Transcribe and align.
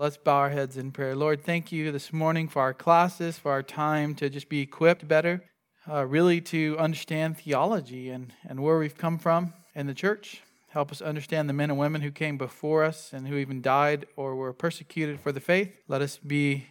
Let's 0.00 0.16
bow 0.16 0.36
our 0.36 0.50
heads 0.50 0.76
in 0.76 0.92
prayer. 0.92 1.16
Lord, 1.16 1.42
thank 1.42 1.72
you 1.72 1.90
this 1.90 2.12
morning 2.12 2.46
for 2.46 2.62
our 2.62 2.72
classes, 2.72 3.36
for 3.36 3.50
our 3.50 3.64
time 3.64 4.14
to 4.14 4.30
just 4.30 4.48
be 4.48 4.60
equipped 4.60 5.08
better, 5.08 5.42
uh, 5.90 6.06
really 6.06 6.40
to 6.42 6.76
understand 6.78 7.38
theology 7.38 8.08
and, 8.08 8.32
and 8.48 8.62
where 8.62 8.78
we've 8.78 8.96
come 8.96 9.18
from 9.18 9.54
in 9.74 9.88
the 9.88 9.94
church. 9.94 10.40
Help 10.68 10.92
us 10.92 11.02
understand 11.02 11.48
the 11.48 11.52
men 11.52 11.68
and 11.68 11.80
women 11.80 12.00
who 12.00 12.12
came 12.12 12.38
before 12.38 12.84
us 12.84 13.12
and 13.12 13.26
who 13.26 13.38
even 13.38 13.60
died 13.60 14.06
or 14.14 14.36
were 14.36 14.52
persecuted 14.52 15.18
for 15.18 15.32
the 15.32 15.40
faith. 15.40 15.76
Let 15.88 16.00
us 16.00 16.16
be 16.16 16.68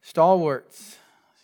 stalwarts, 0.00 0.96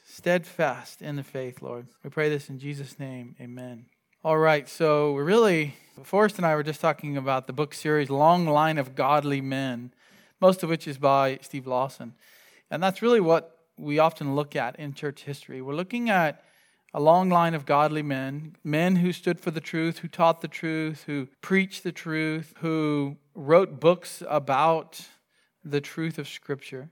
steadfast 0.06 1.02
in 1.02 1.16
the 1.16 1.22
faith, 1.22 1.60
Lord. 1.60 1.88
We 2.02 2.08
pray 2.08 2.30
this 2.30 2.48
in 2.48 2.58
Jesus' 2.58 2.98
name. 2.98 3.36
Amen. 3.38 3.84
All 4.24 4.38
right, 4.38 4.66
so 4.66 5.12
we're 5.12 5.24
really, 5.24 5.74
Forrest 6.04 6.38
and 6.38 6.46
I 6.46 6.54
were 6.54 6.62
just 6.62 6.80
talking 6.80 7.18
about 7.18 7.46
the 7.46 7.52
book 7.52 7.74
series, 7.74 8.08
Long 8.08 8.46
Line 8.46 8.78
of 8.78 8.94
Godly 8.94 9.42
Men 9.42 9.92
most 10.40 10.62
of 10.62 10.68
which 10.68 10.86
is 10.86 10.98
by 10.98 11.38
Steve 11.42 11.66
Lawson. 11.66 12.14
And 12.70 12.82
that's 12.82 13.02
really 13.02 13.20
what 13.20 13.58
we 13.78 13.98
often 13.98 14.34
look 14.34 14.56
at 14.56 14.76
in 14.76 14.92
church 14.94 15.22
history. 15.22 15.62
We're 15.62 15.74
looking 15.74 16.10
at 16.10 16.44
a 16.94 17.00
long 17.00 17.28
line 17.28 17.54
of 17.54 17.66
godly 17.66 18.02
men, 18.02 18.56
men 18.64 18.96
who 18.96 19.12
stood 19.12 19.40
for 19.40 19.50
the 19.50 19.60
truth, 19.60 19.98
who 19.98 20.08
taught 20.08 20.40
the 20.40 20.48
truth, 20.48 21.04
who 21.04 21.28
preached 21.40 21.82
the 21.82 21.92
truth, 21.92 22.54
who 22.58 23.16
wrote 23.34 23.78
books 23.78 24.22
about 24.28 25.06
the 25.64 25.80
truth 25.80 26.18
of 26.18 26.26
Scripture. 26.28 26.88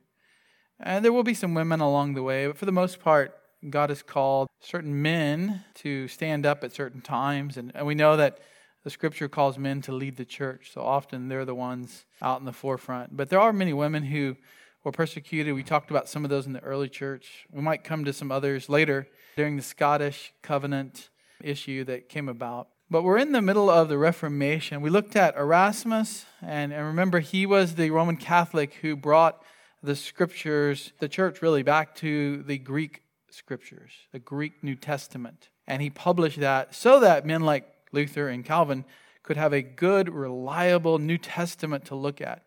And 0.79 1.05
there 1.05 1.13
will 1.13 1.23
be 1.23 1.35
some 1.35 1.55
women 1.55 1.81
along 1.81 2.15
the 2.15 2.23
way, 2.23 2.47
but 2.47 2.59
for 2.59 2.67
the 2.67 2.73
most 2.73 3.01
part, 3.01 3.39
God 3.71 3.89
has 3.89 4.03
called 4.03 4.49
certain 4.61 5.01
men 5.01 5.65
to 5.77 6.09
stand 6.09 6.45
up 6.45 6.63
at 6.63 6.73
certain 6.73 7.01
times. 7.01 7.57
And, 7.57 7.73
we 7.83 7.95
know 7.95 8.17
that 8.17 8.39
the 8.87 8.91
scripture 8.91 9.29
calls 9.29 9.59
men 9.59 9.83
to 9.83 9.91
lead 9.91 10.17
the 10.17 10.25
church, 10.25 10.71
so 10.73 10.81
often 10.81 11.27
they're 11.27 11.45
the 11.45 11.57
ones 11.57 12.05
out 12.23 12.39
in 12.39 12.47
the 12.47 12.53
forefront. 12.53 13.17
But 13.17 13.31
there 13.31 13.41
are 13.41 13.53
many 13.53 13.73
women 13.73 14.05
who 14.05 14.37
were 14.85 14.93
persecuted. 14.93 15.55
We 15.55 15.65
talked 15.65 15.91
about 15.91 16.09
some 16.09 16.23
of 16.23 16.31
those 16.31 16.47
in 16.47 16.53
the 16.53 16.63
early 16.63 16.89
church. 16.89 17.49
We 17.51 17.61
might 17.61 17.83
come 17.83 18.05
to 18.05 18.13
some 18.13 18.31
others 18.31 18.69
later 18.69 19.09
during 19.35 19.57
the 19.57 19.63
Scottish 19.65 20.33
covenant 20.41 21.11
issue 21.43 21.83
that 21.83 22.09
came 22.09 22.29
about. 22.29 22.69
But 22.89 23.03
we're 23.03 23.19
in 23.19 23.33
the 23.33 23.43
middle 23.43 23.69
of 23.69 23.89
the 23.89 23.99
Reformation. 23.99 24.81
We 24.83 24.91
looked 24.91 25.17
at 25.17 25.35
Erasmus, 25.35 26.25
and, 26.41 26.73
and 26.73 26.87
remember, 26.87 27.19
he 27.19 27.45
was 27.45 27.75
the 27.75 27.91
Roman 27.91 28.17
Catholic 28.17 28.75
who 28.83 28.95
brought 28.95 29.43
the 29.83 29.97
scriptures, 29.97 30.93
the 31.01 31.09
church 31.09 31.43
really, 31.43 31.65
back 31.65 31.97
to 31.97 32.45
the 32.45 32.59
Greek 32.59 33.03
scriptures, 33.33 33.91
the 34.13 34.21
Greek 34.21 34.63
New 34.63 34.77
Testament. 34.77 35.49
And 35.67 35.83
he 35.83 35.91
published 35.91 36.39
that 36.39 36.73
so 36.73 37.01
that 37.01 37.27
men 37.27 37.41
like 37.41 37.73
Luther 37.93 38.29
and 38.29 38.45
Calvin 38.45 38.85
could 39.23 39.37
have 39.37 39.53
a 39.53 39.63
good, 39.63 40.09
reliable 40.09 40.99
New 40.99 41.19
Testament 41.19 41.85
to 41.87 41.95
look 41.95 42.21
at. 42.21 42.47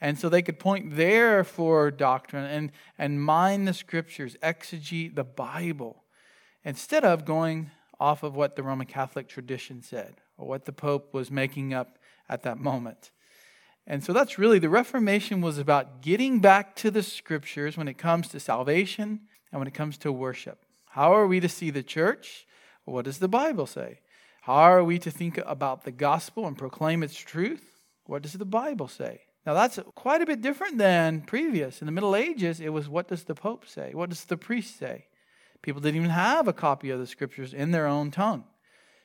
And 0.00 0.18
so 0.18 0.28
they 0.28 0.42
could 0.42 0.58
point 0.58 0.96
there 0.96 1.44
for 1.44 1.90
doctrine 1.90 2.44
and, 2.44 2.72
and 2.98 3.22
mine 3.22 3.64
the 3.64 3.72
scriptures, 3.72 4.36
exegete 4.42 5.14
the 5.14 5.24
Bible, 5.24 6.04
instead 6.64 7.04
of 7.04 7.24
going 7.24 7.70
off 7.98 8.22
of 8.22 8.34
what 8.34 8.56
the 8.56 8.62
Roman 8.62 8.86
Catholic 8.86 9.28
tradition 9.28 9.82
said 9.82 10.16
or 10.36 10.46
what 10.46 10.64
the 10.64 10.72
Pope 10.72 11.14
was 11.14 11.30
making 11.30 11.72
up 11.72 11.98
at 12.28 12.42
that 12.42 12.58
moment. 12.58 13.10
And 13.86 14.02
so 14.02 14.12
that's 14.12 14.38
really 14.38 14.58
the 14.58 14.68
Reformation 14.68 15.40
was 15.40 15.58
about 15.58 16.02
getting 16.02 16.40
back 16.40 16.74
to 16.76 16.90
the 16.90 17.02
scriptures 17.02 17.76
when 17.76 17.88
it 17.88 17.96
comes 17.96 18.28
to 18.28 18.40
salvation 18.40 19.20
and 19.52 19.60
when 19.60 19.68
it 19.68 19.74
comes 19.74 19.96
to 19.98 20.12
worship. 20.12 20.64
How 20.90 21.12
are 21.12 21.26
we 21.26 21.40
to 21.40 21.48
see 21.48 21.70
the 21.70 21.82
church? 21.82 22.46
What 22.84 23.04
does 23.04 23.18
the 23.18 23.28
Bible 23.28 23.66
say? 23.66 24.00
How 24.46 24.52
are 24.52 24.84
we 24.84 25.00
to 25.00 25.10
think 25.10 25.40
about 25.44 25.82
the 25.82 25.90
gospel 25.90 26.46
and 26.46 26.56
proclaim 26.56 27.02
its 27.02 27.16
truth? 27.16 27.82
What 28.04 28.22
does 28.22 28.34
the 28.34 28.44
Bible 28.44 28.86
say? 28.86 29.22
Now, 29.44 29.54
that's 29.54 29.80
quite 29.96 30.22
a 30.22 30.26
bit 30.26 30.40
different 30.40 30.78
than 30.78 31.22
previous. 31.22 31.82
In 31.82 31.86
the 31.86 31.92
Middle 31.92 32.14
Ages, 32.14 32.60
it 32.60 32.68
was 32.68 32.88
what 32.88 33.08
does 33.08 33.24
the 33.24 33.34
Pope 33.34 33.66
say? 33.66 33.90
What 33.92 34.08
does 34.08 34.24
the 34.24 34.36
priest 34.36 34.78
say? 34.78 35.06
People 35.62 35.80
didn't 35.80 35.96
even 35.96 36.10
have 36.10 36.46
a 36.46 36.52
copy 36.52 36.90
of 36.90 37.00
the 37.00 37.08
scriptures 37.08 37.52
in 37.52 37.72
their 37.72 37.88
own 37.88 38.12
tongue. 38.12 38.44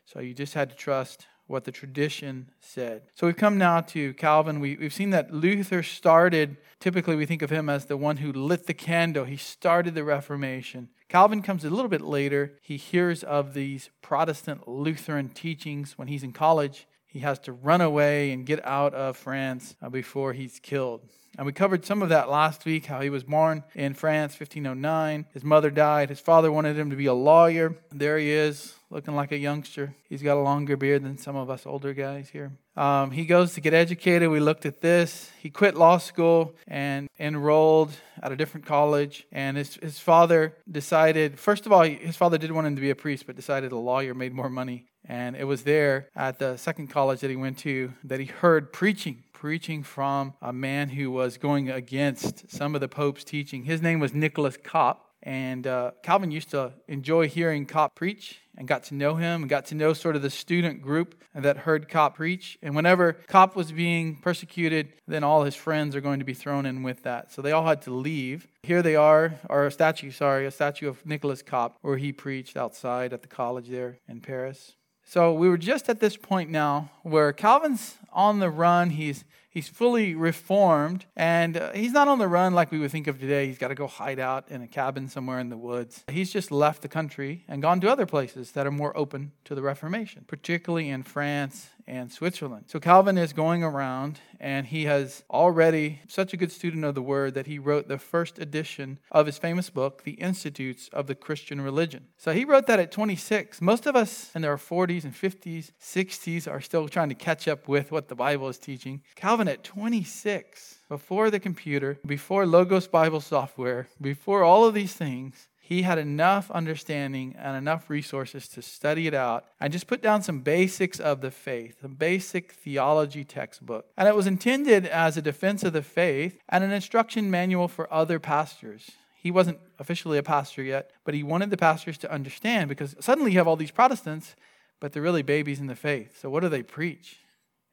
So 0.06 0.19
you 0.19 0.35
just 0.35 0.53
had 0.53 0.69
to 0.69 0.75
trust 0.75 1.25
what 1.47 1.63
the 1.63 1.72
tradition 1.72 2.51
said. 2.59 3.01
So 3.16 3.25
we've 3.25 3.35
come 3.35 3.57
now 3.57 3.81
to 3.81 4.13
Calvin. 4.13 4.59
We, 4.59 4.75
have 4.75 4.94
seen 4.94 5.09
that 5.09 5.34
Luther 5.34 5.81
started, 5.81 6.57
typically 6.80 7.16
we 7.16 7.25
think 7.25 7.41
of 7.41 7.50
him 7.50 7.68
as 7.68 7.85
the 7.85 7.97
one 7.97 8.18
who 8.18 8.31
lit 8.31 8.68
the 8.68 8.75
candle. 8.75 9.25
He 9.25 9.38
started 9.38 9.96
the 9.96 10.03
Reformation. 10.03 10.90
Calvin 11.11 11.41
comes 11.41 11.66
a 11.66 11.69
little 11.69 11.89
bit 11.89 11.99
later. 11.99 12.53
He 12.61 12.77
hears 12.77 13.22
of 13.22 13.53
these 13.53 13.89
Protestant 14.01 14.66
Lutheran 14.66 15.27
teachings 15.27 15.97
when 15.97 16.07
he's 16.07 16.23
in 16.23 16.31
college. 16.31 16.88
He 17.05 17.19
has 17.19 17.38
to 17.39 17.51
run 17.51 17.81
away 17.81 18.31
and 18.31 18.45
get 18.45 18.66
out 18.66 18.94
of 18.94 19.17
France 19.17 19.75
uh, 19.81 19.89
before 19.89 20.31
he's 20.31 20.61
killed. 20.61 21.01
And 21.38 21.45
we 21.45 21.51
covered 21.51 21.83
some 21.83 22.01
of 22.01 22.07
that 22.07 22.29
last 22.29 22.63
week 22.63 22.85
how 22.85 23.01
he 23.01 23.09
was 23.09 23.25
born 23.25 23.66
in 23.75 23.94
France, 23.94 24.39
1509. 24.39 25.25
His 25.33 25.44
mother 25.44 25.69
died. 25.69 26.07
His 26.07 26.21
father 26.21 26.50
wanted 26.50 26.79
him 26.79 26.89
to 26.91 26.95
be 26.95 27.07
a 27.07 27.13
lawyer. 27.13 27.75
There 27.91 28.17
he 28.17 28.31
is, 28.31 28.75
looking 28.91 29.16
like 29.16 29.31
a 29.31 29.38
youngster. 29.38 29.96
He's 30.07 30.22
got 30.22 30.38
a 30.38 30.41
longer 30.41 30.78
beard 30.78 31.03
than 31.03 31.18
some 31.18 31.35
of 31.35 31.50
us 31.50 31.66
older 31.66 31.94
guys 31.94 32.29
here. 32.29 32.52
Um, 32.75 33.12
he 33.12 33.25
goes 33.25 33.53
to 33.53 33.62
get 33.62 33.74
educated. 33.74 34.29
We 34.29 34.40
looked 34.40 34.66
at 34.66 34.81
this. 34.81 35.31
He 35.40 35.50
quit 35.50 35.75
law 35.75 35.97
school 35.97 36.53
and 36.68 37.09
enrolled 37.19 37.91
at 38.22 38.31
a 38.31 38.35
different 38.35 38.66
college. 38.66 39.25
And 39.31 39.57
his, 39.57 39.75
his 39.75 40.00
father 40.00 40.56
decided, 40.69 41.40
first 41.40 41.66
of 41.66 41.72
all, 41.72 41.84
his 41.84 42.18
father 42.18 42.38
did 42.38 42.51
want 42.51 42.68
him 42.68 42.75
to 42.75 42.81
be 42.81 42.90
a 42.90 42.96
priest, 42.96 43.25
but 43.25 43.35
decided 43.35 43.72
a 43.72 43.78
lawyer 43.78 44.13
made 44.13 44.34
more 44.34 44.50
money. 44.50 44.85
And 45.06 45.35
it 45.35 45.46
was 45.46 45.63
there 45.63 46.09
at 46.16 46.38
the 46.38 46.57
second 46.57 46.88
college 46.88 47.22
that 47.22 47.30
he 47.30 47.35
went 47.35 47.57
to 47.59 47.94
that 48.03 48.19
he 48.19 48.28
heard 48.28 48.72
preaching 48.72 49.24
preaching 49.41 49.81
from 49.81 50.35
a 50.40 50.53
man 50.53 50.90
who 50.90 51.09
was 51.09 51.40
going 51.40 51.68
against 51.68 52.47
some 52.47 52.75
of 52.75 52.81
the 52.81 52.88
Pope's 52.88 53.24
teaching. 53.24 53.63
His 53.63 53.81
name 53.81 54.00
was 54.00 54.13
Nicholas 54.13 54.56
Cop. 54.56 55.10
And 55.23 55.67
uh, 55.67 55.91
Calvin 56.01 56.31
used 56.31 56.51
to 56.51 56.73
enjoy 56.87 57.29
hearing 57.29 57.65
Cop 57.65 57.95
preach 57.95 58.39
and 58.57 58.67
got 58.67 58.83
to 58.85 58.95
know 58.95 59.15
him 59.15 59.43
and 59.43 59.49
got 59.49 59.65
to 59.67 59.75
know 59.75 59.93
sort 59.93 60.15
of 60.15 60.21
the 60.21 60.29
student 60.29 60.81
group 60.81 61.15
that 61.35 61.57
heard 61.57 61.87
Cop 61.87 62.15
preach. 62.15 62.57
And 62.61 62.75
whenever 62.75 63.13
Cop 63.13 63.55
was 63.55 63.71
being 63.71 64.15
persecuted, 64.17 64.93
then 65.07 65.23
all 65.23 65.43
his 65.43 65.55
friends 65.55 65.95
are 65.95 66.01
going 66.01 66.19
to 66.19 66.25
be 66.25 66.33
thrown 66.33 66.65
in 66.65 66.83
with 66.83 67.03
that. 67.03 67.31
So 67.31 67.41
they 67.41 67.51
all 67.51 67.65
had 67.65 67.81
to 67.83 67.91
leave. 67.91 68.47
Here 68.63 68.81
they 68.81 68.95
are, 68.95 69.35
or 69.49 69.67
a 69.67 69.71
statue, 69.71 70.11
sorry, 70.11 70.45
a 70.45 70.51
statue 70.51 70.89
of 70.89 71.05
Nicholas 71.05 71.41
Cop, 71.41 71.77
where 71.81 71.97
he 71.97 72.11
preached 72.11 72.57
outside 72.57 73.13
at 73.13 73.21
the 73.21 73.27
college 73.27 73.69
there 73.69 73.99
in 74.07 74.21
Paris. 74.21 74.75
So 75.03 75.33
we 75.33 75.49
were 75.49 75.57
just 75.57 75.89
at 75.89 75.99
this 75.99 76.15
point 76.15 76.49
now 76.49 76.91
where 77.03 77.33
Calvin's 77.33 77.97
on 78.13 78.39
the 78.39 78.49
run. 78.49 78.91
He's 78.91 79.25
he's 79.51 79.67
fully 79.67 80.16
reformed, 80.16 81.06
and 81.16 81.57
uh, 81.57 81.72
he's 81.73 81.91
not 81.91 82.07
on 82.07 82.17
the 82.17 82.28
run 82.28 82.56
like 82.56 82.72
we 82.72 82.79
would 82.79 82.89
think 82.89 83.06
of 83.06 83.19
today. 83.19 83.45
He's 83.45 83.59
got 83.59 83.67
to 83.67 83.75
go 83.75 83.85
hide 83.85 84.19
out 84.19 84.50
in 84.50 84.63
a 84.63 84.67
cabin 84.67 85.07
somewhere 85.07 85.39
in 85.39 85.50
the 85.50 85.57
woods. 85.57 86.03
He's 86.09 86.31
just 86.31 86.51
left 86.51 86.81
the 86.81 86.88
country 86.88 87.45
and 87.47 87.62
gone 87.62 87.79
to 87.81 87.91
other 87.91 88.07
places 88.07 88.53
that 88.53 88.66
are 88.66 88.72
more 88.72 88.97
open 88.97 89.34
to 89.45 89.53
the 89.53 89.62
Reformation, 89.62 90.25
particularly 90.28 90.89
in 90.89 91.03
France 91.03 91.69
and 91.88 92.12
Switzerland. 92.12 92.66
So 92.68 92.80
Calvin 92.80 93.18
is 93.18 93.34
going 93.34 93.64
around 93.64 94.19
and 94.40 94.68
he 94.68 94.86
has 94.86 95.24
already 95.30 96.02
such 96.08 96.34
a 96.34 96.38
good 96.38 96.52
student 96.52 96.84
of 96.86 96.96
the 96.96 97.02
word 97.02 97.34
that 97.34 97.47
he 97.47 97.59
wrote 97.59 97.88
the 97.88 97.97
first 97.97 98.40
edition 98.40 99.00
of 99.12 99.25
his 99.25 99.38
famous 99.38 99.69
book, 99.69 100.03
The 100.03 100.14
Institutes 100.14 100.90
of 100.94 101.08
the 101.08 101.16
Christian 101.16 101.62
Religion. 101.62 102.08
So 102.18 102.34
he 102.34 102.46
wrote 102.46 102.68
that 102.68 102.80
at 102.80 102.92
26. 102.92 103.62
Most 103.62 103.86
of 103.86 103.96
us 103.96 104.31
in 104.36 104.46
our 104.46 104.58
40s 104.58 105.03
and 105.03 105.14
50s, 105.14 105.72
60s 105.81 106.52
are 106.52 106.62
still 106.62 106.88
trying 106.88 107.09
to 107.09 107.16
catch 107.16 107.47
up 107.47 107.68
with 107.68 107.92
what 107.92 108.08
the 108.08 108.16
Bible 108.16 108.50
is 108.50 108.58
teaching. 108.58 109.02
Calvin 109.16 109.48
at 109.48 109.63
26 109.63 110.80
before 110.90 111.30
the 111.30 111.40
computer, 111.40 112.00
before 112.06 112.46
Logos 112.46 112.88
Bible 112.88 113.22
software, 113.22 113.88
before 114.02 114.44
all 114.44 114.66
of 114.66 114.74
these 114.74 114.94
things, 114.94 115.48
he 115.71 115.83
had 115.83 115.97
enough 115.97 116.51
understanding 116.51 117.33
and 117.39 117.55
enough 117.55 117.89
resources 117.89 118.49
to 118.49 118.61
study 118.61 119.07
it 119.07 119.13
out 119.13 119.45
and 119.57 119.71
just 119.71 119.87
put 119.87 120.01
down 120.01 120.21
some 120.21 120.41
basics 120.41 120.99
of 120.99 121.21
the 121.21 121.31
faith, 121.31 121.81
a 121.81 121.87
basic 121.87 122.51
theology 122.51 123.23
textbook. 123.23 123.85
And 123.97 124.05
it 124.05 124.13
was 124.13 124.27
intended 124.27 124.85
as 124.85 125.15
a 125.15 125.21
defense 125.21 125.63
of 125.63 125.71
the 125.71 125.81
faith 125.81 126.37
and 126.49 126.61
an 126.61 126.73
instruction 126.73 127.31
manual 127.31 127.69
for 127.69 127.91
other 127.93 128.19
pastors. 128.19 128.91
He 129.15 129.31
wasn't 129.31 129.59
officially 129.79 130.18
a 130.18 130.23
pastor 130.23 130.62
yet, 130.62 130.91
but 131.06 131.13
he 131.13 131.23
wanted 131.23 131.51
the 131.51 131.56
pastors 131.56 131.97
to 132.00 132.12
understand 132.12 132.67
because 132.67 132.94
suddenly 133.00 133.31
you 133.31 133.38
have 133.38 133.47
all 133.47 133.56
these 133.56 133.71
Protestants, 133.71 134.35
but 134.81 134.91
they're 134.91 135.01
really 135.01 135.24
babies 135.24 135.62
in 135.62 135.67
the 135.67 135.75
faith. 135.77 136.19
So 136.19 136.29
what 136.29 136.41
do 136.41 136.50
they 136.50 136.63
preach? 136.63 137.19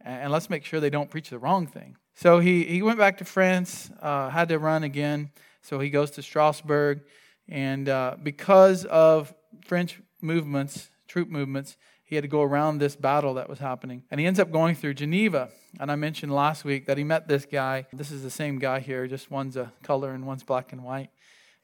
And 0.00 0.30
let's 0.30 0.48
make 0.48 0.64
sure 0.64 0.78
they 0.78 0.88
don't 0.88 1.10
preach 1.10 1.30
the 1.30 1.38
wrong 1.40 1.66
thing. 1.66 1.96
So 2.14 2.38
he, 2.38 2.62
he 2.62 2.80
went 2.80 3.00
back 3.00 3.18
to 3.18 3.24
France, 3.24 3.90
uh, 4.00 4.30
had 4.30 4.50
to 4.50 4.60
run 4.60 4.84
again. 4.84 5.32
So 5.62 5.80
he 5.80 5.90
goes 5.90 6.12
to 6.12 6.22
Strasbourg. 6.22 7.00
And 7.48 7.88
uh, 7.88 8.16
because 8.22 8.84
of 8.84 9.34
French 9.64 10.00
movements, 10.20 10.90
troop 11.06 11.28
movements, 11.28 11.76
he 12.04 12.14
had 12.14 12.22
to 12.22 12.28
go 12.28 12.42
around 12.42 12.78
this 12.78 12.96
battle 12.96 13.34
that 13.34 13.48
was 13.48 13.58
happening. 13.58 14.02
And 14.10 14.18
he 14.18 14.26
ends 14.26 14.40
up 14.40 14.50
going 14.50 14.74
through 14.74 14.94
Geneva. 14.94 15.50
And 15.78 15.92
I 15.92 15.96
mentioned 15.96 16.32
last 16.32 16.64
week 16.64 16.86
that 16.86 16.96
he 16.96 17.04
met 17.04 17.28
this 17.28 17.44
guy. 17.44 17.86
This 17.92 18.10
is 18.10 18.22
the 18.22 18.30
same 18.30 18.58
guy 18.58 18.80
here, 18.80 19.06
just 19.06 19.30
one's 19.30 19.56
a 19.56 19.72
color 19.82 20.12
and 20.12 20.26
one's 20.26 20.42
black 20.42 20.72
and 20.72 20.82
white. 20.82 21.10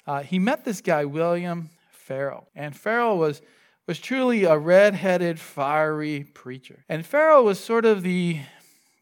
Uh, 0.07 0.21
he 0.21 0.39
met 0.39 0.65
this 0.65 0.83
guy, 0.83 1.07
William 1.07 1.71
Farel. 1.91 2.49
And 2.55 2.77
Farel 2.77 3.17
was, 3.17 3.41
was 3.87 3.99
truly 3.99 4.45
a 4.45 4.59
red 4.59 4.95
headed, 4.95 5.41
fiery 5.41 6.25
preacher. 6.35 6.85
And 6.91 7.07
Farel 7.07 7.45
was 7.45 7.59
sort 7.59 7.87
of 7.87 8.03
the 8.03 8.41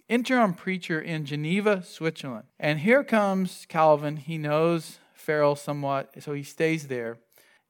interim 0.08 0.54
preacher 0.54 1.00
in 1.00 1.24
Geneva, 1.24 1.82
Switzerland. 1.82 2.44
And 2.60 2.80
here 2.80 3.02
comes 3.02 3.66
Calvin. 3.68 4.18
He 4.18 4.38
knows 4.38 4.98
Farel 5.22 5.56
somewhat, 5.56 6.10
so 6.20 6.32
he 6.32 6.42
stays 6.42 6.88
there. 6.88 7.18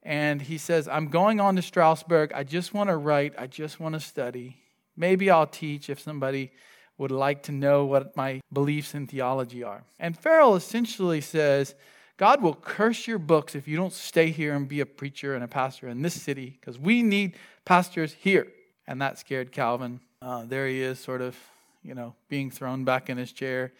And 0.02 0.42
he 0.42 0.58
says, 0.58 0.88
I'm 0.88 1.08
going 1.08 1.38
on 1.38 1.54
to 1.56 1.62
Strasbourg. 1.62 2.32
I 2.34 2.42
just 2.42 2.74
want 2.74 2.88
to 2.88 2.96
write. 2.96 3.34
I 3.38 3.46
just 3.46 3.78
want 3.78 3.94
to 3.94 4.00
study. 4.00 4.56
Maybe 4.96 5.30
I'll 5.30 5.46
teach 5.46 5.88
if 5.88 6.00
somebody 6.00 6.50
would 6.98 7.12
like 7.12 7.44
to 7.44 7.52
know 7.52 7.84
what 7.84 8.16
my 8.16 8.40
beliefs 8.52 8.94
in 8.94 9.06
theology 9.06 9.62
are. 9.62 9.84
And 10.00 10.18
Farel 10.18 10.56
essentially 10.56 11.20
says, 11.20 11.74
God 12.16 12.42
will 12.42 12.54
curse 12.54 13.06
your 13.06 13.18
books 13.18 13.54
if 13.54 13.68
you 13.68 13.76
don't 13.76 13.92
stay 13.92 14.30
here 14.30 14.54
and 14.54 14.68
be 14.68 14.80
a 14.80 14.86
preacher 14.86 15.34
and 15.34 15.44
a 15.44 15.48
pastor 15.48 15.88
in 15.88 16.02
this 16.02 16.20
city, 16.20 16.58
because 16.58 16.78
we 16.78 17.02
need 17.02 17.36
pastors 17.64 18.12
here. 18.12 18.48
And 18.86 19.00
that 19.00 19.18
scared 19.18 19.52
Calvin. 19.52 20.00
Uh, 20.20 20.44
there 20.46 20.66
he 20.66 20.80
is, 20.80 20.98
sort 20.98 21.20
of, 21.20 21.36
you 21.82 21.94
know, 21.94 22.14
being 22.28 22.50
thrown 22.50 22.84
back 22.84 23.08
in 23.08 23.18
his 23.18 23.32
chair 23.32 23.72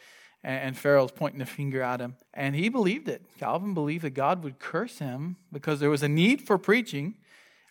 and 0.44 0.76
Farel's 0.76 1.12
pointing 1.12 1.40
a 1.40 1.46
finger 1.46 1.82
at 1.82 2.00
him. 2.00 2.16
And 2.34 2.56
he 2.56 2.68
believed 2.68 3.08
it. 3.08 3.22
Calvin 3.38 3.74
believed 3.74 4.04
that 4.04 4.14
God 4.14 4.42
would 4.42 4.58
curse 4.58 4.98
him 4.98 5.36
because 5.52 5.78
there 5.80 5.90
was 5.90 6.02
a 6.02 6.08
need 6.08 6.42
for 6.42 6.58
preaching, 6.58 7.14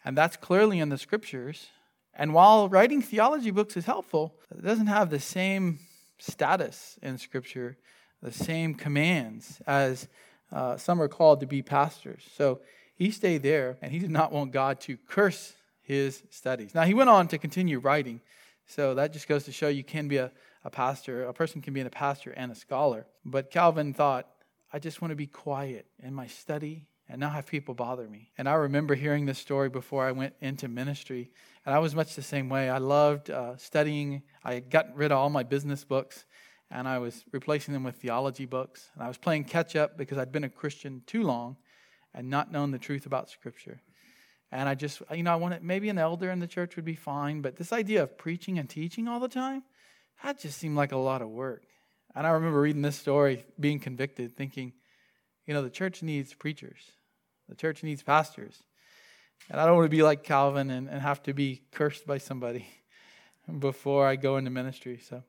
and 0.05 0.17
that's 0.17 0.37
clearly 0.37 0.79
in 0.79 0.89
the 0.89 0.97
scriptures. 0.97 1.67
And 2.13 2.33
while 2.33 2.69
writing 2.69 3.01
theology 3.01 3.51
books 3.51 3.75
is 3.75 3.85
helpful, 3.85 4.35
it 4.51 4.63
doesn't 4.63 4.87
have 4.87 5.09
the 5.09 5.19
same 5.19 5.79
status 6.17 6.97
in 7.01 7.17
scripture, 7.17 7.77
the 8.21 8.31
same 8.31 8.75
commands 8.75 9.61
as 9.65 10.07
uh, 10.51 10.77
some 10.77 11.01
are 11.01 11.07
called 11.07 11.39
to 11.39 11.47
be 11.47 11.61
pastors. 11.61 12.23
So 12.35 12.61
he 12.95 13.11
stayed 13.11 13.43
there, 13.43 13.77
and 13.81 13.91
he 13.91 13.99
did 13.99 14.11
not 14.11 14.31
want 14.31 14.51
God 14.51 14.79
to 14.81 14.97
curse 15.07 15.53
his 15.81 16.23
studies. 16.29 16.75
Now, 16.75 16.83
he 16.83 16.93
went 16.93 17.09
on 17.09 17.27
to 17.29 17.37
continue 17.37 17.79
writing. 17.79 18.21
So 18.67 18.93
that 18.93 19.11
just 19.11 19.27
goes 19.27 19.43
to 19.45 19.51
show 19.51 19.67
you 19.67 19.83
can 19.83 20.07
be 20.07 20.17
a 20.17 20.31
a 20.63 20.69
pastor, 20.69 21.25
a 21.25 21.33
person 21.33 21.61
can 21.61 21.73
be 21.73 21.81
a 21.81 21.89
pastor 21.89 22.31
and 22.31 22.51
a 22.51 22.55
scholar. 22.55 23.07
But 23.25 23.51
Calvin 23.51 23.93
thought, 23.93 24.27
I 24.71 24.79
just 24.79 25.01
want 25.01 25.11
to 25.11 25.15
be 25.15 25.27
quiet 25.27 25.87
in 26.01 26.13
my 26.13 26.27
study 26.27 26.87
and 27.09 27.19
not 27.19 27.33
have 27.33 27.45
people 27.45 27.73
bother 27.73 28.07
me. 28.07 28.31
And 28.37 28.47
I 28.47 28.53
remember 28.53 28.95
hearing 28.95 29.25
this 29.25 29.37
story 29.37 29.69
before 29.69 30.05
I 30.05 30.13
went 30.13 30.33
into 30.39 30.69
ministry, 30.69 31.29
and 31.65 31.75
I 31.75 31.79
was 31.79 31.93
much 31.93 32.15
the 32.15 32.21
same 32.21 32.47
way. 32.47 32.69
I 32.69 32.77
loved 32.77 33.29
uh, 33.29 33.57
studying. 33.57 34.23
I 34.45 34.59
got 34.59 34.95
rid 34.95 35.11
of 35.11 35.17
all 35.17 35.29
my 35.29 35.43
business 35.43 35.83
books, 35.83 36.25
and 36.69 36.87
I 36.87 36.99
was 36.99 37.25
replacing 37.33 37.73
them 37.73 37.83
with 37.83 37.97
theology 37.97 38.45
books. 38.45 38.89
And 38.93 39.03
I 39.03 39.09
was 39.09 39.17
playing 39.17 39.43
catch 39.43 39.75
up 39.75 39.97
because 39.97 40.17
I'd 40.17 40.31
been 40.31 40.45
a 40.45 40.49
Christian 40.49 41.01
too 41.05 41.23
long 41.23 41.57
and 42.13 42.29
not 42.29 42.51
known 42.51 42.71
the 42.71 42.79
truth 42.79 43.05
about 43.05 43.29
Scripture. 43.29 43.81
And 44.51 44.69
I 44.69 44.75
just, 44.75 45.01
you 45.13 45.23
know, 45.23 45.33
I 45.33 45.35
wanted 45.35 45.63
maybe 45.63 45.89
an 45.89 45.97
elder 45.97 46.29
in 46.29 46.39
the 46.39 46.47
church 46.47 46.75
would 46.75 46.85
be 46.85 46.95
fine, 46.95 47.41
but 47.41 47.57
this 47.57 47.73
idea 47.73 48.03
of 48.03 48.17
preaching 48.17 48.57
and 48.57 48.69
teaching 48.69 49.07
all 49.07 49.19
the 49.19 49.29
time, 49.29 49.63
that 50.23 50.39
just 50.39 50.57
seemed 50.57 50.75
like 50.75 50.91
a 50.91 50.97
lot 50.97 51.21
of 51.21 51.29
work. 51.29 51.63
And 52.15 52.27
I 52.27 52.31
remember 52.31 52.61
reading 52.61 52.81
this 52.81 52.97
story, 52.97 53.45
being 53.59 53.79
convicted, 53.79 54.35
thinking, 54.35 54.73
you 55.45 55.53
know, 55.53 55.61
the 55.61 55.69
church 55.69 56.03
needs 56.03 56.33
preachers, 56.33 56.91
the 57.47 57.55
church 57.55 57.83
needs 57.83 58.03
pastors. 58.03 58.63
And 59.49 59.59
I 59.59 59.65
don't 59.65 59.75
want 59.75 59.85
to 59.85 59.95
be 59.95 60.03
like 60.03 60.23
Calvin 60.23 60.69
and, 60.69 60.87
and 60.87 61.01
have 61.01 61.23
to 61.23 61.33
be 61.33 61.63
cursed 61.71 62.05
by 62.05 62.19
somebody 62.19 62.67
before 63.59 64.05
I 64.05 64.15
go 64.15 64.37
into 64.37 64.51
ministry. 64.51 64.99
So, 64.99 65.23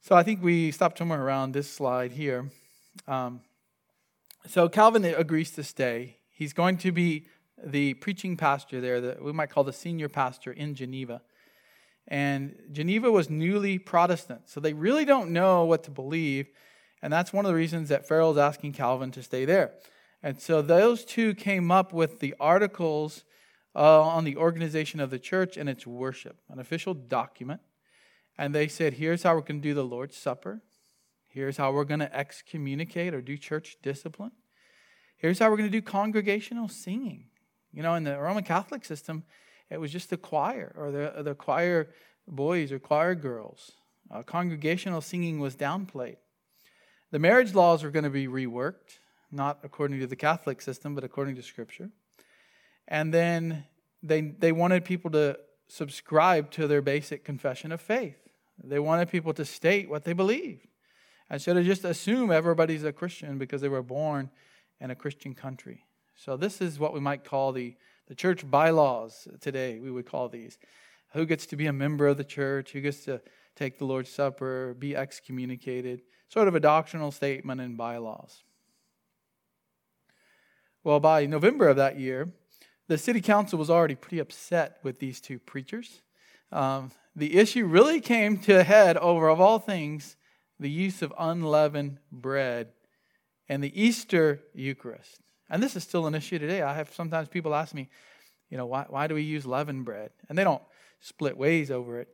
so 0.00 0.16
I 0.16 0.22
think 0.22 0.42
we 0.42 0.70
stopped 0.72 0.98
somewhere 0.98 1.22
around 1.22 1.52
this 1.52 1.72
slide 1.72 2.12
here. 2.12 2.50
Um, 3.06 3.40
so 4.46 4.68
Calvin 4.68 5.04
agrees 5.04 5.50
to 5.52 5.64
stay. 5.64 6.16
He's 6.30 6.52
going 6.52 6.78
to 6.78 6.92
be 6.92 7.26
the 7.62 7.94
preaching 7.94 8.36
pastor 8.36 8.80
there, 8.80 9.00
that 9.00 9.22
we 9.22 9.32
might 9.32 9.50
call 9.50 9.64
the 9.64 9.72
senior 9.72 10.08
pastor 10.08 10.52
in 10.52 10.74
Geneva. 10.74 11.22
And 12.08 12.56
Geneva 12.70 13.10
was 13.10 13.28
newly 13.28 13.78
Protestant, 13.78 14.48
so 14.48 14.60
they 14.60 14.72
really 14.72 15.04
don't 15.04 15.30
know 15.30 15.64
what 15.64 15.82
to 15.84 15.90
believe. 15.90 16.48
And 17.02 17.12
that's 17.12 17.32
one 17.32 17.44
of 17.44 17.48
the 17.48 17.56
reasons 17.56 17.88
that 17.88 18.06
Farel 18.06 18.32
is 18.32 18.38
asking 18.38 18.72
Calvin 18.72 19.10
to 19.12 19.22
stay 19.22 19.44
there. 19.44 19.72
And 20.22 20.40
so 20.40 20.62
those 20.62 21.04
two 21.04 21.34
came 21.34 21.70
up 21.70 21.92
with 21.92 22.20
the 22.20 22.34
articles 22.40 23.24
uh, 23.74 24.02
on 24.02 24.24
the 24.24 24.36
organization 24.36 25.00
of 25.00 25.10
the 25.10 25.18
church 25.18 25.56
and 25.56 25.68
its 25.68 25.86
worship, 25.86 26.38
an 26.48 26.58
official 26.58 26.94
document. 26.94 27.60
And 28.38 28.54
they 28.54 28.68
said, 28.68 28.94
here's 28.94 29.22
how 29.22 29.34
we're 29.34 29.42
going 29.42 29.60
to 29.60 29.68
do 29.68 29.74
the 29.74 29.84
Lord's 29.84 30.16
Supper. 30.16 30.62
Here's 31.28 31.58
how 31.58 31.72
we're 31.72 31.84
going 31.84 32.00
to 32.00 32.16
excommunicate 32.16 33.12
or 33.12 33.20
do 33.20 33.36
church 33.36 33.76
discipline. 33.82 34.32
Here's 35.16 35.38
how 35.38 35.50
we're 35.50 35.58
going 35.58 35.70
to 35.70 35.78
do 35.78 35.82
congregational 35.82 36.68
singing. 36.68 37.26
You 37.72 37.82
know, 37.82 37.94
in 37.94 38.04
the 38.04 38.18
Roman 38.18 38.44
Catholic 38.44 38.84
system, 38.84 39.24
it 39.70 39.78
was 39.78 39.92
just 39.92 40.10
the 40.10 40.16
choir 40.16 40.74
or 40.76 40.90
the, 40.90 41.22
the 41.22 41.34
choir 41.34 41.88
boys 42.28 42.72
or 42.72 42.78
choir 42.78 43.14
girls. 43.14 43.72
Uh, 44.10 44.22
congregational 44.22 45.00
singing 45.00 45.40
was 45.40 45.56
downplayed. 45.56 46.16
The 47.10 47.18
marriage 47.18 47.54
laws 47.54 47.82
were 47.82 47.90
going 47.90 48.04
to 48.04 48.10
be 48.10 48.28
reworked, 48.28 48.98
not 49.32 49.58
according 49.62 50.00
to 50.00 50.06
the 50.06 50.16
Catholic 50.16 50.60
system, 50.60 50.94
but 50.94 51.04
according 51.04 51.36
to 51.36 51.42
Scripture. 51.42 51.90
And 52.88 53.12
then 53.12 53.64
they, 54.02 54.20
they 54.20 54.52
wanted 54.52 54.84
people 54.84 55.10
to 55.12 55.38
subscribe 55.68 56.50
to 56.52 56.66
their 56.68 56.82
basic 56.82 57.24
confession 57.24 57.72
of 57.72 57.80
faith. 57.80 58.16
They 58.62 58.78
wanted 58.78 59.10
people 59.10 59.34
to 59.34 59.44
state 59.44 59.88
what 59.88 60.04
they 60.04 60.12
believed 60.12 60.66
instead 61.30 61.56
of 61.56 61.64
just 61.64 61.84
assume 61.84 62.30
everybody's 62.30 62.84
a 62.84 62.92
Christian 62.92 63.38
because 63.38 63.60
they 63.60 63.68
were 63.68 63.82
born 63.82 64.30
in 64.80 64.90
a 64.90 64.94
Christian 64.94 65.34
country. 65.34 65.84
So, 66.14 66.36
this 66.36 66.60
is 66.60 66.78
what 66.78 66.94
we 66.94 67.00
might 67.00 67.24
call 67.24 67.52
the 67.52 67.74
the 68.06 68.14
church 68.14 68.48
bylaws 68.48 69.28
today, 69.40 69.78
we 69.78 69.90
would 69.90 70.06
call 70.06 70.28
these. 70.28 70.58
Who 71.12 71.26
gets 71.26 71.46
to 71.46 71.56
be 71.56 71.66
a 71.66 71.72
member 71.72 72.06
of 72.06 72.16
the 72.16 72.24
church? 72.24 72.72
Who 72.72 72.80
gets 72.80 73.04
to 73.04 73.20
take 73.54 73.78
the 73.78 73.84
Lord's 73.84 74.10
Supper, 74.10 74.74
be 74.78 74.94
excommunicated? 74.94 76.02
Sort 76.28 76.48
of 76.48 76.54
a 76.54 76.60
doctrinal 76.60 77.10
statement 77.10 77.60
and 77.60 77.76
bylaws. 77.76 78.44
Well, 80.84 81.00
by 81.00 81.26
November 81.26 81.68
of 81.68 81.76
that 81.76 81.98
year, 81.98 82.32
the 82.88 82.98
city 82.98 83.20
council 83.20 83.58
was 83.58 83.70
already 83.70 83.96
pretty 83.96 84.20
upset 84.20 84.78
with 84.82 85.00
these 85.00 85.20
two 85.20 85.38
preachers. 85.38 86.02
Um, 86.52 86.92
the 87.16 87.36
issue 87.38 87.66
really 87.66 88.00
came 88.00 88.38
to 88.40 88.60
a 88.60 88.62
head 88.62 88.96
over, 88.98 89.28
of 89.28 89.40
all 89.40 89.58
things, 89.58 90.16
the 90.60 90.70
use 90.70 91.02
of 91.02 91.12
unleavened 91.18 91.98
bread 92.12 92.68
and 93.48 93.62
the 93.62 93.80
Easter 93.80 94.42
Eucharist. 94.54 95.20
And 95.48 95.62
this 95.62 95.76
is 95.76 95.82
still 95.82 96.06
an 96.06 96.14
issue 96.14 96.38
today. 96.38 96.62
I 96.62 96.74
have 96.74 96.92
sometimes 96.92 97.28
people 97.28 97.54
ask 97.54 97.74
me, 97.74 97.88
you 98.50 98.56
know, 98.56 98.66
why, 98.66 98.86
why 98.88 99.06
do 99.06 99.14
we 99.14 99.22
use 99.22 99.46
leavened 99.46 99.84
bread? 99.84 100.10
And 100.28 100.36
they 100.36 100.44
don't 100.44 100.62
split 101.00 101.36
ways 101.36 101.70
over 101.70 102.00
it. 102.00 102.08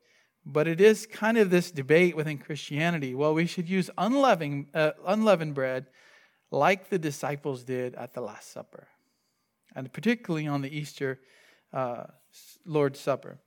But 0.45 0.67
it 0.67 0.81
is 0.81 1.07
kind 1.07 1.39
of 1.39 1.51
this 1.51 1.71
debate 1.71 2.17
within 2.17 2.39
Christianity. 2.39 3.15
Well, 3.15 3.35
we 3.35 3.47
should 3.47 3.69
use 3.69 3.91
unleavened, 3.97 4.67
uh, 4.75 4.93
unleavened 5.07 5.55
bread 5.55 5.87
like 6.51 6.91
the 6.91 6.99
disciples 6.99 7.63
did 7.65 7.95
at 7.95 8.13
the 8.13 8.21
Last 8.21 8.53
Supper, 8.53 8.89
and 9.75 9.91
particularly 9.93 10.47
on 10.47 10.61
the 10.61 10.77
Easter 10.77 11.21
uh, 11.73 12.05
Lord's 12.67 13.01
Supper. 13.01 13.39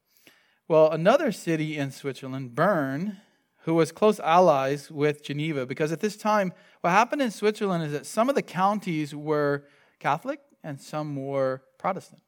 Well, 0.68 0.90
another 0.90 1.32
city 1.32 1.78
in 1.78 1.92
Switzerland, 1.92 2.56
Bern, 2.56 3.18
who 3.66 3.76
was 3.76 3.92
close 3.92 4.20
allies 4.20 4.90
with 4.90 5.24
Geneva, 5.24 5.66
because 5.66 5.92
at 5.92 6.00
this 6.00 6.16
time, 6.16 6.54
what 6.82 6.92
happened 6.92 7.22
in 7.22 7.30
Switzerland 7.30 7.84
is 7.84 7.92
that 7.92 8.06
some 8.06 8.30
of 8.30 8.36
the 8.36 8.42
counties 8.42 9.14
were 9.14 9.66
Catholic 10.00 10.40
and 10.64 10.80
some 10.80 11.16
were 11.16 11.64
Protestant. 11.78 12.22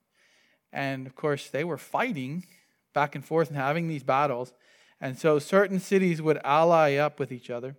And 0.71 1.07
of 1.07 1.15
course, 1.15 1.49
they 1.49 1.63
were 1.63 1.77
fighting 1.77 2.45
back 2.93 3.15
and 3.15 3.23
forth 3.23 3.49
and 3.49 3.57
having 3.57 3.87
these 3.87 4.03
battles. 4.03 4.53
And 4.99 5.17
so 5.17 5.39
certain 5.39 5.79
cities 5.79 6.21
would 6.21 6.39
ally 6.43 6.95
up 6.95 7.19
with 7.19 7.31
each 7.31 7.49
other. 7.49 7.75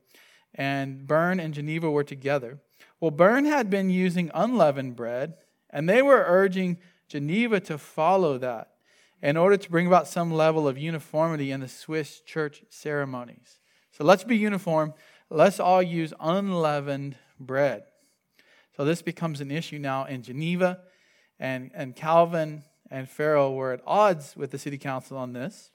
And 0.54 1.06
Bern 1.06 1.40
and 1.40 1.52
Geneva 1.54 1.90
were 1.90 2.04
together. 2.04 2.58
Well, 3.00 3.10
Bern 3.10 3.44
had 3.44 3.70
been 3.70 3.90
using 3.90 4.30
unleavened 4.34 4.96
bread, 4.96 5.34
and 5.70 5.88
they 5.88 6.02
were 6.02 6.24
urging 6.26 6.78
Geneva 7.08 7.60
to 7.60 7.78
follow 7.78 8.38
that 8.38 8.72
in 9.22 9.36
order 9.36 9.56
to 9.56 9.70
bring 9.70 9.86
about 9.86 10.08
some 10.08 10.32
level 10.32 10.68
of 10.68 10.78
uniformity 10.78 11.50
in 11.50 11.60
the 11.60 11.68
Swiss 11.68 12.20
church 12.20 12.62
ceremonies. 12.70 13.58
So 13.92 14.04
let's 14.04 14.24
be 14.24 14.36
uniform. 14.36 14.94
Let's 15.30 15.60
all 15.60 15.82
use 15.82 16.12
unleavened 16.20 17.16
bread. 17.38 17.84
So 18.78 18.84
this 18.84 19.02
becomes 19.02 19.40
an 19.40 19.50
issue 19.50 19.80
now 19.80 20.04
in 20.04 20.22
Geneva, 20.22 20.78
and, 21.40 21.72
and 21.74 21.96
Calvin 21.96 22.62
and 22.92 23.10
Farel 23.10 23.56
were 23.56 23.72
at 23.72 23.80
odds 23.84 24.36
with 24.36 24.52
the 24.52 24.58
city 24.58 24.78
council 24.78 25.18
on 25.18 25.32
this. 25.32 25.72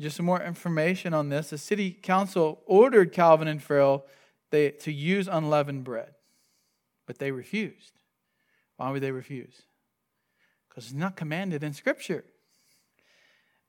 Just 0.00 0.16
some 0.16 0.26
more 0.26 0.42
information 0.42 1.14
on 1.14 1.28
this. 1.28 1.50
The 1.50 1.58
city 1.58 1.92
council 1.92 2.60
ordered 2.66 3.12
Calvin 3.12 3.46
and 3.46 3.62
Farel 3.62 4.04
they, 4.50 4.70
to 4.70 4.90
use 4.90 5.28
unleavened 5.28 5.84
bread, 5.84 6.12
but 7.06 7.18
they 7.18 7.30
refused. 7.30 7.92
Why 8.78 8.90
would 8.90 9.00
they 9.00 9.12
refuse? 9.12 9.62
Because 10.68 10.86
it's 10.86 10.92
not 10.92 11.14
commanded 11.14 11.62
in 11.62 11.72
Scripture. 11.72 12.24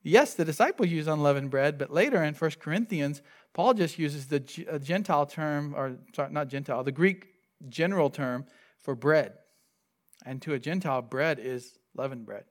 Yes, 0.01 0.33
the 0.33 0.43
disciples 0.43 0.89
use 0.89 1.05
unleavened 1.05 1.51
bread, 1.51 1.77
but 1.77 1.93
later 1.93 2.23
in 2.23 2.33
1 2.33 2.51
Corinthians, 2.59 3.21
Paul 3.53 3.75
just 3.75 3.99
uses 3.99 4.25
the 4.25 4.43
uh, 4.71 4.79
Gentile 4.79 5.27
term, 5.27 5.75
or 5.77 5.97
sorry, 6.15 6.33
not 6.33 6.47
Gentile, 6.47 6.83
the 6.83 6.91
Greek 6.91 7.27
general 7.69 8.09
term 8.09 8.45
for 8.79 8.95
bread. 8.95 9.33
And 10.25 10.41
to 10.43 10.53
a 10.53 10.59
Gentile, 10.59 11.01
bread 11.01 11.39
is 11.39 11.77
leavened 11.95 12.25
bread. 12.25 12.45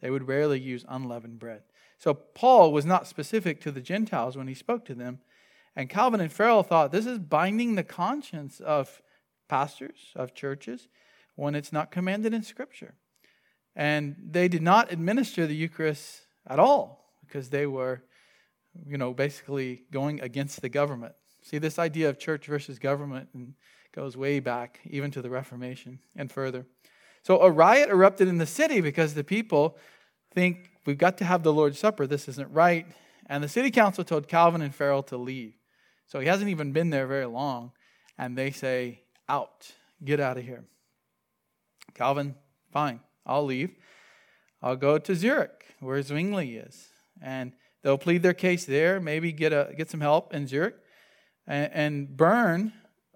They 0.00 0.10
would 0.10 0.26
rarely 0.26 0.58
use 0.58 0.84
unleavened 0.88 1.38
bread. 1.38 1.62
So 1.98 2.14
Paul 2.14 2.72
was 2.72 2.86
not 2.86 3.06
specific 3.06 3.60
to 3.60 3.70
the 3.70 3.80
Gentiles 3.80 4.36
when 4.36 4.48
he 4.48 4.54
spoke 4.54 4.84
to 4.86 4.94
them. 4.94 5.20
And 5.76 5.88
Calvin 5.88 6.20
and 6.20 6.32
Farel 6.32 6.62
thought 6.62 6.92
this 6.92 7.06
is 7.06 7.18
binding 7.18 7.74
the 7.74 7.84
conscience 7.84 8.60
of 8.60 9.02
pastors, 9.48 10.12
of 10.16 10.34
churches, 10.34 10.88
when 11.36 11.54
it's 11.54 11.72
not 11.72 11.90
commanded 11.90 12.32
in 12.32 12.42
Scripture. 12.42 12.94
And 13.76 14.16
they 14.18 14.48
did 14.48 14.62
not 14.62 14.90
administer 14.90 15.46
the 15.46 15.54
Eucharist 15.54 16.22
at 16.46 16.58
all 16.58 17.12
because 17.26 17.50
they 17.50 17.66
were, 17.66 18.02
you 18.86 18.98
know, 18.98 19.12
basically 19.12 19.84
going 19.92 20.20
against 20.20 20.62
the 20.62 20.68
government. 20.68 21.14
See, 21.42 21.58
this 21.58 21.78
idea 21.78 22.08
of 22.08 22.18
church 22.18 22.46
versus 22.46 22.78
government 22.78 23.28
goes 23.94 24.16
way 24.16 24.40
back, 24.40 24.80
even 24.88 25.10
to 25.10 25.22
the 25.22 25.30
Reformation 25.30 25.98
and 26.16 26.30
further. 26.30 26.66
So 27.22 27.40
a 27.42 27.50
riot 27.50 27.90
erupted 27.90 28.28
in 28.28 28.38
the 28.38 28.46
city 28.46 28.80
because 28.80 29.14
the 29.14 29.24
people 29.24 29.76
think 30.32 30.70
we've 30.86 30.98
got 30.98 31.18
to 31.18 31.24
have 31.24 31.42
the 31.42 31.52
Lord's 31.52 31.78
Supper. 31.78 32.06
This 32.06 32.28
isn't 32.28 32.50
right. 32.52 32.86
And 33.26 33.44
the 33.44 33.48
city 33.48 33.70
council 33.70 34.04
told 34.04 34.28
Calvin 34.28 34.62
and 34.62 34.74
Farel 34.74 35.02
to 35.04 35.16
leave. 35.16 35.54
So 36.06 36.18
he 36.18 36.26
hasn't 36.26 36.50
even 36.50 36.72
been 36.72 36.90
there 36.90 37.06
very 37.06 37.26
long. 37.26 37.72
And 38.18 38.36
they 38.36 38.50
say, 38.50 39.02
out, 39.28 39.70
get 40.04 40.18
out 40.18 40.36
of 40.36 40.44
here. 40.44 40.64
Calvin, 41.94 42.34
fine, 42.72 43.00
I'll 43.26 43.44
leave. 43.44 43.74
I'll 44.62 44.76
go 44.76 44.98
to 44.98 45.14
Zurich, 45.14 45.74
where 45.80 46.00
Zwingli 46.02 46.56
is. 46.56 46.88
And 47.22 47.52
they'll 47.82 47.98
plead 47.98 48.22
their 48.22 48.34
case 48.34 48.64
there, 48.64 49.00
maybe 49.00 49.32
get, 49.32 49.52
a, 49.52 49.72
get 49.76 49.90
some 49.90 50.00
help 50.00 50.34
in 50.34 50.46
Zurich. 50.46 50.76
And, 51.46 51.72
and 51.72 52.16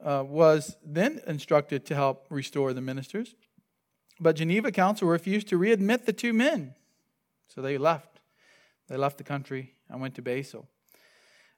uh, 0.04 0.22
was 0.26 0.76
then 0.84 1.20
instructed 1.26 1.86
to 1.86 1.94
help 1.94 2.26
restore 2.30 2.72
the 2.72 2.80
ministers. 2.80 3.34
But 4.20 4.36
Geneva 4.36 4.70
Council 4.70 5.08
refused 5.08 5.48
to 5.48 5.58
readmit 5.58 6.04
the 6.04 6.12
two 6.12 6.32
men. 6.32 6.74
So 7.48 7.62
they 7.62 7.78
left. 7.78 8.20
They 8.88 8.96
left 8.96 9.18
the 9.18 9.24
country 9.24 9.74
and 9.88 10.00
went 10.00 10.14
to 10.16 10.22
Basel. 10.22 10.68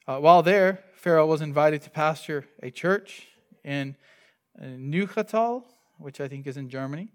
Uh, 0.06 0.18
while 0.18 0.42
there, 0.42 0.84
Farel 0.94 1.28
was 1.28 1.42
invited 1.42 1.82
to 1.82 1.90
pastor 1.90 2.46
a 2.62 2.70
church 2.70 3.26
in 3.64 3.96
Neuchâtel, 4.62 5.64
which 5.98 6.20
I 6.20 6.28
think 6.28 6.46
is 6.46 6.56
in 6.56 6.70
Germany. 6.70 7.08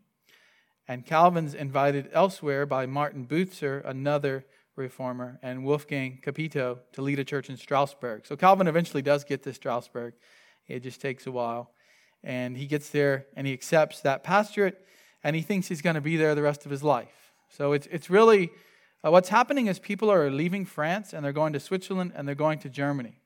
And 0.88 1.06
Calvin's 1.06 1.54
invited 1.54 2.10
elsewhere 2.12 2.66
by 2.66 2.86
Martin 2.86 3.26
Bucer, 3.26 3.82
another 3.86 4.46
reformer, 4.76 5.40
and 5.42 5.64
Wolfgang 5.64 6.20
Capito 6.22 6.80
to 6.92 7.02
lead 7.02 7.20
a 7.20 7.24
church 7.24 7.50
in 7.50 7.56
Strasbourg. 7.56 8.26
So 8.26 8.36
Calvin 8.36 8.68
eventually 8.68 9.02
does 9.02 9.24
get 9.24 9.44
to 9.44 9.54
Strasbourg. 9.54 10.14
It 10.72 10.84
just 10.84 11.02
takes 11.02 11.28
a 11.28 11.32
while. 11.32 11.72
And 12.24 12.56
he 12.56 12.66
gets 12.66 12.90
there 12.90 13.26
and 13.36 13.48
he 13.48 13.54
accepts 13.54 14.02
that 14.02 14.24
pastorate 14.24 14.86
and 15.24 15.36
he 15.36 15.42
thinks 15.42 15.68
he's 15.68 15.82
going 15.82 15.96
to 15.96 16.02
be 16.02 16.18
there 16.18 16.36
the 16.36 16.42
rest 16.42 16.66
of 16.66 16.72
his 16.72 16.84
life. 16.84 17.34
So 17.50 17.74
it's, 17.74 17.88
it's 17.88 18.10
really 18.10 18.52
uh, 19.04 19.12
what's 19.12 19.30
happening 19.30 19.68
is 19.68 19.80
people 19.80 20.12
are 20.12 20.30
leaving 20.30 20.66
France 20.66 21.14
and 21.14 21.26
they're 21.26 21.34
going 21.34 21.54
to 21.54 21.60
Switzerland 21.60 22.14
and 22.16 22.28
they're 22.28 22.36
going 22.36 22.60
to 22.60 22.70
Germany. 22.70 23.18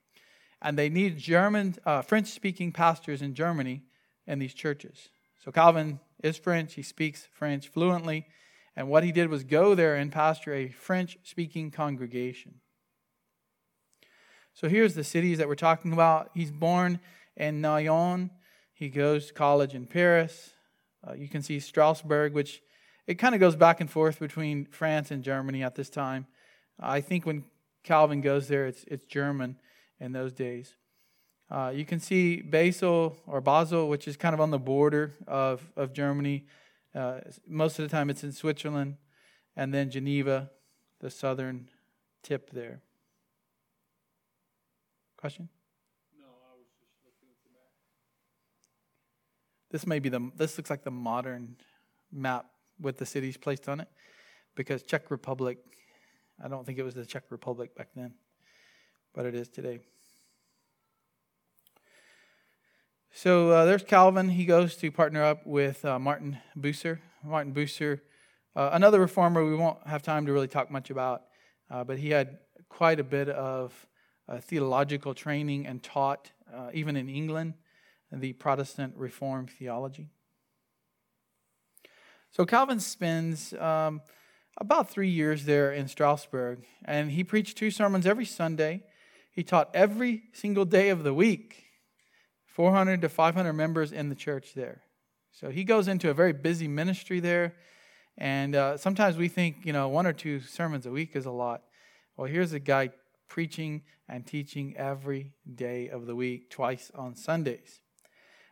And 0.62 0.80
they 0.80 0.90
need 0.90 1.18
German, 1.18 1.76
uh, 1.86 2.02
French 2.02 2.28
speaking 2.28 2.72
pastors 2.72 3.22
in 3.22 3.34
Germany 3.36 3.84
in 4.26 4.40
these 4.40 4.54
churches. 4.54 5.10
So 5.44 5.52
Calvin 5.52 6.00
is 6.24 6.38
French, 6.38 6.74
he 6.74 6.82
speaks 6.82 7.28
French 7.32 7.68
fluently. 7.68 8.26
And 8.76 8.90
what 8.90 9.04
he 9.04 9.12
did 9.12 9.30
was 9.30 9.44
go 9.44 9.76
there 9.76 9.96
and 9.96 10.12
pastor 10.12 10.54
a 10.54 10.70
French 10.70 11.18
speaking 11.24 11.72
congregation. 11.72 12.56
So 14.54 14.70
here's 14.70 14.96
the 14.96 15.04
cities 15.04 15.38
that 15.38 15.48
we're 15.48 15.56
talking 15.56 15.92
about. 15.94 16.32
He's 16.34 16.52
born 16.52 17.00
in 17.36 17.62
Noyon. 17.62 18.30
He 18.74 18.90
goes 18.90 19.28
to 19.28 19.34
college 19.34 19.74
in 19.74 19.86
Paris. 19.86 20.52
Uh, 21.08 21.14
you 21.14 21.28
can 21.28 21.42
see 21.42 21.60
Strasbourg, 21.60 22.34
which 22.34 22.62
it 23.08 23.16
kind 23.16 23.36
of 23.36 23.42
goes 23.42 23.56
back 23.56 23.82
and 23.82 23.90
forth 23.90 24.20
between 24.20 24.66
France 24.66 25.12
and 25.12 25.24
Germany 25.24 25.64
at 25.64 25.76
this 25.76 25.90
time. 25.90 26.28
I 26.80 27.02
think 27.02 27.26
when 27.26 27.46
Calvin 27.84 28.22
goes 28.22 28.48
there, 28.48 28.66
it's, 28.66 28.84
it's 28.86 29.06
German 29.06 29.58
in 30.00 30.12
those 30.12 30.34
days. 30.34 30.76
Uh, 31.50 31.72
you 31.74 31.86
can 31.86 32.00
see 32.00 32.42
Basel 32.42 33.18
or 33.28 33.40
Basel, 33.40 33.88
which 33.88 34.08
is 34.08 34.18
kind 34.18 34.34
of 34.34 34.42
on 34.42 34.50
the 34.50 34.60
border 34.60 35.14
of, 35.28 35.62
of 35.76 35.94
Germany. 35.94 36.46
Uh, 36.94 37.20
most 37.48 37.78
of 37.78 37.84
the 37.84 37.90
time 37.90 38.10
it's 38.10 38.24
in 38.24 38.32
Switzerland, 38.32 38.96
and 39.56 39.74
then 39.74 39.92
Geneva, 39.92 40.50
the 41.02 41.12
southern 41.12 41.70
tip 42.24 42.50
there. 42.50 42.82
Question? 45.18 45.50
No, 46.20 46.26
I 46.26 46.58
was 46.58 46.68
just 46.80 46.94
looking 47.06 47.30
at 47.30 47.38
the 47.44 47.52
map. 47.52 47.72
This 49.76 49.86
may 49.86 50.00
be 50.00 50.08
the 50.08 50.32
this 50.38 50.58
looks 50.58 50.70
like 50.70 50.86
the 50.86 50.90
modern 50.90 51.58
map 52.10 52.46
with 52.80 52.98
the 52.98 53.06
cities 53.06 53.36
placed 53.36 53.68
on 53.68 53.82
it, 53.82 53.90
because 54.56 54.84
Czech 54.84 55.12
Republic, 55.12 55.58
I 56.42 56.48
don't 56.48 56.66
think 56.66 56.80
it 56.80 56.84
was 56.84 56.94
the 56.94 57.06
Czech 57.06 57.24
Republic 57.30 57.76
back 57.76 57.90
then, 57.94 58.14
but 59.14 59.26
it 59.26 59.36
is 59.36 59.50
today. 59.50 59.82
So 63.12 63.50
uh, 63.50 63.66
there's 63.66 63.84
Calvin. 63.84 64.30
He 64.30 64.46
goes 64.46 64.78
to 64.78 64.90
partner 64.92 65.22
up 65.22 65.46
with 65.46 65.84
uh, 65.84 66.00
Martin 66.00 66.38
Bucer. 66.58 67.00
Martin 67.22 67.54
Bucer, 67.54 68.00
uh, 68.56 68.70
another 68.72 69.02
reformer 69.02 69.44
we 69.44 69.58
won't 69.58 69.86
have 69.86 70.02
time 70.02 70.26
to 70.26 70.32
really 70.32 70.48
talk 70.48 70.72
much 70.72 70.90
about, 70.90 71.24
uh, 71.70 71.84
but 71.84 72.00
he 72.00 72.12
had 72.12 72.38
quite 72.70 73.02
a 73.02 73.04
bit 73.04 73.28
of 73.28 73.74
uh, 74.30 74.38
theological 74.38 75.14
training 75.14 75.68
and 75.68 75.84
taught, 75.84 76.32
uh, 76.56 76.70
even 76.74 76.96
in 76.96 77.10
England, 77.10 77.56
the 78.20 78.34
Protestant 78.34 78.94
Reformed 78.96 79.50
theology. 79.50 80.10
So 82.32 82.46
Calvin 82.46 82.80
spends 82.80 83.54
um, 83.54 84.02
about 84.58 84.90
three 84.90 85.10
years 85.10 85.46
there 85.46 85.72
in 85.72 85.88
Strasbourg, 85.88 86.66
and 86.84 87.12
he 87.12 87.24
preached 87.24 87.58
two 87.58 87.72
sermons 87.72 88.06
every 88.06 88.26
Sunday. 88.26 88.84
He 89.32 89.44
taught 89.44 89.70
every 89.74 90.24
single 90.34 90.66
day 90.66 90.90
of 90.90 91.04
the 91.04 91.14
week 91.14 91.66
400 92.48 93.02
to 93.02 93.10
500 93.10 93.54
members 93.54 93.92
in 93.92 94.10
the 94.10 94.16
church 94.16 94.54
there. 94.54 94.82
So 95.32 95.50
he 95.50 95.66
goes 95.66 95.90
into 95.90 96.10
a 96.10 96.14
very 96.14 96.32
busy 96.32 96.70
ministry 96.70 97.20
there. 97.20 97.54
And 98.18 98.56
uh, 98.56 98.78
sometimes 98.78 99.18
we 99.18 99.28
think, 99.28 99.66
you 99.66 99.74
know, 99.74 99.90
one 99.90 100.08
or 100.08 100.14
two 100.14 100.40
sermons 100.40 100.86
a 100.86 100.92
week 100.92 101.18
is 101.18 101.26
a 101.26 101.32
lot. 101.32 101.64
Well, 102.16 102.28
here's 102.28 102.54
a 102.54 102.60
guy 102.60 102.92
preaching 103.28 103.84
and 104.08 104.26
teaching 104.26 104.76
every 104.78 105.34
day 105.54 105.90
of 105.90 106.06
the 106.06 106.16
week, 106.16 106.50
twice 106.50 106.92
on 106.96 107.16
Sundays. 107.16 107.82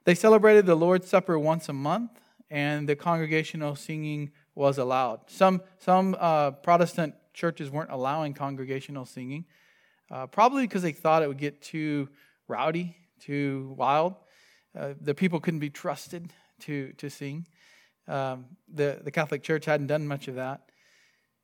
They 0.05 0.15
celebrated 0.15 0.65
the 0.65 0.75
Lord's 0.75 1.07
Supper 1.07 1.39
once 1.39 1.69
a 1.69 1.73
month, 1.73 2.11
and 2.49 2.87
the 2.87 2.95
congregational 2.95 3.75
singing 3.75 4.31
was 4.55 4.77
allowed. 4.77 5.21
Some, 5.27 5.61
some 5.79 6.15
uh, 6.19 6.51
Protestant 6.51 7.15
churches 7.33 7.69
weren't 7.69 7.91
allowing 7.91 8.33
congregational 8.33 9.05
singing, 9.05 9.45
uh, 10.11 10.27
probably 10.27 10.63
because 10.63 10.81
they 10.81 10.91
thought 10.91 11.23
it 11.23 11.27
would 11.27 11.37
get 11.37 11.61
too 11.61 12.09
rowdy 12.47 12.95
too 13.23 13.73
wild. 13.77 14.15
Uh, 14.77 14.93
the 14.99 15.15
people 15.15 15.39
couldn't 15.39 15.59
be 15.59 15.69
trusted 15.69 16.33
to, 16.59 16.91
to 16.93 17.09
sing. 17.09 17.47
Um, 18.07 18.45
the, 18.73 18.99
the 19.03 19.11
Catholic 19.11 19.43
Church 19.43 19.65
hadn't 19.65 19.87
done 19.87 20.07
much 20.07 20.27
of 20.27 20.35
that. 20.35 20.69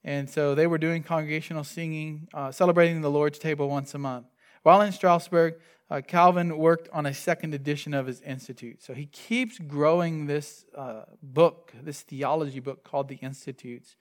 And 0.04 0.30
so 0.30 0.56
they 0.56 0.68
were 0.68 0.78
doing 0.78 1.04
congregational 1.04 1.64
singing, 1.64 2.28
uh, 2.34 2.52
celebrating 2.52 3.02
the 3.02 3.10
Lord's 3.10 3.40
table 3.40 3.70
once 3.70 3.94
a 3.94 3.98
month. 3.98 4.26
While 4.64 4.82
in 4.82 4.92
Strasbourg, 4.92 5.56
uh, 5.90 6.02
Calvin 6.06 6.58
worked 6.58 6.88
on 6.94 7.06
a 7.06 7.14
second 7.14 7.54
edition 7.54 7.94
of 7.94 8.06
his 8.06 8.22
Institute. 8.22 8.84
So 8.84 8.94
he 8.94 9.08
keeps 9.08 9.58
growing 9.58 10.28
this 10.28 10.66
uh, 10.76 11.04
book, 11.24 11.74
this 11.82 12.02
theology 12.02 12.60
book 12.60 12.84
called 12.84 13.08
the 13.08 13.16
Institutes. 13.16 13.96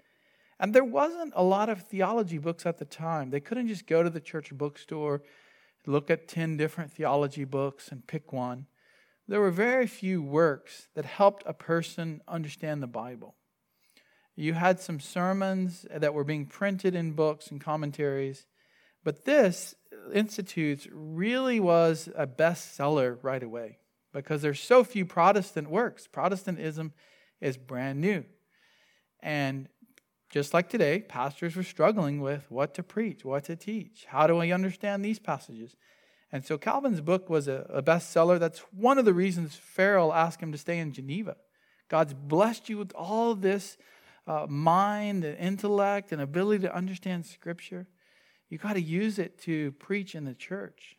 And 0.61 0.75
there 0.75 0.85
wasn't 0.85 1.33
a 1.37 1.43
lot 1.43 1.69
of 1.69 1.83
theology 1.83 2.39
books 2.39 2.67
at 2.67 2.79
the 2.79 2.85
time. 2.85 3.31
They 3.31 3.41
couldn't 3.41 3.69
just 3.69 3.87
go 3.87 4.03
to 4.03 4.11
the 4.11 4.21
church 4.21 4.53
bookstore 4.53 5.23
look 5.89 6.11
at 6.11 6.29
10 6.29 6.57
different 6.57 6.93
theology 6.93 7.45
books 7.45 7.89
and 7.89 8.07
pick 8.07 8.33
one. 8.33 8.67
There 9.27 9.41
were 9.41 9.51
very 9.51 9.87
few 9.87 10.23
works 10.23 10.89
that 10.95 11.05
helped 11.05 11.43
a 11.47 11.53
person 11.53 12.21
understand 12.29 12.83
the 12.83 12.87
Bible. 12.87 13.35
You 14.37 14.55
had 14.55 14.81
some 14.81 15.01
sermons 15.01 15.85
that 15.93 16.15
were 16.15 16.25
being 16.25 16.47
printed 16.47 16.95
in 16.95 17.13
books 17.13 17.49
and 17.51 17.61
commentaries, 17.61 18.47
but 19.03 19.25
this 19.25 19.75
Institutes 20.13 20.87
really 20.91 21.61
was 21.61 22.09
a 22.15 22.27
bestseller 22.27 23.19
right 23.23 23.43
away 23.43 23.79
because 24.13 24.43
there's 24.43 24.61
so 24.61 24.85
few 24.85 25.05
Protestant 25.05 25.71
works. 25.71 26.07
Protestantism 26.07 26.93
is 27.41 27.57
brand 27.57 28.01
new. 28.01 28.25
And 29.21 29.69
just 30.31 30.53
like 30.53 30.69
today, 30.69 31.01
pastors 31.01 31.57
were 31.57 31.63
struggling 31.63 32.21
with 32.21 32.51
what 32.51 32.75
to 32.75 32.83
preach, 32.83 33.25
what 33.25 33.45
to 33.45 33.57
teach. 33.57 34.07
How 34.09 34.27
do 34.27 34.39
I 34.39 34.51
understand 34.51 35.05
these 35.05 35.19
passages? 35.19 35.77
And 36.31 36.45
so 36.45 36.59
Calvin's 36.59 37.01
book 37.01 37.31
was 37.31 37.49
a, 37.49 37.67
a 37.71 37.83
bestseller. 37.83 38.39
That's 38.39 38.59
one 38.71 38.99
of 38.99 39.07
the 39.07 39.15
reasons 39.15 39.57
Farel 39.57 40.13
asked 40.13 40.43
him 40.43 40.53
to 40.53 40.59
stay 40.59 40.79
in 40.79 40.93
Geneva. 40.93 41.37
God's 41.89 42.13
blessed 42.13 42.69
you 42.69 42.77
with 42.77 42.93
all 42.95 43.35
this 43.35 43.79
uh, 44.27 44.47
mind 44.47 45.25
and 45.25 45.39
intellect 45.39 46.13
and 46.13 46.21
ability 46.21 46.63
to 46.63 46.75
understand 46.75 47.25
Scripture. 47.25 47.87
You 48.49 48.59
got 48.59 48.75
to 48.75 48.81
use 48.81 49.19
it 49.19 49.39
to 49.43 49.73
preach 49.73 50.15
in 50.15 50.25
the 50.25 50.35
church. 50.35 50.97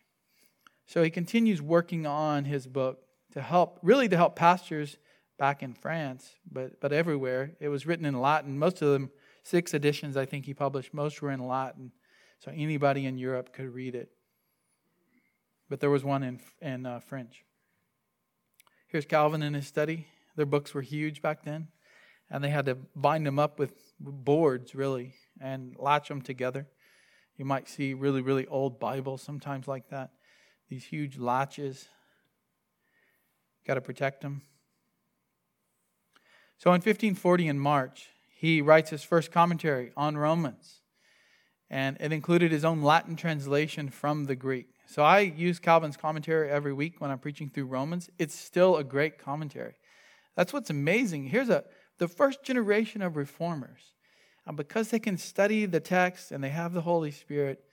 So 0.85 1.03
he 1.03 1.09
continues 1.09 1.61
working 1.61 2.05
on 2.05 2.45
his 2.45 2.67
book 2.67 2.99
to 3.33 3.41
help, 3.41 3.79
really 3.81 4.09
to 4.09 4.17
help 4.17 4.35
pastors 4.35 4.97
back 5.37 5.63
in 5.63 5.73
France, 5.73 6.31
but, 6.51 6.81
but 6.81 6.91
everywhere. 6.91 7.51
It 7.59 7.69
was 7.69 7.85
written 7.85 8.05
in 8.05 8.19
Latin. 8.19 8.57
Most 8.57 8.81
of 8.81 8.89
them 8.89 9.11
Six 9.43 9.73
editions, 9.73 10.17
I 10.17 10.25
think 10.25 10.45
he 10.45 10.53
published. 10.53 10.93
Most 10.93 11.21
were 11.21 11.31
in 11.31 11.47
Latin, 11.47 11.91
so 12.39 12.51
anybody 12.53 13.05
in 13.05 13.17
Europe 13.17 13.53
could 13.53 13.73
read 13.73 13.95
it. 13.95 14.11
But 15.69 15.79
there 15.79 15.89
was 15.89 16.03
one 16.03 16.23
in, 16.23 16.39
in 16.61 16.85
uh, 16.85 16.99
French. 16.99 17.43
Here's 18.87 19.05
Calvin 19.05 19.41
in 19.41 19.53
his 19.53 19.67
study. 19.67 20.07
Their 20.35 20.45
books 20.45 20.73
were 20.73 20.81
huge 20.81 21.21
back 21.23 21.43
then, 21.43 21.69
and 22.29 22.43
they 22.43 22.49
had 22.49 22.65
to 22.65 22.77
bind 22.95 23.25
them 23.25 23.39
up 23.39 23.59
with 23.59 23.73
boards, 23.99 24.75
really, 24.75 25.13
and 25.39 25.75
latch 25.79 26.09
them 26.09 26.21
together. 26.21 26.67
You 27.39 27.45
might 27.45 27.69
see 27.69 27.93
really, 27.93 28.21
really 28.21 28.45
old 28.47 28.81
Bibles 28.81 29.21
sometimes 29.21 29.65
like 29.65 29.87
that. 29.91 30.11
These 30.69 30.83
huge 30.83 31.17
latches. 31.17 31.87
Got 33.65 33.75
to 33.75 33.81
protect 33.81 34.19
them. 34.19 34.41
So 36.57 36.71
in 36.71 36.81
1540 36.81 37.47
in 37.47 37.57
March, 37.57 38.09
he 38.35 38.61
writes 38.61 38.89
his 38.89 39.03
first 39.03 39.31
commentary 39.31 39.93
on 39.95 40.17
Romans. 40.17 40.81
And 41.69 41.95
it 42.01 42.11
included 42.11 42.51
his 42.51 42.65
own 42.65 42.81
Latin 42.81 43.15
translation 43.15 43.89
from 43.89 44.25
the 44.25 44.35
Greek. 44.35 44.67
So 44.85 45.03
I 45.03 45.19
use 45.19 45.59
Calvin's 45.59 45.95
commentary 45.95 46.49
every 46.49 46.73
week 46.73 46.99
when 46.99 47.09
I'm 47.09 47.19
preaching 47.19 47.49
through 47.49 47.67
Romans. 47.67 48.09
It's 48.19 48.35
still 48.35 48.75
a 48.75 48.83
great 48.83 49.17
commentary. 49.17 49.75
That's 50.35 50.51
what's 50.51 50.69
amazing. 50.69 51.27
Here's 51.27 51.49
a 51.49 51.63
the 51.99 52.09
first 52.09 52.43
generation 52.43 53.01
of 53.01 53.15
reformers. 53.15 53.93
And 54.45 54.57
because 54.57 54.89
they 54.89 54.99
can 54.99 55.17
study 55.17 55.65
the 55.65 55.79
text 55.79 56.31
and 56.31 56.43
they 56.43 56.49
have 56.49 56.73
the 56.73 56.81
Holy 56.81 57.11
Spirit, 57.11 57.63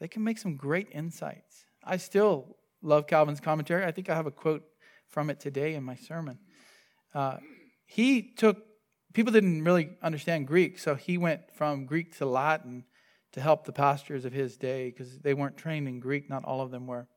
they 0.00 0.08
can 0.08 0.24
make 0.24 0.38
some 0.38 0.56
great 0.56 0.88
insights. 0.90 1.66
I 1.82 1.96
still 1.98 2.56
love 2.82 3.06
Calvin's 3.06 3.40
commentary. 3.40 3.84
I 3.84 3.92
think 3.92 4.08
I 4.08 4.14
have 4.14 4.26
a 4.26 4.30
quote 4.30 4.64
from 5.08 5.30
it 5.30 5.40
today 5.40 5.74
in 5.74 5.84
my 5.84 5.96
sermon. 5.96 6.38
Uh, 7.14 7.38
he 7.86 8.22
took, 8.22 8.58
people 9.12 9.32
didn't 9.32 9.64
really 9.64 9.90
understand 10.02 10.46
Greek, 10.46 10.78
so 10.78 10.94
he 10.94 11.18
went 11.18 11.42
from 11.54 11.86
Greek 11.86 12.16
to 12.18 12.26
Latin 12.26 12.84
to 13.32 13.40
help 13.40 13.64
the 13.64 13.72
pastors 13.72 14.24
of 14.24 14.32
his 14.32 14.56
day 14.56 14.90
because 14.90 15.18
they 15.18 15.34
weren't 15.34 15.56
trained 15.56 15.88
in 15.88 16.00
Greek, 16.00 16.30
not 16.30 16.44
all 16.44 16.60
of 16.60 16.70
them 16.70 16.86
were. 16.86 17.08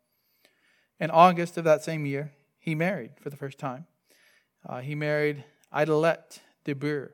In 1.00 1.12
August 1.12 1.58
of 1.58 1.64
that 1.64 1.84
same 1.84 2.06
year, 2.06 2.34
he 2.60 2.76
married 2.76 3.12
for 3.22 3.30
the 3.30 3.38
first 3.38 3.58
time. 3.60 3.86
Uh, 4.68 4.82
he 4.82 4.96
married 4.96 5.44
Idelette 5.74 6.40
de 6.66 6.74
Bure. 6.74 7.12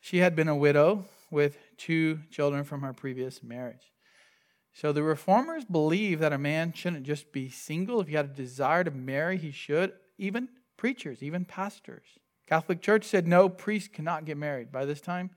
She 0.00 0.18
had 0.18 0.34
been 0.34 0.48
a 0.48 0.56
widow 0.56 1.04
with 1.30 1.58
two 1.76 2.20
children 2.30 2.64
from 2.64 2.82
her 2.82 2.92
previous 2.92 3.42
marriage. 3.42 3.92
So 4.72 4.92
the 4.92 5.02
reformers 5.02 5.64
believe 5.64 6.20
that 6.20 6.32
a 6.32 6.38
man 6.38 6.72
shouldn't 6.72 7.04
just 7.04 7.32
be 7.32 7.48
single. 7.48 8.00
If 8.00 8.08
he 8.08 8.14
had 8.14 8.26
a 8.26 8.28
desire 8.28 8.84
to 8.84 8.90
marry, 8.90 9.36
he 9.36 9.50
should. 9.50 9.92
Even 10.18 10.48
preachers, 10.76 11.22
even 11.22 11.44
pastors. 11.44 12.06
Catholic 12.48 12.80
Church 12.80 13.04
said 13.04 13.28
no, 13.28 13.48
priests 13.48 13.88
cannot 13.92 14.24
get 14.24 14.36
married 14.36 14.72
by 14.72 14.84
this 14.84 15.00
time. 15.00 15.30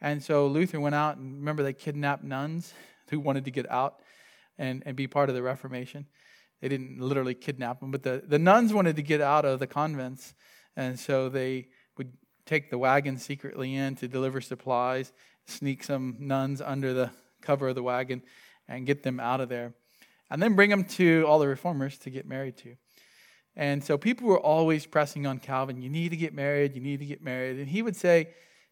And 0.00 0.22
so 0.22 0.46
Luther 0.46 0.80
went 0.80 0.94
out 0.94 1.16
and 1.16 1.36
remember 1.36 1.62
they 1.62 1.72
kidnapped 1.72 2.24
nuns 2.24 2.72
who 3.10 3.20
wanted 3.20 3.44
to 3.44 3.50
get 3.50 3.70
out 3.70 4.00
and, 4.58 4.82
and 4.86 4.96
be 4.96 5.06
part 5.06 5.28
of 5.28 5.34
the 5.34 5.42
Reformation. 5.42 6.06
They 6.60 6.68
didn't 6.68 7.00
literally 7.00 7.34
kidnap 7.34 7.80
them, 7.80 7.90
but 7.90 8.02
the, 8.02 8.22
the 8.26 8.38
nuns 8.38 8.72
wanted 8.72 8.96
to 8.96 9.02
get 9.02 9.20
out 9.20 9.44
of 9.44 9.58
the 9.58 9.66
convents. 9.66 10.34
And 10.76 10.98
so 10.98 11.28
they 11.28 11.68
take 12.46 12.70
the 12.70 12.78
wagon 12.78 13.18
secretly 13.18 13.74
in 13.74 13.94
to 13.96 14.08
deliver 14.08 14.40
supplies, 14.40 15.12
sneak 15.46 15.84
some 15.84 16.16
nuns 16.18 16.60
under 16.60 16.92
the 16.92 17.10
cover 17.40 17.68
of 17.68 17.74
the 17.74 17.82
wagon, 17.82 18.22
and 18.68 18.86
get 18.86 19.02
them 19.02 19.20
out 19.20 19.40
of 19.40 19.48
there. 19.48 19.74
And 20.30 20.42
then 20.42 20.54
bring 20.54 20.70
them 20.70 20.84
to 20.84 21.24
all 21.26 21.38
the 21.38 21.48
reformers 21.48 21.98
to 21.98 22.10
get 22.10 22.26
married 22.26 22.56
to. 22.58 22.76
And 23.54 23.84
so 23.84 23.98
people 23.98 24.28
were 24.28 24.40
always 24.40 24.86
pressing 24.86 25.26
on 25.26 25.38
Calvin, 25.38 25.82
you 25.82 25.90
need 25.90 26.10
to 26.10 26.16
get 26.16 26.32
married, 26.32 26.74
you 26.74 26.80
need 26.80 27.00
to 27.00 27.06
get 27.06 27.22
married. 27.22 27.58
And 27.58 27.68
he 27.68 27.82
would 27.82 27.96
say, 27.96 28.28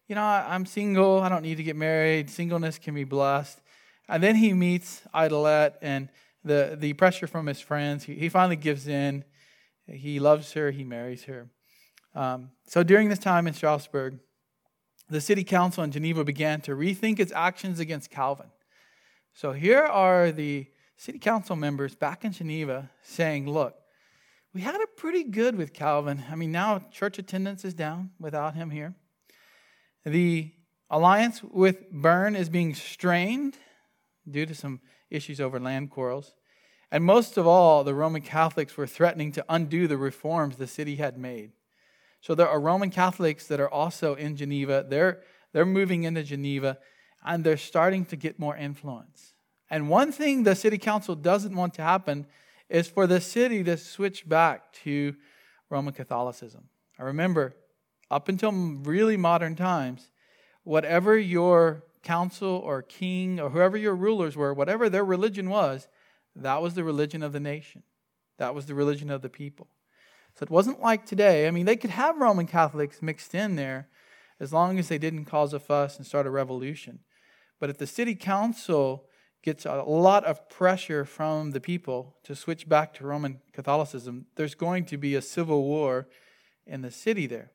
you 0.07 0.15
know, 0.15 0.23
I'm 0.23 0.65
single, 0.65 1.21
I 1.21 1.29
don't 1.29 1.43
need 1.43 1.57
to 1.57 1.63
get 1.63 1.75
married, 1.75 2.29
singleness 2.29 2.79
can 2.79 2.95
be 2.95 3.03
blessed. 3.03 3.61
And 4.09 4.21
then 4.21 4.35
he 4.35 4.53
meets 4.53 5.01
Idelette 5.13 5.75
and 5.81 6.09
the, 6.43 6.75
the 6.79 6.93
pressure 6.93 7.27
from 7.27 7.45
his 7.45 7.61
friends. 7.61 8.03
He, 8.03 8.15
he 8.15 8.27
finally 8.27 8.55
gives 8.55 8.87
in. 8.87 9.23
He 9.87 10.19
loves 10.19 10.53
her, 10.53 10.71
he 10.71 10.83
marries 10.83 11.25
her. 11.25 11.49
Um, 12.13 12.51
so 12.67 12.83
during 12.83 13.09
this 13.09 13.19
time 13.19 13.47
in 13.47 13.53
Strasbourg, 13.53 14.19
the 15.09 15.21
city 15.21 15.43
council 15.43 15.83
in 15.83 15.91
Geneva 15.91 16.23
began 16.23 16.61
to 16.61 16.71
rethink 16.71 17.19
its 17.19 17.31
actions 17.33 17.79
against 17.79 18.09
Calvin. 18.09 18.49
So 19.33 19.51
here 19.51 19.83
are 19.83 20.31
the 20.31 20.67
city 20.97 21.19
council 21.19 21.55
members 21.55 21.95
back 21.95 22.23
in 22.23 22.31
Geneva 22.31 22.89
saying, 23.01 23.49
look, 23.49 23.75
we 24.53 24.61
had 24.61 24.75
it 24.75 24.97
pretty 24.97 25.23
good 25.23 25.55
with 25.55 25.73
Calvin. 25.73 26.23
I 26.29 26.35
mean, 26.35 26.51
now 26.51 26.79
church 26.91 27.17
attendance 27.17 27.63
is 27.63 27.73
down 27.73 28.11
without 28.19 28.55
him 28.55 28.69
here. 28.69 28.95
The 30.05 30.51
alliance 30.89 31.41
with 31.43 31.89
Bern 31.91 32.35
is 32.35 32.49
being 32.49 32.75
strained 32.75 33.57
due 34.29 34.45
to 34.45 34.53
some 34.53 34.81
issues 35.09 35.39
over 35.39 35.59
land 35.59 35.89
quarrels. 35.89 36.35
And 36.91 37.03
most 37.05 37.37
of 37.37 37.47
all, 37.47 37.83
the 37.83 37.93
Roman 37.93 38.21
Catholics 38.21 38.75
were 38.75 38.87
threatening 38.87 39.31
to 39.33 39.45
undo 39.47 39.87
the 39.87 39.97
reforms 39.97 40.57
the 40.57 40.67
city 40.67 40.97
had 40.97 41.17
made. 41.17 41.51
So 42.21 42.35
there 42.35 42.47
are 42.47 42.59
Roman 42.59 42.91
Catholics 42.91 43.47
that 43.47 43.59
are 43.59 43.69
also 43.69 44.13
in 44.15 44.35
Geneva. 44.35 44.85
They're, 44.87 45.21
they're 45.53 45.65
moving 45.65 46.03
into 46.03 46.23
Geneva 46.23 46.77
and 47.25 47.43
they're 47.43 47.57
starting 47.57 48.05
to 48.05 48.15
get 48.15 48.39
more 48.39 48.55
influence. 48.55 49.33
And 49.69 49.89
one 49.89 50.11
thing 50.11 50.43
the 50.43 50.55
city 50.55 50.77
council 50.77 51.15
doesn't 51.15 51.55
want 51.55 51.73
to 51.75 51.81
happen 51.81 52.27
is 52.69 52.87
for 52.87 53.07
the 53.07 53.19
city 53.19 53.63
to 53.63 53.75
switch 53.75 54.27
back 54.27 54.71
to 54.83 55.15
Roman 55.69 55.93
Catholicism. 55.93 56.69
I 56.99 57.03
remember, 57.03 57.55
up 58.09 58.29
until 58.29 58.51
really 58.51 59.17
modern 59.17 59.55
times, 59.55 60.11
whatever 60.63 61.17
your 61.17 61.83
council 62.03 62.61
or 62.63 62.81
king 62.81 63.39
or 63.39 63.49
whoever 63.49 63.77
your 63.77 63.95
rulers 63.95 64.35
were, 64.35 64.53
whatever 64.53 64.89
their 64.89 65.05
religion 65.05 65.49
was, 65.49 65.87
that 66.35 66.61
was 66.61 66.75
the 66.75 66.83
religion 66.83 67.23
of 67.23 67.33
the 67.33 67.39
nation. 67.39 67.83
That 68.37 68.53
was 68.53 68.65
the 68.65 68.75
religion 68.75 69.09
of 69.09 69.21
the 69.21 69.29
people. 69.29 69.67
So 70.35 70.43
it 70.43 70.49
wasn't 70.49 70.81
like 70.81 71.05
today. 71.05 71.47
I 71.47 71.51
mean, 71.51 71.65
they 71.65 71.75
could 71.75 71.89
have 71.91 72.17
Roman 72.17 72.47
Catholics 72.47 73.01
mixed 73.01 73.35
in 73.35 73.55
there 73.55 73.87
as 74.39 74.51
long 74.51 74.79
as 74.79 74.87
they 74.87 74.97
didn't 74.97 75.25
cause 75.25 75.53
a 75.53 75.59
fuss 75.59 75.97
and 75.97 76.05
start 76.05 76.25
a 76.25 76.31
revolution. 76.31 76.99
But 77.59 77.69
if 77.69 77.77
the 77.77 77.87
city 77.87 78.15
council 78.15 79.05
gets 79.43 79.65
a 79.65 79.83
lot 79.83 80.23
of 80.25 80.49
pressure 80.49 81.05
from 81.05 81.51
the 81.51 81.59
people 81.59 82.15
to 82.23 82.35
switch 82.35 82.67
back 82.67 82.93
to 82.95 83.05
Roman 83.05 83.39
Catholicism, 83.53 84.25
there's 84.35 84.55
going 84.55 84.85
to 84.85 84.97
be 84.97 85.15
a 85.15 85.21
civil 85.21 85.63
war 85.63 86.07
in 86.65 86.81
the 86.81 86.91
city 86.91 87.27
there. 87.27 87.51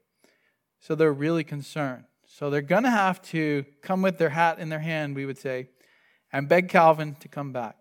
So 0.81 0.95
they're 0.95 1.13
really 1.13 1.45
concerned. 1.45 2.05
So 2.27 2.51
they're 2.51 2.61
going 2.63 2.83
to 2.83 2.91
have 2.91 3.23
to 3.31 3.65
come 3.83 4.03
with 4.03 4.19
their 4.19 4.31
hat 4.31 4.59
in 4.59 4.69
their 4.69 4.81
hand, 4.81 5.17
we 5.17 5.27
would 5.27 5.39
say, 5.39 5.69
and 6.33 6.49
beg 6.49 6.69
Calvin 6.69 7.17
to 7.21 7.29
come 7.29 7.53
back. 7.53 7.77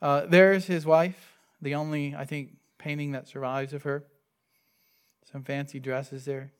Uh, 0.00 0.26
there's 0.26 0.66
his 0.66 0.86
wife, 0.86 1.34
the 1.60 1.74
only, 1.74 2.14
I 2.14 2.24
think, 2.24 2.50
painting 2.88 3.12
that 3.12 3.28
survives 3.28 3.74
of 3.74 3.82
her. 3.82 4.02
Some 5.30 5.42
fancy 5.42 5.78
dresses 5.78 6.24
there. 6.24 6.52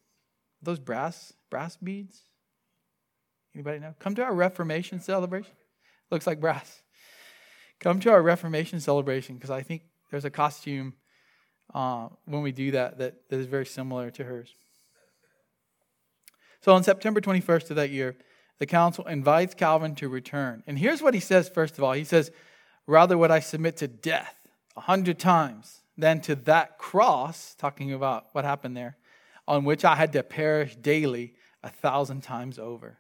Those 0.61 0.79
brass 0.79 1.33
brass 1.49 1.79
beads. 1.79 2.21
Anybody 3.55 3.79
know? 3.79 3.95
Come 3.99 4.15
to 4.17 4.23
our 4.23 4.35
Reformation 4.35 5.01
celebration. 5.01 5.55
Looks 6.11 6.27
like 6.27 6.39
brass. 6.39 6.83
Come 7.81 7.99
to 8.01 8.11
our 8.11 8.21
Reformation 8.21 8.79
celebration 8.79 9.37
because 9.37 9.49
I 9.49 9.63
think 9.63 9.85
there's 10.11 10.27
a 10.27 10.31
costume 10.31 10.93
uh, 11.73 12.09
when 12.27 12.43
we 12.43 12.53
do 12.53 12.73
that, 12.73 12.99
that 12.99 13.27
that 13.31 13.39
is 13.39 13.47
very 13.47 13.65
similar 13.65 14.11
to 14.11 14.25
hers. 14.25 14.51
So 16.61 16.75
on 16.75 16.83
September 16.83 17.23
21st 17.23 17.71
of 17.71 17.77
that 17.77 17.89
year, 17.89 18.17
the 18.59 18.67
council 18.67 19.07
invites 19.07 19.55
Calvin 19.55 19.95
to 19.95 20.11
return. 20.11 20.63
And 20.67 20.79
here's 20.79 21.01
what 21.01 21.15
he 21.15 21.21
says 21.21 21.49
first 21.49 21.79
of 21.79 21.85
all. 21.85 21.95
He 21.95 22.05
says, 22.05 22.31
Rather 22.87 23.17
would 23.17 23.31
I 23.31 23.41
submit 23.41 23.79
to 23.79 23.89
death 23.89 24.35
a 24.77 24.83
hundred 24.83 25.19
times 25.19 25.81
than 25.99 26.21
to 26.23 26.37
that 26.37 26.79
cross, 26.79 27.55
talking 27.59 27.93
about 27.93 28.27
what 28.33 28.45
happened 28.45 28.77
there, 28.77 28.97
on 29.49 29.65
which 29.65 29.85
I 29.85 29.97
had 29.97 30.13
to 30.13 30.23
perish 30.23 30.77
daily 30.77 31.35
a 31.63 31.69
thousand 31.69 32.23
times 32.23 32.59
over. 32.59 32.99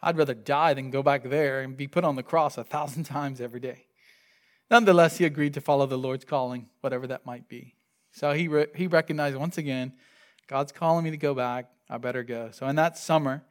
I'd 0.00 0.16
rather 0.16 0.34
die 0.34 0.74
than 0.74 0.90
go 0.90 1.02
back 1.02 1.24
there 1.24 1.60
and 1.60 1.76
be 1.76 1.88
put 1.88 2.04
on 2.04 2.14
the 2.16 2.22
cross 2.22 2.56
a 2.56 2.64
thousand 2.64 3.04
times 3.04 3.40
every 3.40 3.60
day. 3.60 3.86
Nonetheless, 4.70 5.18
he 5.18 5.24
agreed 5.24 5.54
to 5.54 5.60
follow 5.60 5.84
the 5.86 5.98
Lord's 5.98 6.24
calling, 6.24 6.68
whatever 6.80 7.06
that 7.08 7.26
might 7.26 7.48
be. 7.48 7.74
So 8.12 8.32
he, 8.32 8.48
re- 8.48 8.68
he 8.74 8.86
recognized 8.86 9.36
once 9.36 9.58
again, 9.58 9.92
God's 10.46 10.72
calling 10.72 11.04
me 11.04 11.10
to 11.10 11.16
go 11.16 11.34
back. 11.34 11.70
I 11.90 11.98
better 11.98 12.22
go. 12.22 12.50
So 12.52 12.66
in 12.68 12.76
that 12.76 12.96
summer, 12.96 13.42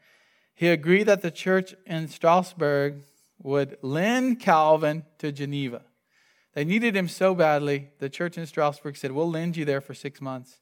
he 0.55 0.67
agreed 0.69 1.03
that 1.03 1.21
the 1.21 1.31
church 1.31 1.75
in 1.85 2.07
Strasbourg 2.07 3.03
would 3.41 3.77
lend 3.81 4.39
Calvin 4.39 5.03
to 5.19 5.31
Geneva. 5.31 5.83
They 6.53 6.65
needed 6.65 6.95
him 6.95 7.07
so 7.07 7.33
badly, 7.33 7.89
the 7.99 8.09
church 8.09 8.37
in 8.37 8.45
Strasbourg 8.45 8.97
said, 8.97 9.11
We'll 9.11 9.29
lend 9.29 9.55
you 9.55 9.65
there 9.65 9.81
for 9.81 9.93
six 9.93 10.19
months. 10.19 10.59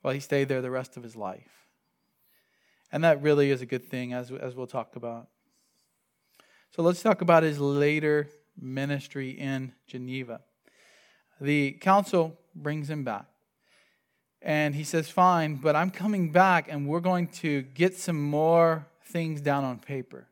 while 0.00 0.12
he 0.12 0.20
stayed 0.20 0.48
there 0.48 0.60
the 0.60 0.70
rest 0.70 0.96
of 0.96 1.04
his 1.04 1.14
life. 1.14 1.68
And 2.90 3.04
that 3.04 3.22
really 3.22 3.50
is 3.50 3.62
a 3.62 3.66
good 3.66 3.84
thing, 3.84 4.12
as, 4.12 4.32
as 4.32 4.56
we'll 4.56 4.66
talk 4.66 4.96
about. 4.96 5.28
So 6.72 6.82
let's 6.82 7.02
talk 7.02 7.20
about 7.20 7.44
his 7.44 7.60
later 7.60 8.28
ministry 8.60 9.30
in 9.30 9.72
Geneva. 9.86 10.40
The 11.40 11.72
council 11.72 12.38
brings 12.54 12.90
him 12.90 13.04
back. 13.04 13.26
And 14.40 14.74
he 14.74 14.82
says, 14.82 15.08
Fine, 15.08 15.56
but 15.56 15.76
I'm 15.76 15.90
coming 15.90 16.32
back 16.32 16.66
and 16.68 16.88
we're 16.88 17.00
going 17.00 17.28
to 17.28 17.62
get 17.62 17.96
some 17.96 18.20
more 18.20 18.86
things 19.06 19.40
down 19.40 19.64
on 19.64 19.78
paper. 19.78 20.28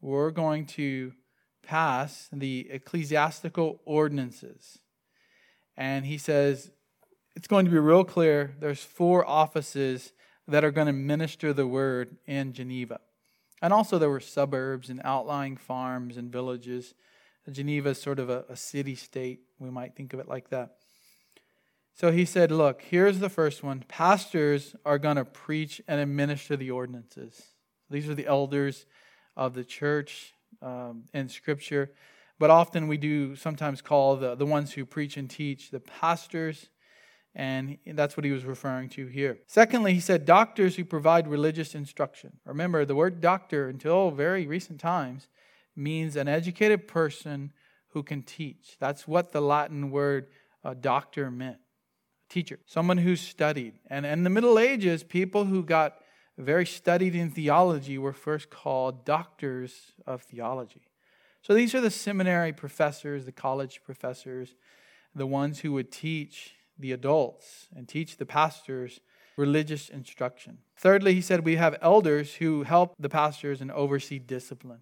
We're 0.00 0.30
going 0.30 0.66
to 0.66 1.12
pass 1.66 2.28
the 2.32 2.68
ecclesiastical 2.70 3.80
ordinances. 3.84 4.78
And 5.76 6.06
he 6.06 6.16
says 6.16 6.70
it's 7.34 7.48
going 7.48 7.66
to 7.66 7.70
be 7.70 7.78
real 7.78 8.04
clear 8.04 8.54
there's 8.60 8.82
four 8.82 9.28
offices 9.28 10.12
that 10.48 10.64
are 10.64 10.70
going 10.70 10.86
to 10.86 10.92
minister 10.92 11.52
the 11.52 11.66
word 11.66 12.16
in 12.26 12.52
Geneva. 12.52 13.00
And 13.60 13.72
also, 13.72 13.98
there 13.98 14.10
were 14.10 14.20
suburbs 14.20 14.90
and 14.90 15.00
outlying 15.02 15.56
farms 15.56 16.16
and 16.16 16.30
villages. 16.30 16.94
Geneva 17.50 17.90
is 17.90 18.00
sort 18.00 18.18
of 18.18 18.30
a, 18.30 18.44
a 18.48 18.56
city 18.56 18.94
state. 18.94 19.40
We 19.58 19.70
might 19.70 19.96
think 19.96 20.12
of 20.12 20.20
it 20.20 20.28
like 20.28 20.50
that. 20.50 20.76
So 21.94 22.12
he 22.12 22.24
said, 22.24 22.50
Look, 22.50 22.82
here's 22.82 23.18
the 23.18 23.30
first 23.30 23.62
one. 23.62 23.84
Pastors 23.88 24.76
are 24.84 24.98
going 24.98 25.16
to 25.16 25.24
preach 25.24 25.80
and 25.88 26.00
administer 26.00 26.56
the 26.56 26.70
ordinances. 26.70 27.42
These 27.90 28.08
are 28.08 28.14
the 28.14 28.26
elders 28.26 28.86
of 29.36 29.54
the 29.54 29.64
church 29.64 30.34
um, 30.62 31.04
in 31.12 31.28
Scripture. 31.28 31.92
But 32.38 32.50
often 32.50 32.88
we 32.88 32.96
do 32.96 33.34
sometimes 33.36 33.80
call 33.80 34.16
the, 34.16 34.34
the 34.34 34.46
ones 34.46 34.72
who 34.72 34.84
preach 34.84 35.16
and 35.16 35.28
teach 35.28 35.70
the 35.70 35.80
pastors. 35.80 36.68
And 37.34 37.78
that's 37.86 38.16
what 38.16 38.24
he 38.24 38.30
was 38.30 38.44
referring 38.44 38.88
to 38.90 39.06
here. 39.06 39.38
Secondly, 39.46 39.92
he 39.92 40.00
said 40.00 40.24
doctors 40.24 40.76
who 40.76 40.84
provide 40.84 41.28
religious 41.28 41.74
instruction. 41.74 42.38
Remember, 42.44 42.84
the 42.84 42.94
word 42.94 43.20
doctor, 43.20 43.68
until 43.68 44.10
very 44.10 44.46
recent 44.46 44.80
times, 44.80 45.28
means 45.74 46.16
an 46.16 46.28
educated 46.28 46.88
person 46.88 47.52
who 47.90 48.02
can 48.02 48.22
teach. 48.22 48.76
That's 48.80 49.06
what 49.06 49.32
the 49.32 49.42
Latin 49.42 49.90
word 49.90 50.28
uh, 50.64 50.74
doctor 50.74 51.30
meant 51.30 51.58
teacher, 52.28 52.58
someone 52.66 52.98
who 52.98 53.16
studied. 53.16 53.74
And 53.88 54.04
in 54.04 54.24
the 54.24 54.30
Middle 54.30 54.58
Ages, 54.58 55.02
people 55.02 55.44
who 55.44 55.62
got 55.62 55.96
very 56.38 56.66
studied 56.66 57.14
in 57.14 57.30
theology 57.30 57.98
were 57.98 58.12
first 58.12 58.50
called 58.50 59.04
doctors 59.04 59.92
of 60.06 60.22
theology. 60.22 60.82
So 61.42 61.54
these 61.54 61.74
are 61.74 61.80
the 61.80 61.90
seminary 61.90 62.52
professors, 62.52 63.24
the 63.24 63.32
college 63.32 63.80
professors, 63.84 64.54
the 65.14 65.26
ones 65.26 65.60
who 65.60 65.72
would 65.72 65.90
teach 65.90 66.54
the 66.78 66.92
adults 66.92 67.68
and 67.74 67.88
teach 67.88 68.16
the 68.16 68.26
pastors 68.26 69.00
religious 69.36 69.88
instruction. 69.88 70.58
Thirdly, 70.76 71.14
he 71.14 71.20
said 71.20 71.44
we 71.44 71.56
have 71.56 71.76
elders 71.80 72.34
who 72.34 72.64
help 72.64 72.94
the 72.98 73.08
pastors 73.08 73.60
and 73.60 73.70
oversee 73.70 74.18
discipline. 74.18 74.80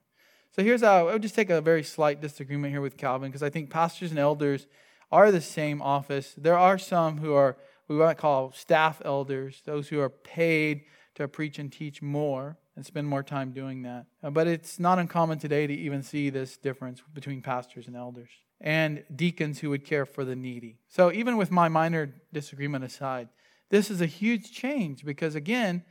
So 0.52 0.62
here's 0.62 0.82
how 0.82 1.08
I 1.08 1.12
would 1.12 1.22
just 1.22 1.34
take 1.34 1.50
a 1.50 1.60
very 1.60 1.82
slight 1.82 2.20
disagreement 2.20 2.72
here 2.72 2.80
with 2.80 2.96
Calvin 2.96 3.28
because 3.28 3.42
I 3.42 3.50
think 3.50 3.70
pastors 3.70 4.10
and 4.10 4.18
elders 4.18 4.66
are 5.10 5.30
the 5.30 5.40
same 5.40 5.82
office. 5.82 6.34
There 6.36 6.58
are 6.58 6.78
some 6.78 7.18
who 7.18 7.34
are 7.34 7.56
we 7.88 7.96
might 7.96 8.16
call 8.16 8.52
staff 8.52 9.02
elders, 9.04 9.60
those 9.66 9.88
who 9.88 10.00
are 10.00 10.08
paid 10.08 10.84
to 11.14 11.28
preach 11.28 11.58
and 11.58 11.72
teach 11.72 12.02
more 12.02 12.58
and 12.76 12.84
spend 12.84 13.06
more 13.06 13.22
time 13.22 13.52
doing 13.52 13.82
that. 13.82 14.06
Uh, 14.22 14.30
but 14.30 14.46
it's 14.46 14.78
not 14.78 14.98
uncommon 14.98 15.38
today 15.38 15.66
to 15.66 15.72
even 15.72 16.02
see 16.02 16.30
this 16.30 16.56
difference 16.56 17.02
between 17.12 17.40
pastors 17.40 17.86
and 17.86 17.96
elders 17.96 18.30
and 18.60 19.04
deacons 19.14 19.60
who 19.60 19.70
would 19.70 19.84
care 19.84 20.06
for 20.06 20.24
the 20.24 20.34
needy. 20.34 20.78
So, 20.88 21.12
even 21.12 21.36
with 21.36 21.50
my 21.50 21.68
minor 21.68 22.14
disagreement 22.32 22.84
aside, 22.84 23.28
this 23.70 23.90
is 23.90 24.00
a 24.00 24.06
huge 24.06 24.52
change 24.52 25.04
because, 25.04 25.34
again, 25.34 25.84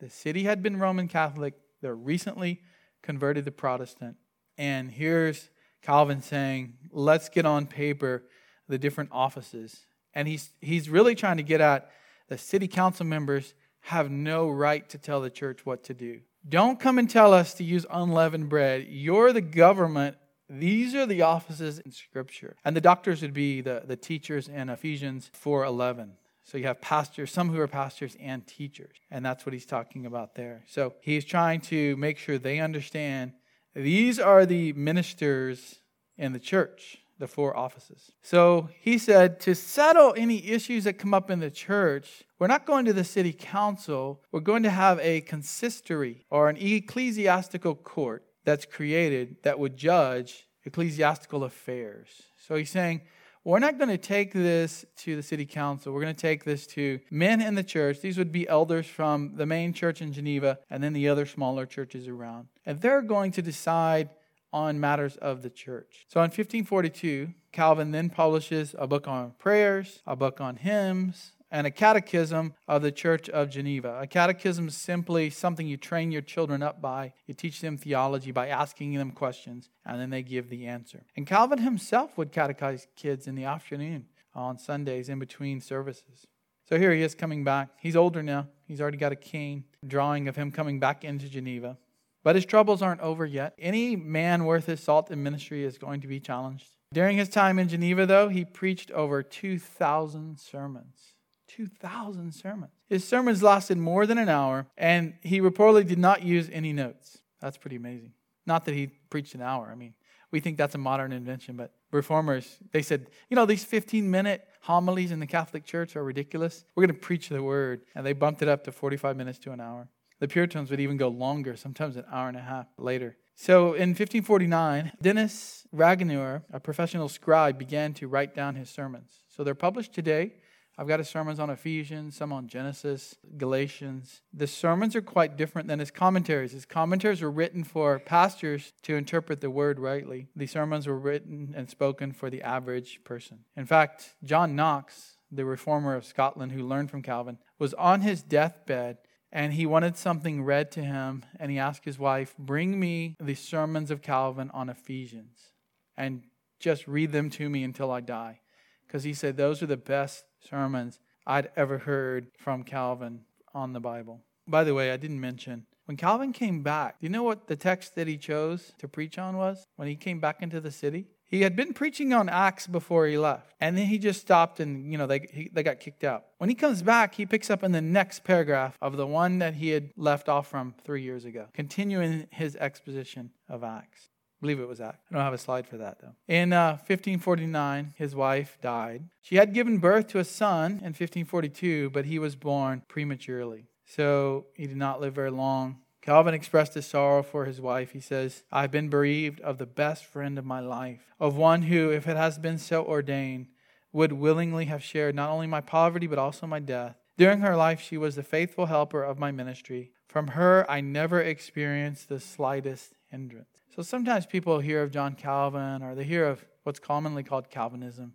the 0.00 0.10
city 0.10 0.44
had 0.44 0.62
been 0.62 0.78
Roman 0.78 1.08
Catholic, 1.08 1.54
they're 1.80 1.94
recently 1.94 2.62
converted 3.02 3.44
to 3.44 3.52
Protestant. 3.52 4.16
And 4.56 4.90
here's 4.90 5.50
Calvin 5.82 6.22
saying, 6.22 6.74
let's 6.90 7.28
get 7.28 7.46
on 7.46 7.66
paper 7.66 8.24
the 8.68 8.78
different 8.78 9.10
offices. 9.12 9.86
And 10.14 10.26
he's, 10.26 10.50
he's 10.60 10.90
really 10.90 11.14
trying 11.14 11.36
to 11.36 11.42
get 11.42 11.60
at 11.60 11.90
the 12.28 12.38
city 12.38 12.68
council 12.68 13.06
members 13.06 13.54
have 13.80 14.10
no 14.10 14.48
right 14.48 14.88
to 14.90 14.98
tell 14.98 15.20
the 15.20 15.30
church 15.30 15.64
what 15.64 15.84
to 15.84 15.94
do. 15.94 16.20
Don't 16.48 16.78
come 16.78 16.98
and 16.98 17.08
tell 17.08 17.32
us 17.32 17.54
to 17.54 17.64
use 17.64 17.84
unleavened 17.90 18.48
bread. 18.48 18.86
You're 18.88 19.32
the 19.32 19.40
government 19.40 20.16
these 20.50 20.94
are 20.94 21.04
the 21.04 21.22
offices 21.22 21.78
in 21.78 21.90
Scripture. 21.92 22.56
And 22.64 22.74
the 22.74 22.80
doctors 22.80 23.20
would 23.22 23.34
be 23.34 23.60
the, 23.60 23.82
the 23.84 23.96
teachers 23.96 24.48
in 24.48 24.70
Ephesians 24.70 25.30
4.11. 25.44 26.10
So 26.42 26.56
you 26.56 26.64
have 26.64 26.80
pastors, 26.80 27.30
some 27.30 27.50
who 27.50 27.60
are 27.60 27.68
pastors 27.68 28.16
and 28.18 28.46
teachers. 28.46 28.96
And 29.10 29.24
that's 29.24 29.44
what 29.44 29.52
he's 29.52 29.66
talking 29.66 30.06
about 30.06 30.34
there. 30.34 30.64
So 30.66 30.94
he's 31.02 31.26
trying 31.26 31.60
to 31.62 31.96
make 31.98 32.16
sure 32.16 32.38
they 32.38 32.60
understand 32.60 33.32
these 33.74 34.18
are 34.18 34.46
the 34.46 34.72
ministers 34.72 35.80
in 36.16 36.32
the 36.32 36.38
church, 36.38 36.96
the 37.18 37.26
four 37.26 37.56
offices. 37.56 38.12
So 38.22 38.68
he 38.80 38.98
said 38.98 39.40
to 39.40 39.54
settle 39.54 40.14
any 40.16 40.46
issues 40.48 40.84
that 40.84 40.94
come 40.94 41.12
up 41.12 41.30
in 41.30 41.40
the 41.40 41.50
church, 41.50 42.24
we're 42.38 42.46
not 42.46 42.66
going 42.66 42.84
to 42.84 42.92
the 42.92 43.04
city 43.04 43.32
council. 43.32 44.22
We're 44.30 44.40
going 44.40 44.62
to 44.62 44.70
have 44.70 45.00
a 45.00 45.22
consistory 45.22 46.24
or 46.30 46.48
an 46.48 46.56
ecclesiastical 46.56 47.74
court 47.74 48.24
that's 48.44 48.64
created 48.64 49.36
that 49.42 49.58
would 49.58 49.76
judge 49.76 50.46
ecclesiastical 50.64 51.44
affairs. 51.44 52.08
So 52.46 52.54
he's 52.54 52.70
saying, 52.70 53.02
we're 53.44 53.60
not 53.60 53.78
going 53.78 53.88
to 53.88 53.98
take 53.98 54.32
this 54.32 54.84
to 54.98 55.16
the 55.16 55.22
city 55.22 55.46
council. 55.46 55.92
We're 55.92 56.02
going 56.02 56.14
to 56.14 56.20
take 56.20 56.44
this 56.44 56.66
to 56.68 57.00
men 57.10 57.40
in 57.40 57.54
the 57.54 57.62
church. 57.62 58.00
These 58.00 58.18
would 58.18 58.32
be 58.32 58.46
elders 58.48 58.86
from 58.86 59.36
the 59.36 59.46
main 59.46 59.72
church 59.72 60.02
in 60.02 60.12
Geneva 60.12 60.58
and 60.68 60.82
then 60.82 60.92
the 60.92 61.08
other 61.08 61.24
smaller 61.24 61.64
churches 61.64 62.08
around. 62.08 62.48
And 62.66 62.80
they're 62.80 63.02
going 63.02 63.32
to 63.32 63.42
decide 63.42 64.10
on 64.52 64.80
matters 64.80 65.16
of 65.16 65.42
the 65.42 65.50
church. 65.50 66.06
So 66.08 66.20
in 66.20 66.24
1542, 66.24 67.34
Calvin 67.52 67.90
then 67.90 68.10
publishes 68.10 68.74
a 68.78 68.86
book 68.86 69.06
on 69.06 69.32
prayers, 69.38 70.02
a 70.06 70.16
book 70.16 70.40
on 70.40 70.56
hymns, 70.56 71.32
and 71.50 71.66
a 71.66 71.70
catechism 71.70 72.54
of 72.66 72.82
the 72.82 72.92
Church 72.92 73.28
of 73.30 73.50
Geneva. 73.50 73.98
A 74.00 74.06
catechism 74.06 74.68
is 74.68 74.76
simply 74.76 75.30
something 75.30 75.66
you 75.66 75.76
train 75.76 76.12
your 76.12 76.22
children 76.22 76.62
up 76.62 76.80
by. 76.80 77.14
You 77.26 77.34
teach 77.34 77.60
them 77.60 77.76
theology 77.76 78.32
by 78.32 78.48
asking 78.48 78.94
them 78.94 79.12
questions, 79.12 79.70
and 79.86 80.00
then 80.00 80.10
they 80.10 80.22
give 80.22 80.50
the 80.50 80.66
answer. 80.66 81.04
And 81.16 81.26
Calvin 81.26 81.58
himself 81.58 82.16
would 82.18 82.32
catechize 82.32 82.86
kids 82.96 83.26
in 83.26 83.34
the 83.34 83.44
afternoon 83.44 84.06
on 84.34 84.58
Sundays 84.58 85.08
in 85.08 85.18
between 85.18 85.60
services. 85.60 86.26
So 86.68 86.78
here 86.78 86.92
he 86.92 87.02
is 87.02 87.14
coming 87.14 87.44
back. 87.44 87.70
He's 87.78 87.96
older 87.96 88.22
now. 88.22 88.48
He's 88.66 88.80
already 88.80 88.98
got 88.98 89.12
a 89.12 89.16
cane 89.16 89.64
drawing 89.86 90.28
of 90.28 90.36
him 90.36 90.50
coming 90.50 90.78
back 90.78 91.02
into 91.02 91.28
Geneva. 91.28 91.78
But 92.24 92.34
his 92.34 92.44
troubles 92.44 92.82
aren't 92.82 93.00
over 93.00 93.24
yet. 93.24 93.54
Any 93.58 93.96
man 93.96 94.44
worth 94.44 94.66
his 94.66 94.80
salt 94.80 95.10
in 95.10 95.22
ministry 95.22 95.64
is 95.64 95.78
going 95.78 96.00
to 96.00 96.08
be 96.08 96.20
challenged. 96.20 96.68
During 96.92 97.16
his 97.16 97.28
time 97.28 97.58
in 97.58 97.68
Geneva, 97.68 98.06
though, 98.06 98.28
he 98.28 98.44
preached 98.44 98.90
over 98.90 99.22
2,000 99.22 100.38
sermons. 100.38 101.14
2,000 101.48 102.32
sermons. 102.32 102.72
His 102.88 103.04
sermons 103.04 103.42
lasted 103.42 103.78
more 103.78 104.06
than 104.06 104.18
an 104.18 104.28
hour, 104.28 104.66
and 104.76 105.14
he 105.22 105.40
reportedly 105.40 105.86
did 105.86 105.98
not 105.98 106.22
use 106.22 106.48
any 106.52 106.72
notes. 106.72 107.18
That's 107.40 107.56
pretty 107.56 107.76
amazing. 107.76 108.12
Not 108.46 108.64
that 108.64 108.74
he 108.74 108.86
preached 108.86 109.34
an 109.34 109.42
hour. 109.42 109.68
I 109.70 109.74
mean, 109.74 109.94
we 110.30 110.40
think 110.40 110.56
that's 110.56 110.74
a 110.74 110.78
modern 110.78 111.12
invention, 111.12 111.56
but 111.56 111.72
reformers, 111.90 112.58
they 112.72 112.82
said, 112.82 113.08
you 113.30 113.34
know, 113.34 113.46
these 113.46 113.64
15 113.64 114.10
minute 114.10 114.46
homilies 114.62 115.10
in 115.10 115.20
the 115.20 115.26
Catholic 115.26 115.64
Church 115.64 115.96
are 115.96 116.04
ridiculous. 116.04 116.64
We're 116.74 116.86
going 116.86 116.94
to 116.94 117.00
preach 117.00 117.28
the 117.28 117.42
word. 117.42 117.82
And 117.94 118.04
they 118.04 118.12
bumped 118.12 118.42
it 118.42 118.48
up 118.48 118.64
to 118.64 118.72
45 118.72 119.16
minutes 119.16 119.38
to 119.40 119.52
an 119.52 119.60
hour. 119.60 119.88
The 120.20 120.28
Puritans 120.28 120.70
would 120.70 120.80
even 120.80 120.96
go 120.96 121.08
longer, 121.08 121.56
sometimes 121.56 121.96
an 121.96 122.04
hour 122.10 122.28
and 122.28 122.36
a 122.36 122.42
half 122.42 122.66
later. 122.76 123.16
So 123.36 123.74
in 123.74 123.90
1549, 123.90 124.92
Denis 125.00 125.66
Ragueneau, 125.72 126.42
a 126.52 126.58
professional 126.58 127.08
scribe, 127.08 127.56
began 127.58 127.94
to 127.94 128.08
write 128.08 128.34
down 128.34 128.56
his 128.56 128.68
sermons. 128.68 129.22
So 129.28 129.44
they're 129.44 129.54
published 129.54 129.92
today. 129.92 130.32
I've 130.76 130.88
got 130.88 131.00
his 131.00 131.08
sermons 131.08 131.40
on 131.40 131.50
Ephesians, 131.50 132.16
some 132.16 132.32
on 132.32 132.46
Genesis, 132.46 133.16
Galatians. 133.36 134.22
The 134.32 134.46
sermons 134.46 134.94
are 134.94 135.02
quite 135.02 135.36
different 135.36 135.66
than 135.66 135.80
his 135.80 135.90
commentaries. 135.90 136.52
His 136.52 136.64
commentaries 136.64 137.20
were 137.20 137.30
written 137.30 137.64
for 137.64 137.98
pastors 137.98 138.72
to 138.82 138.94
interpret 138.94 139.40
the 139.40 139.50
word 139.50 139.80
rightly. 139.80 140.28
The 140.36 140.46
sermons 140.46 140.86
were 140.86 140.98
written 140.98 141.52
and 141.56 141.68
spoken 141.68 142.12
for 142.12 142.30
the 142.30 142.42
average 142.42 143.00
person. 143.02 143.40
In 143.56 143.66
fact, 143.66 144.14
John 144.22 144.54
Knox, 144.54 145.16
the 145.32 145.44
reformer 145.44 145.96
of 145.96 146.04
Scotland 146.04 146.52
who 146.52 146.62
learned 146.62 146.90
from 146.90 147.02
Calvin, 147.02 147.38
was 147.58 147.74
on 147.74 148.00
his 148.00 148.22
deathbed 148.22 148.98
and 149.30 149.52
he 149.52 149.66
wanted 149.66 149.96
something 149.96 150.42
read 150.42 150.70
to 150.72 150.82
him 150.82 151.24
and 151.38 151.50
he 151.50 151.58
asked 151.58 151.84
his 151.84 151.98
wife, 151.98 152.34
"Bring 152.38 152.78
me 152.78 153.16
the 153.20 153.34
sermons 153.34 153.90
of 153.90 154.02
Calvin 154.02 154.50
on 154.52 154.68
Ephesians 154.68 155.52
and 155.96 156.24
just 156.58 156.88
read 156.88 157.12
them 157.12 157.30
to 157.30 157.48
me 157.48 157.64
until 157.64 157.90
I 157.90 158.00
die." 158.00 158.40
Because 158.86 159.04
he 159.04 159.14
said 159.14 159.36
those 159.36 159.62
are 159.62 159.66
the 159.66 159.76
best 159.76 160.24
sermons 160.40 160.98
I'd 161.26 161.50
ever 161.56 161.78
heard 161.78 162.30
from 162.38 162.64
Calvin 162.64 163.24
on 163.52 163.74
the 163.74 163.80
Bible. 163.80 164.24
By 164.46 164.64
the 164.64 164.74
way, 164.74 164.90
I 164.90 164.96
didn't 164.96 165.20
mention 165.20 165.66
when 165.88 165.96
Calvin 165.96 166.34
came 166.34 166.62
back, 166.62 167.00
do 167.00 167.06
you 167.06 167.10
know 167.10 167.22
what 167.22 167.46
the 167.46 167.56
text 167.56 167.94
that 167.94 168.06
he 168.06 168.18
chose 168.18 168.74
to 168.76 168.86
preach 168.86 169.18
on 169.18 169.38
was 169.38 169.66
when 169.76 169.88
he 169.88 169.96
came 169.96 170.20
back 170.20 170.42
into 170.42 170.60
the 170.60 170.70
city? 170.70 171.06
He 171.28 171.42
had 171.42 171.54
been 171.54 171.74
preaching 171.74 172.14
on 172.14 172.30
Acts 172.30 172.66
before 172.66 173.06
he 173.06 173.18
left, 173.18 173.54
and 173.60 173.76
then 173.76 173.86
he 173.86 173.98
just 173.98 174.20
stopped 174.20 174.60
and, 174.60 174.90
you 174.90 174.96
know, 174.96 175.06
they, 175.06 175.28
he, 175.30 175.50
they 175.52 175.62
got 175.62 175.78
kicked 175.78 176.02
out. 176.02 176.24
When 176.38 176.48
he 176.48 176.54
comes 176.54 176.82
back, 176.82 177.14
he 177.14 177.26
picks 177.26 177.50
up 177.50 177.62
in 177.62 177.72
the 177.72 177.82
next 177.82 178.24
paragraph 178.24 178.78
of 178.80 178.96
the 178.96 179.06
one 179.06 179.38
that 179.40 179.54
he 179.54 179.68
had 179.68 179.90
left 179.96 180.30
off 180.30 180.48
from 180.48 180.74
three 180.84 181.02
years 181.02 181.26
ago, 181.26 181.46
continuing 181.52 182.28
his 182.30 182.56
exposition 182.56 183.30
of 183.46 183.62
Acts. 183.62 184.08
I 184.08 184.40
believe 184.40 184.60
it 184.60 184.68
was 184.68 184.80
Acts. 184.80 185.04
I 185.10 185.14
don't 185.14 185.24
have 185.24 185.34
a 185.34 185.38
slide 185.38 185.66
for 185.66 185.76
that 185.76 185.98
though. 186.00 186.14
In 186.28 186.52
uh, 186.54 186.72
1549, 186.86 187.94
his 187.96 188.14
wife 188.14 188.56
died. 188.62 189.04
She 189.20 189.36
had 189.36 189.52
given 189.52 189.78
birth 189.78 190.06
to 190.08 190.20
a 190.20 190.24
son 190.24 190.72
in 190.72 190.94
1542, 190.94 191.90
but 191.90 192.06
he 192.06 192.18
was 192.18 192.36
born 192.36 192.82
prematurely. 192.88 193.66
So 193.84 194.46
he 194.54 194.66
did 194.66 194.76
not 194.76 195.00
live 195.00 195.14
very 195.14 195.30
long. 195.30 195.78
Calvin 196.08 196.32
expressed 196.32 196.72
his 196.72 196.86
sorrow 196.86 197.22
for 197.22 197.44
his 197.44 197.60
wife. 197.60 197.90
He 197.92 198.00
says, 198.00 198.42
I've 198.50 198.70
been 198.70 198.88
bereaved 198.88 199.42
of 199.42 199.58
the 199.58 199.66
best 199.66 200.06
friend 200.06 200.38
of 200.38 200.46
my 200.46 200.58
life, 200.58 201.02
of 201.20 201.36
one 201.36 201.60
who, 201.60 201.90
if 201.90 202.08
it 202.08 202.16
has 202.16 202.38
been 202.38 202.56
so 202.56 202.82
ordained, 202.82 203.48
would 203.92 204.12
willingly 204.12 204.64
have 204.64 204.82
shared 204.82 205.14
not 205.14 205.28
only 205.28 205.46
my 205.46 205.60
poverty, 205.60 206.06
but 206.06 206.18
also 206.18 206.46
my 206.46 206.60
death. 206.60 206.96
During 207.18 207.40
her 207.40 207.54
life, 207.54 207.82
she 207.82 207.98
was 207.98 208.16
the 208.16 208.22
faithful 208.22 208.64
helper 208.64 209.02
of 209.02 209.18
my 209.18 209.30
ministry. 209.30 209.92
From 210.06 210.28
her, 210.28 210.64
I 210.66 210.80
never 210.80 211.20
experienced 211.20 212.08
the 212.08 212.20
slightest 212.20 212.94
hindrance. 213.10 213.50
So 213.76 213.82
sometimes 213.82 214.24
people 214.24 214.60
hear 214.60 214.82
of 214.82 214.90
John 214.90 215.14
Calvin 215.14 215.82
or 215.82 215.94
they 215.94 216.04
hear 216.04 216.24
of 216.24 216.42
what's 216.62 216.80
commonly 216.80 217.22
called 217.22 217.50
Calvinism, 217.50 218.14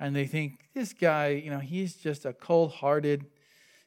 and 0.00 0.16
they 0.16 0.24
think, 0.24 0.60
this 0.72 0.94
guy, 0.94 1.28
you 1.28 1.50
know, 1.50 1.58
he's 1.58 1.94
just 1.96 2.24
a 2.24 2.32
cold 2.32 2.72
hearted, 2.72 3.26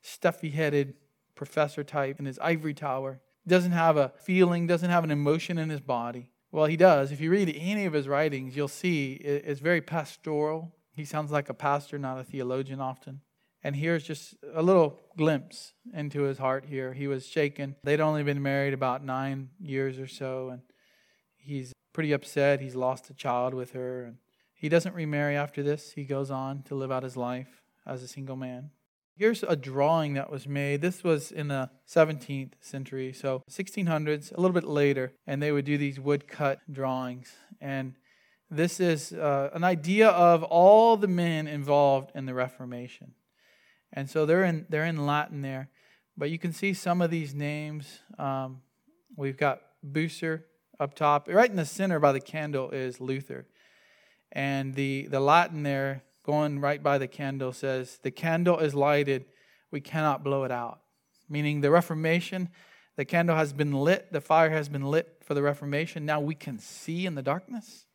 stuffy 0.03 0.51
headed 0.51 0.93
professor 1.33 1.83
type 1.83 2.19
in 2.19 2.27
his 2.27 2.37
ivory 2.37 2.75
tower. 2.75 3.19
Doesn't 3.47 3.71
have 3.71 3.97
a 3.97 4.13
feeling, 4.23 4.67
doesn't 4.67 4.89
have 4.89 5.03
an 5.03 5.11
emotion 5.11 5.57
in 5.57 5.69
his 5.69 5.81
body. 5.81 6.29
Well, 6.51 6.65
he 6.65 6.77
does. 6.77 7.11
If 7.11 7.21
you 7.21 7.31
read 7.31 7.53
any 7.57 7.85
of 7.85 7.93
his 7.93 8.07
writings, 8.07 8.55
you'll 8.55 8.67
see 8.67 9.13
it's 9.13 9.61
very 9.61 9.81
pastoral. 9.81 10.75
He 10.93 11.05
sounds 11.05 11.31
like 11.31 11.49
a 11.49 11.53
pastor, 11.53 11.97
not 11.97 12.19
a 12.19 12.23
theologian 12.23 12.81
often. 12.81 13.21
And 13.63 13.75
here's 13.75 14.03
just 14.03 14.35
a 14.53 14.61
little 14.61 14.99
glimpse 15.17 15.73
into 15.93 16.23
his 16.23 16.39
heart 16.39 16.65
here. 16.65 16.93
He 16.93 17.07
was 17.07 17.25
shaken. 17.25 17.75
They'd 17.83 18.01
only 18.01 18.23
been 18.23 18.41
married 18.41 18.73
about 18.73 19.03
nine 19.03 19.49
years 19.59 19.99
or 19.99 20.07
so, 20.07 20.49
and 20.49 20.61
he's 21.37 21.71
pretty 21.93 22.11
upset. 22.11 22.59
He's 22.59 22.75
lost 22.75 23.09
a 23.09 23.13
child 23.13 23.53
with 23.53 23.71
her. 23.71 24.05
And 24.05 24.17
he 24.53 24.67
doesn't 24.67 24.95
remarry 24.95 25.35
after 25.35 25.63
this. 25.63 25.93
He 25.93 26.05
goes 26.05 26.31
on 26.31 26.63
to 26.63 26.75
live 26.75 26.91
out 26.91 27.03
his 27.03 27.15
life 27.15 27.61
as 27.85 28.03
a 28.03 28.07
single 28.07 28.35
man. 28.35 28.71
Here's 29.15 29.43
a 29.43 29.55
drawing 29.55 30.13
that 30.13 30.31
was 30.31 30.47
made. 30.47 30.81
This 30.81 31.03
was 31.03 31.31
in 31.31 31.49
the 31.49 31.69
17th 31.87 32.53
century, 32.59 33.13
so 33.13 33.43
1600s, 33.49 34.31
a 34.35 34.39
little 34.39 34.53
bit 34.53 34.63
later, 34.63 35.13
and 35.27 35.41
they 35.41 35.51
would 35.51 35.65
do 35.65 35.77
these 35.77 35.99
woodcut 35.99 36.59
drawings. 36.71 37.31
And 37.59 37.95
this 38.49 38.79
is 38.79 39.13
uh, 39.13 39.49
an 39.53 39.63
idea 39.63 40.09
of 40.09 40.43
all 40.43 40.97
the 40.97 41.07
men 41.07 41.47
involved 41.47 42.11
in 42.15 42.25
the 42.25 42.33
Reformation. 42.33 43.13
And 43.93 44.09
so 44.09 44.25
they're 44.25 44.43
in, 44.43 44.65
they're 44.69 44.85
in 44.85 45.05
Latin 45.05 45.41
there. 45.41 45.69
But 46.17 46.29
you 46.29 46.39
can 46.39 46.53
see 46.53 46.73
some 46.73 47.01
of 47.01 47.09
these 47.09 47.33
names. 47.33 47.99
Um, 48.19 48.61
we've 49.15 49.37
got 49.37 49.61
Bucer 49.89 50.43
up 50.79 50.95
top. 50.95 51.27
Right 51.27 51.49
in 51.49 51.55
the 51.55 51.65
center 51.65 51.99
by 51.99 52.11
the 52.11 52.19
candle 52.19 52.71
is 52.71 52.99
Luther. 52.99 53.47
And 54.31 54.75
the, 54.75 55.07
the 55.09 55.19
Latin 55.19 55.63
there, 55.63 56.03
going 56.23 56.59
right 56.59 56.81
by 56.81 56.97
the 56.97 57.07
candle, 57.07 57.53
says, 57.53 57.99
The 58.03 58.11
candle 58.11 58.59
is 58.59 58.73
lighted, 58.75 59.25
we 59.71 59.81
cannot 59.81 60.23
blow 60.23 60.43
it 60.43 60.51
out. 60.51 60.81
Meaning 61.29 61.61
the 61.61 61.71
Reformation, 61.71 62.49
the 62.97 63.05
candle 63.05 63.35
has 63.35 63.53
been 63.53 63.71
lit, 63.71 64.11
the 64.11 64.21
fire 64.21 64.49
has 64.49 64.69
been 64.69 64.83
lit 64.83 65.17
for 65.23 65.33
the 65.33 65.41
Reformation. 65.41 66.05
Now 66.05 66.19
we 66.19 66.35
can 66.35 66.59
see 66.59 67.05
in 67.05 67.15
the 67.15 67.21
darkness, 67.21 67.85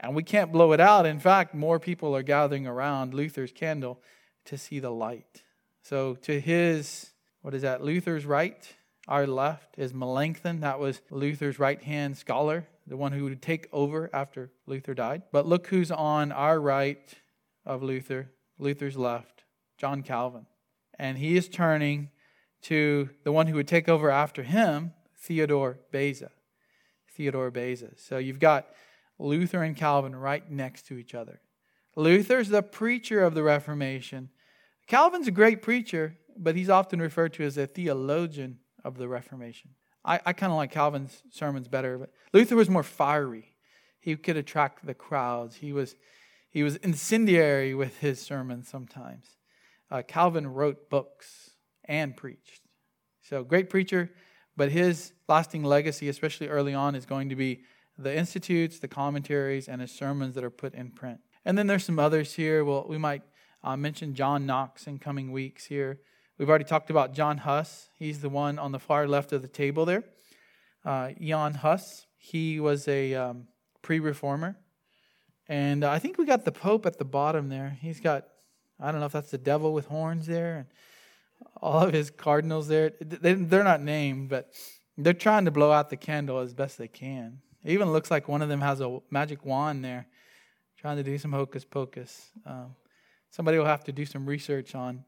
and 0.00 0.14
we 0.14 0.22
can't 0.22 0.52
blow 0.52 0.72
it 0.72 0.80
out. 0.80 1.06
In 1.06 1.20
fact, 1.20 1.54
more 1.54 1.78
people 1.78 2.16
are 2.16 2.22
gathering 2.22 2.66
around 2.66 3.14
Luther's 3.14 3.52
candle 3.52 4.00
to 4.46 4.56
see 4.56 4.80
the 4.80 4.90
light. 4.90 5.42
So 5.82 6.14
to 6.22 6.40
his, 6.40 7.10
what 7.42 7.54
is 7.54 7.62
that, 7.62 7.82
Luther's 7.82 8.24
right, 8.24 8.74
our 9.08 9.26
left 9.26 9.78
is 9.78 9.92
Melanchthon. 9.92 10.60
That 10.60 10.78
was 10.78 11.00
Luther's 11.10 11.58
right 11.58 11.82
hand 11.82 12.16
scholar, 12.16 12.66
the 12.86 12.96
one 12.96 13.12
who 13.12 13.24
would 13.24 13.42
take 13.42 13.68
over 13.72 14.08
after 14.12 14.50
Luther 14.66 14.94
died. 14.94 15.22
But 15.32 15.46
look 15.46 15.66
who's 15.66 15.90
on 15.90 16.32
our 16.32 16.60
right 16.60 17.12
of 17.64 17.82
Luther, 17.82 18.30
Luther's 18.58 18.96
left, 18.96 19.44
John 19.78 20.02
Calvin. 20.02 20.46
And 20.98 21.18
he 21.18 21.36
is 21.36 21.48
turning 21.48 22.10
to 22.62 23.10
the 23.24 23.32
one 23.32 23.46
who 23.46 23.56
would 23.56 23.68
take 23.68 23.88
over 23.88 24.10
after 24.10 24.42
him, 24.42 24.92
Theodore 25.18 25.78
Beza. 25.90 26.30
Theodore 27.16 27.50
Beza. 27.50 27.90
So 27.96 28.18
you've 28.18 28.40
got 28.40 28.68
Luther 29.18 29.62
and 29.62 29.76
Calvin 29.76 30.14
right 30.14 30.48
next 30.50 30.86
to 30.86 30.96
each 30.96 31.14
other. 31.14 31.40
Luther's 31.96 32.48
the 32.48 32.62
preacher 32.62 33.22
of 33.22 33.34
the 33.34 33.42
Reformation. 33.42 34.30
Calvin's 34.86 35.28
a 35.28 35.32
great 35.32 35.62
preacher, 35.62 36.16
but 36.36 36.56
he's 36.56 36.70
often 36.70 37.00
referred 37.00 37.34
to 37.34 37.44
as 37.44 37.58
a 37.58 37.66
theologian 37.66 38.58
of 38.84 38.96
the 38.96 39.08
Reformation. 39.08 39.70
I, 40.04 40.20
I 40.24 40.32
kind 40.32 40.52
of 40.52 40.56
like 40.56 40.72
Calvin's 40.72 41.22
sermons 41.30 41.68
better, 41.68 41.98
but 41.98 42.10
Luther 42.32 42.56
was 42.56 42.70
more 42.70 42.82
fiery. 42.82 43.54
He 44.00 44.16
could 44.16 44.36
attract 44.36 44.84
the 44.84 44.94
crowds. 44.94 45.56
He 45.56 45.72
was, 45.72 45.94
he 46.52 46.62
was 46.62 46.76
incendiary 46.76 47.74
with 47.74 47.98
his 47.98 48.20
sermons 48.20 48.68
sometimes. 48.68 49.36
Uh, 49.90 50.02
Calvin 50.06 50.46
wrote 50.46 50.90
books 50.90 51.50
and 51.86 52.14
preached. 52.14 52.60
So, 53.22 53.42
great 53.42 53.70
preacher, 53.70 54.10
but 54.54 54.70
his 54.70 55.12
lasting 55.28 55.64
legacy, 55.64 56.10
especially 56.10 56.48
early 56.48 56.74
on, 56.74 56.94
is 56.94 57.06
going 57.06 57.30
to 57.30 57.36
be 57.36 57.62
the 57.96 58.14
institutes, 58.14 58.78
the 58.78 58.88
commentaries, 58.88 59.66
and 59.66 59.80
his 59.80 59.90
sermons 59.90 60.34
that 60.34 60.44
are 60.44 60.50
put 60.50 60.74
in 60.74 60.90
print. 60.90 61.20
And 61.44 61.56
then 61.56 61.66
there's 61.66 61.84
some 61.84 61.98
others 61.98 62.34
here. 62.34 62.64
Well, 62.64 62.86
we 62.86 62.98
might 62.98 63.22
uh, 63.64 63.76
mention 63.76 64.14
John 64.14 64.44
Knox 64.44 64.86
in 64.86 64.98
coming 64.98 65.32
weeks 65.32 65.64
here. 65.64 66.00
We've 66.36 66.50
already 66.50 66.64
talked 66.64 66.90
about 66.90 67.14
John 67.14 67.38
Huss. 67.38 67.88
He's 67.98 68.20
the 68.20 68.28
one 68.28 68.58
on 68.58 68.72
the 68.72 68.78
far 68.78 69.08
left 69.08 69.32
of 69.32 69.40
the 69.40 69.48
table 69.48 69.86
there. 69.86 70.04
Uh, 70.84 71.12
Jan 71.18 71.54
Hus. 71.54 72.06
He 72.18 72.60
was 72.60 72.86
a 72.88 73.14
um, 73.14 73.48
pre 73.80 74.00
reformer. 74.00 74.56
And 75.48 75.84
uh, 75.84 75.90
I 75.90 75.98
think 75.98 76.18
we 76.18 76.24
got 76.24 76.44
the 76.44 76.52
Pope 76.52 76.86
at 76.86 76.98
the 76.98 77.04
bottom 77.04 77.48
there. 77.48 77.76
He's 77.80 78.00
got, 78.00 78.26
I 78.80 78.90
don't 78.90 79.00
know 79.00 79.06
if 79.06 79.12
that's 79.12 79.30
the 79.30 79.38
devil 79.38 79.72
with 79.72 79.86
horns 79.86 80.26
there, 80.26 80.58
and 80.58 80.66
all 81.60 81.82
of 81.82 81.92
his 81.92 82.10
cardinals 82.10 82.68
there. 82.68 82.92
They're 83.00 83.64
not 83.64 83.82
named, 83.82 84.28
but 84.28 84.52
they're 84.96 85.12
trying 85.12 85.44
to 85.46 85.50
blow 85.50 85.72
out 85.72 85.90
the 85.90 85.96
candle 85.96 86.38
as 86.38 86.54
best 86.54 86.78
they 86.78 86.88
can. 86.88 87.40
It 87.64 87.72
even 87.72 87.92
looks 87.92 88.10
like 88.10 88.28
one 88.28 88.42
of 88.42 88.48
them 88.48 88.60
has 88.60 88.80
a 88.80 89.00
magic 89.10 89.44
wand 89.44 89.84
there 89.84 90.06
trying 90.78 90.96
to 90.96 91.02
do 91.02 91.16
some 91.18 91.32
hocus 91.32 91.64
pocus. 91.64 92.30
Um, 92.44 92.74
somebody 93.30 93.58
will 93.58 93.66
have 93.66 93.84
to 93.84 93.92
do 93.92 94.04
some 94.04 94.26
research 94.26 94.74
on 94.74 95.04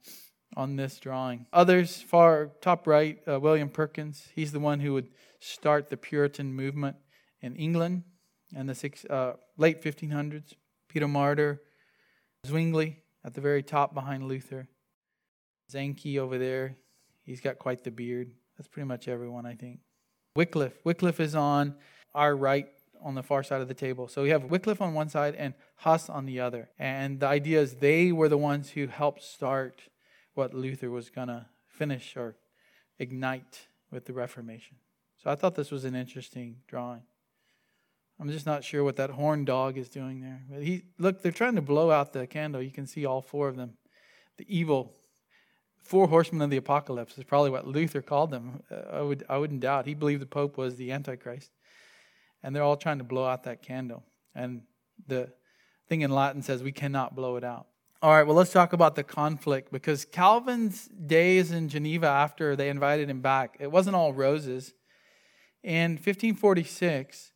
on 0.56 0.76
this 0.76 1.00
drawing. 1.00 1.46
Others, 1.52 2.00
far 2.02 2.52
top 2.60 2.86
right, 2.86 3.18
uh, 3.26 3.40
William 3.40 3.68
Perkins. 3.68 4.28
He's 4.36 4.52
the 4.52 4.60
one 4.60 4.78
who 4.78 4.92
would 4.92 5.08
start 5.40 5.88
the 5.88 5.96
Puritan 5.96 6.54
movement 6.54 6.96
in 7.40 7.56
England 7.56 8.04
in 8.56 8.66
the 8.66 8.74
six, 8.74 9.04
uh, 9.06 9.34
late 9.56 9.82
1500s. 9.82 10.54
Peter 10.88 11.08
Martyr, 11.08 11.60
Zwingli 12.46 13.02
at 13.24 13.34
the 13.34 13.40
very 13.40 13.62
top 13.62 13.94
behind 13.94 14.28
Luther. 14.28 14.68
Zanchi 15.72 16.18
over 16.18 16.38
there, 16.38 16.76
he's 17.24 17.40
got 17.40 17.58
quite 17.58 17.82
the 17.82 17.90
beard. 17.90 18.30
That's 18.56 18.68
pretty 18.68 18.86
much 18.86 19.08
everyone, 19.08 19.44
I 19.44 19.54
think. 19.54 19.80
Wycliffe. 20.36 20.78
Wycliffe 20.84 21.20
is 21.20 21.34
on 21.34 21.74
our 22.14 22.36
right 22.36 22.68
on 23.02 23.14
the 23.14 23.22
far 23.22 23.42
side 23.42 23.60
of 23.60 23.68
the 23.68 23.74
table. 23.74 24.08
So 24.08 24.22
we 24.22 24.30
have 24.30 24.44
Wycliffe 24.44 24.80
on 24.80 24.94
one 24.94 25.08
side 25.08 25.34
and 25.34 25.54
Huss 25.76 26.08
on 26.08 26.26
the 26.26 26.40
other. 26.40 26.70
And 26.78 27.20
the 27.20 27.26
idea 27.26 27.60
is 27.60 27.74
they 27.74 28.12
were 28.12 28.28
the 28.28 28.38
ones 28.38 28.70
who 28.70 28.86
helped 28.86 29.22
start 29.22 29.82
what 30.34 30.54
Luther 30.54 30.90
was 30.90 31.10
going 31.10 31.28
to 31.28 31.46
finish 31.66 32.16
or 32.16 32.36
ignite 32.98 33.68
with 33.90 34.06
the 34.06 34.12
Reformation. 34.12 34.76
So 35.22 35.30
I 35.30 35.34
thought 35.34 35.54
this 35.54 35.70
was 35.70 35.84
an 35.84 35.94
interesting 35.94 36.56
drawing. 36.68 37.02
I'm 38.20 38.30
just 38.30 38.46
not 38.46 38.62
sure 38.62 38.84
what 38.84 38.96
that 38.96 39.10
horn 39.10 39.44
dog 39.44 39.76
is 39.76 39.88
doing 39.88 40.20
there. 40.20 40.42
But 40.48 40.62
he 40.62 40.84
look, 40.98 41.22
they're 41.22 41.32
trying 41.32 41.56
to 41.56 41.62
blow 41.62 41.90
out 41.90 42.12
the 42.12 42.26
candle. 42.26 42.62
You 42.62 42.70
can 42.70 42.86
see 42.86 43.04
all 43.04 43.20
four 43.20 43.48
of 43.48 43.56
them. 43.56 43.74
The 44.38 44.46
evil 44.48 44.92
four 45.82 46.08
horsemen 46.08 46.42
of 46.42 46.50
the 46.50 46.56
apocalypse 46.56 47.18
is 47.18 47.24
probably 47.24 47.50
what 47.50 47.66
Luther 47.66 48.00
called 48.00 48.30
them. 48.30 48.62
Uh, 48.70 48.98
I 48.98 49.02
would 49.02 49.24
I 49.28 49.38
wouldn't 49.38 49.60
doubt. 49.60 49.86
He 49.86 49.94
believed 49.94 50.22
the 50.22 50.26
Pope 50.26 50.56
was 50.56 50.76
the 50.76 50.92
Antichrist 50.92 51.50
and 52.44 52.54
they're 52.54 52.62
all 52.62 52.76
trying 52.76 52.98
to 52.98 53.04
blow 53.04 53.24
out 53.24 53.42
that 53.44 53.62
candle. 53.62 54.04
And 54.34 54.62
the 55.08 55.32
thing 55.88 56.02
in 56.02 56.10
Latin 56.10 56.42
says 56.42 56.62
we 56.62 56.72
cannot 56.72 57.16
blow 57.16 57.36
it 57.36 57.42
out. 57.42 57.66
All 58.02 58.10
right, 58.10 58.26
well, 58.26 58.36
let's 58.36 58.52
talk 58.52 58.74
about 58.74 58.96
the 58.96 59.02
conflict 59.02 59.72
because 59.72 60.04
Calvin's 60.04 60.88
days 60.88 61.50
in 61.50 61.70
Geneva 61.70 62.06
after 62.06 62.54
they 62.54 62.68
invited 62.68 63.08
him 63.08 63.22
back, 63.22 63.56
it 63.58 63.72
wasn't 63.72 63.96
all 63.96 64.12
roses. 64.12 64.74
In 65.62 65.92
1546, 65.92 67.32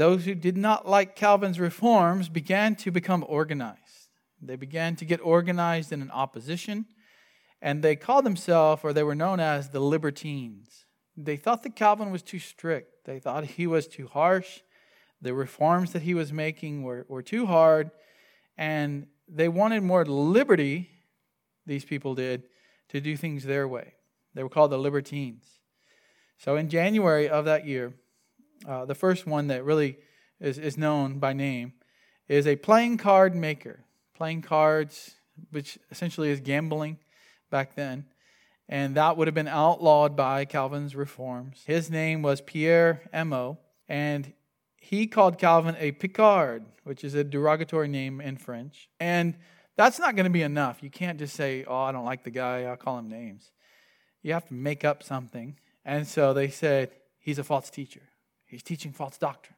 those 0.00 0.24
who 0.24 0.34
did 0.34 0.56
not 0.56 0.88
like 0.88 1.14
Calvin's 1.14 1.60
reforms 1.60 2.30
began 2.30 2.74
to 2.74 2.90
become 2.90 3.22
organized. 3.28 4.08
They 4.40 4.56
began 4.56 4.96
to 4.96 5.04
get 5.04 5.20
organized 5.20 5.92
in 5.92 6.00
an 6.00 6.10
opposition, 6.10 6.86
and 7.60 7.82
they 7.82 7.96
called 7.96 8.24
themselves, 8.24 8.80
or 8.82 8.94
they 8.94 9.02
were 9.02 9.14
known 9.14 9.40
as, 9.40 9.68
the 9.68 9.80
Libertines. 9.80 10.86
They 11.18 11.36
thought 11.36 11.62
that 11.64 11.76
Calvin 11.76 12.10
was 12.10 12.22
too 12.22 12.38
strict. 12.38 13.04
They 13.04 13.18
thought 13.18 13.44
he 13.44 13.66
was 13.66 13.86
too 13.86 14.06
harsh. 14.06 14.60
The 15.20 15.34
reforms 15.34 15.92
that 15.92 16.00
he 16.00 16.14
was 16.14 16.32
making 16.32 16.82
were, 16.82 17.04
were 17.06 17.22
too 17.22 17.44
hard. 17.44 17.90
And 18.56 19.06
they 19.28 19.50
wanted 19.50 19.82
more 19.82 20.06
liberty, 20.06 20.88
these 21.66 21.84
people 21.84 22.14
did, 22.14 22.44
to 22.88 23.02
do 23.02 23.18
things 23.18 23.44
their 23.44 23.68
way. 23.68 23.92
They 24.32 24.42
were 24.42 24.48
called 24.48 24.72
the 24.72 24.78
Libertines. 24.78 25.44
So 26.38 26.56
in 26.56 26.70
January 26.70 27.28
of 27.28 27.44
that 27.44 27.66
year, 27.66 27.92
uh, 28.66 28.84
the 28.84 28.94
first 28.94 29.26
one 29.26 29.48
that 29.48 29.64
really 29.64 29.98
is, 30.40 30.58
is 30.58 30.76
known 30.76 31.18
by 31.18 31.32
name 31.32 31.72
is 32.28 32.46
a 32.46 32.56
playing 32.56 32.98
card 32.98 33.34
maker. 33.34 33.84
Playing 34.14 34.42
cards, 34.42 35.14
which 35.50 35.78
essentially 35.90 36.30
is 36.30 36.40
gambling 36.40 36.98
back 37.50 37.74
then. 37.74 38.04
and 38.70 38.94
that 38.94 39.16
would 39.16 39.26
have 39.26 39.34
been 39.34 39.48
outlawed 39.48 40.14
by 40.16 40.44
Calvin's 40.44 40.94
reforms. 40.94 41.64
His 41.66 41.90
name 41.90 42.22
was 42.22 42.40
Pierre 42.40 43.02
Ameaux, 43.12 43.58
and 43.88 44.32
he 44.76 45.08
called 45.08 45.38
Calvin 45.38 45.76
a 45.80 45.90
Picard, 45.90 46.64
which 46.84 47.02
is 47.02 47.14
a 47.14 47.24
derogatory 47.24 47.88
name 47.88 48.20
in 48.20 48.36
French. 48.36 48.88
And 49.00 49.34
that's 49.76 49.98
not 49.98 50.14
going 50.14 50.24
to 50.24 50.30
be 50.30 50.42
enough. 50.42 50.84
You 50.84 50.90
can't 50.90 51.18
just 51.18 51.34
say, 51.34 51.64
oh, 51.66 51.76
I 51.76 51.90
don't 51.90 52.04
like 52.04 52.22
the 52.22 52.30
guy, 52.30 52.62
I'll 52.62 52.76
call 52.76 52.98
him 52.98 53.08
names. 53.08 53.50
You 54.22 54.34
have 54.34 54.46
to 54.46 54.54
make 54.54 54.84
up 54.84 55.02
something. 55.02 55.58
And 55.84 56.06
so 56.06 56.32
they 56.32 56.48
said, 56.48 56.90
he's 57.18 57.40
a 57.40 57.44
false 57.44 57.70
teacher. 57.70 58.02
He's 58.50 58.62
teaching 58.62 58.92
false 58.92 59.16
doctrine. 59.16 59.56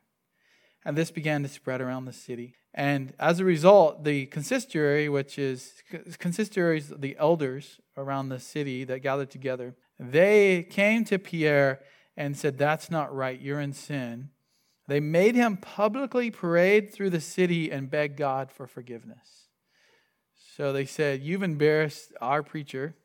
And 0.84 0.96
this 0.96 1.10
began 1.10 1.42
to 1.42 1.48
spread 1.48 1.80
around 1.80 2.04
the 2.04 2.12
city. 2.12 2.54
And 2.74 3.12
as 3.18 3.40
a 3.40 3.44
result, 3.44 4.04
the 4.04 4.26
consistory, 4.26 5.08
which 5.08 5.38
is 5.38 5.82
consistories, 6.18 6.88
the 6.88 7.16
elders 7.18 7.80
around 7.96 8.28
the 8.28 8.40
city 8.40 8.84
that 8.84 9.00
gathered 9.00 9.30
together, 9.30 9.74
they 9.98 10.64
came 10.64 11.04
to 11.06 11.18
Pierre 11.18 11.80
and 12.16 12.36
said, 12.36 12.58
That's 12.58 12.90
not 12.90 13.14
right. 13.14 13.40
You're 13.40 13.60
in 13.60 13.72
sin. 13.72 14.30
They 14.88 15.00
made 15.00 15.34
him 15.34 15.56
publicly 15.56 16.30
parade 16.30 16.92
through 16.92 17.10
the 17.10 17.20
city 17.20 17.70
and 17.70 17.90
beg 17.90 18.16
God 18.16 18.50
for 18.50 18.66
forgiveness. 18.66 19.48
So 20.56 20.72
they 20.72 20.86
said, 20.86 21.22
You've 21.22 21.42
embarrassed 21.42 22.12
our 22.20 22.42
preacher, 22.42 22.96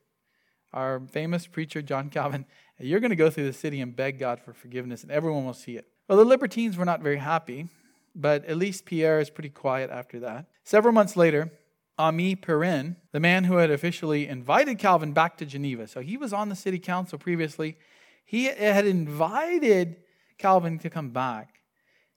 our 0.73 1.02
famous 1.12 1.45
preacher, 1.47 1.82
John 1.82 2.10
Calvin. 2.10 2.45
You're 2.80 3.00
going 3.00 3.10
to 3.10 3.16
go 3.16 3.30
through 3.30 3.46
the 3.46 3.54
city 3.54 3.82
and 3.82 3.96
beg 3.96 4.20
God 4.20 4.40
for 4.40 4.54
forgiveness, 4.54 5.04
and 5.04 5.12
everyone 5.12 5.46
will 5.46 5.54
see 5.54 5.78
it. 5.78 5.88
Well, 6.08 6.18
the 6.18 6.26
libertines 6.26 6.78
were 6.78 6.86
not 6.86 7.02
very 7.02 7.18
happy, 7.18 7.68
but 8.16 8.46
at 8.46 8.58
least 8.58 8.86
Pierre 8.86 9.20
is 9.20 9.30
pretty 9.30 9.50
quiet 9.50 9.90
after 9.90 10.20
that. 10.20 10.46
Several 10.63 10.94
months 10.94 11.18
later, 11.18 11.52
Ami 11.98 12.36
Perrin, 12.36 12.98
the 13.12 13.20
man 13.20 13.46
who 13.46 13.56
had 13.58 13.72
officially 13.72 14.28
invited 14.28 14.78
Calvin 14.78 15.13
back 15.13 15.38
to 15.38 15.46
Geneva, 15.46 15.88
so 15.88 16.02
he 16.02 16.18
was 16.18 16.34
on 16.34 16.50
the 16.50 16.56
city 16.56 16.78
council 16.78 17.18
previously, 17.18 17.78
he 18.24 18.46
had 18.46 18.86
invited 18.86 19.98
Calvin 20.38 20.78
to 20.80 20.90
come 20.90 21.10
back. 21.10 21.62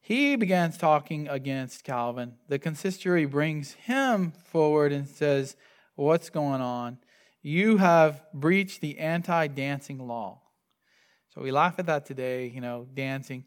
He 0.00 0.36
begins 0.36 0.76
talking 0.76 1.28
against 1.28 1.84
Calvin. 1.84 2.34
The 2.48 2.58
consistory 2.58 3.24
brings 3.26 3.74
him 3.74 4.32
forward 4.32 4.92
and 4.92 5.08
says, 5.08 5.56
What's 5.94 6.30
going 6.30 6.60
on? 6.60 6.98
You 7.42 7.76
have 7.78 8.22
breached 8.34 8.80
the 8.80 8.98
anti 8.98 9.46
dancing 9.46 10.06
law. 10.06 10.40
We 11.40 11.52
laugh 11.52 11.78
at 11.78 11.86
that 11.86 12.04
today, 12.04 12.48
you 12.48 12.60
know, 12.60 12.86
dancing. 12.92 13.44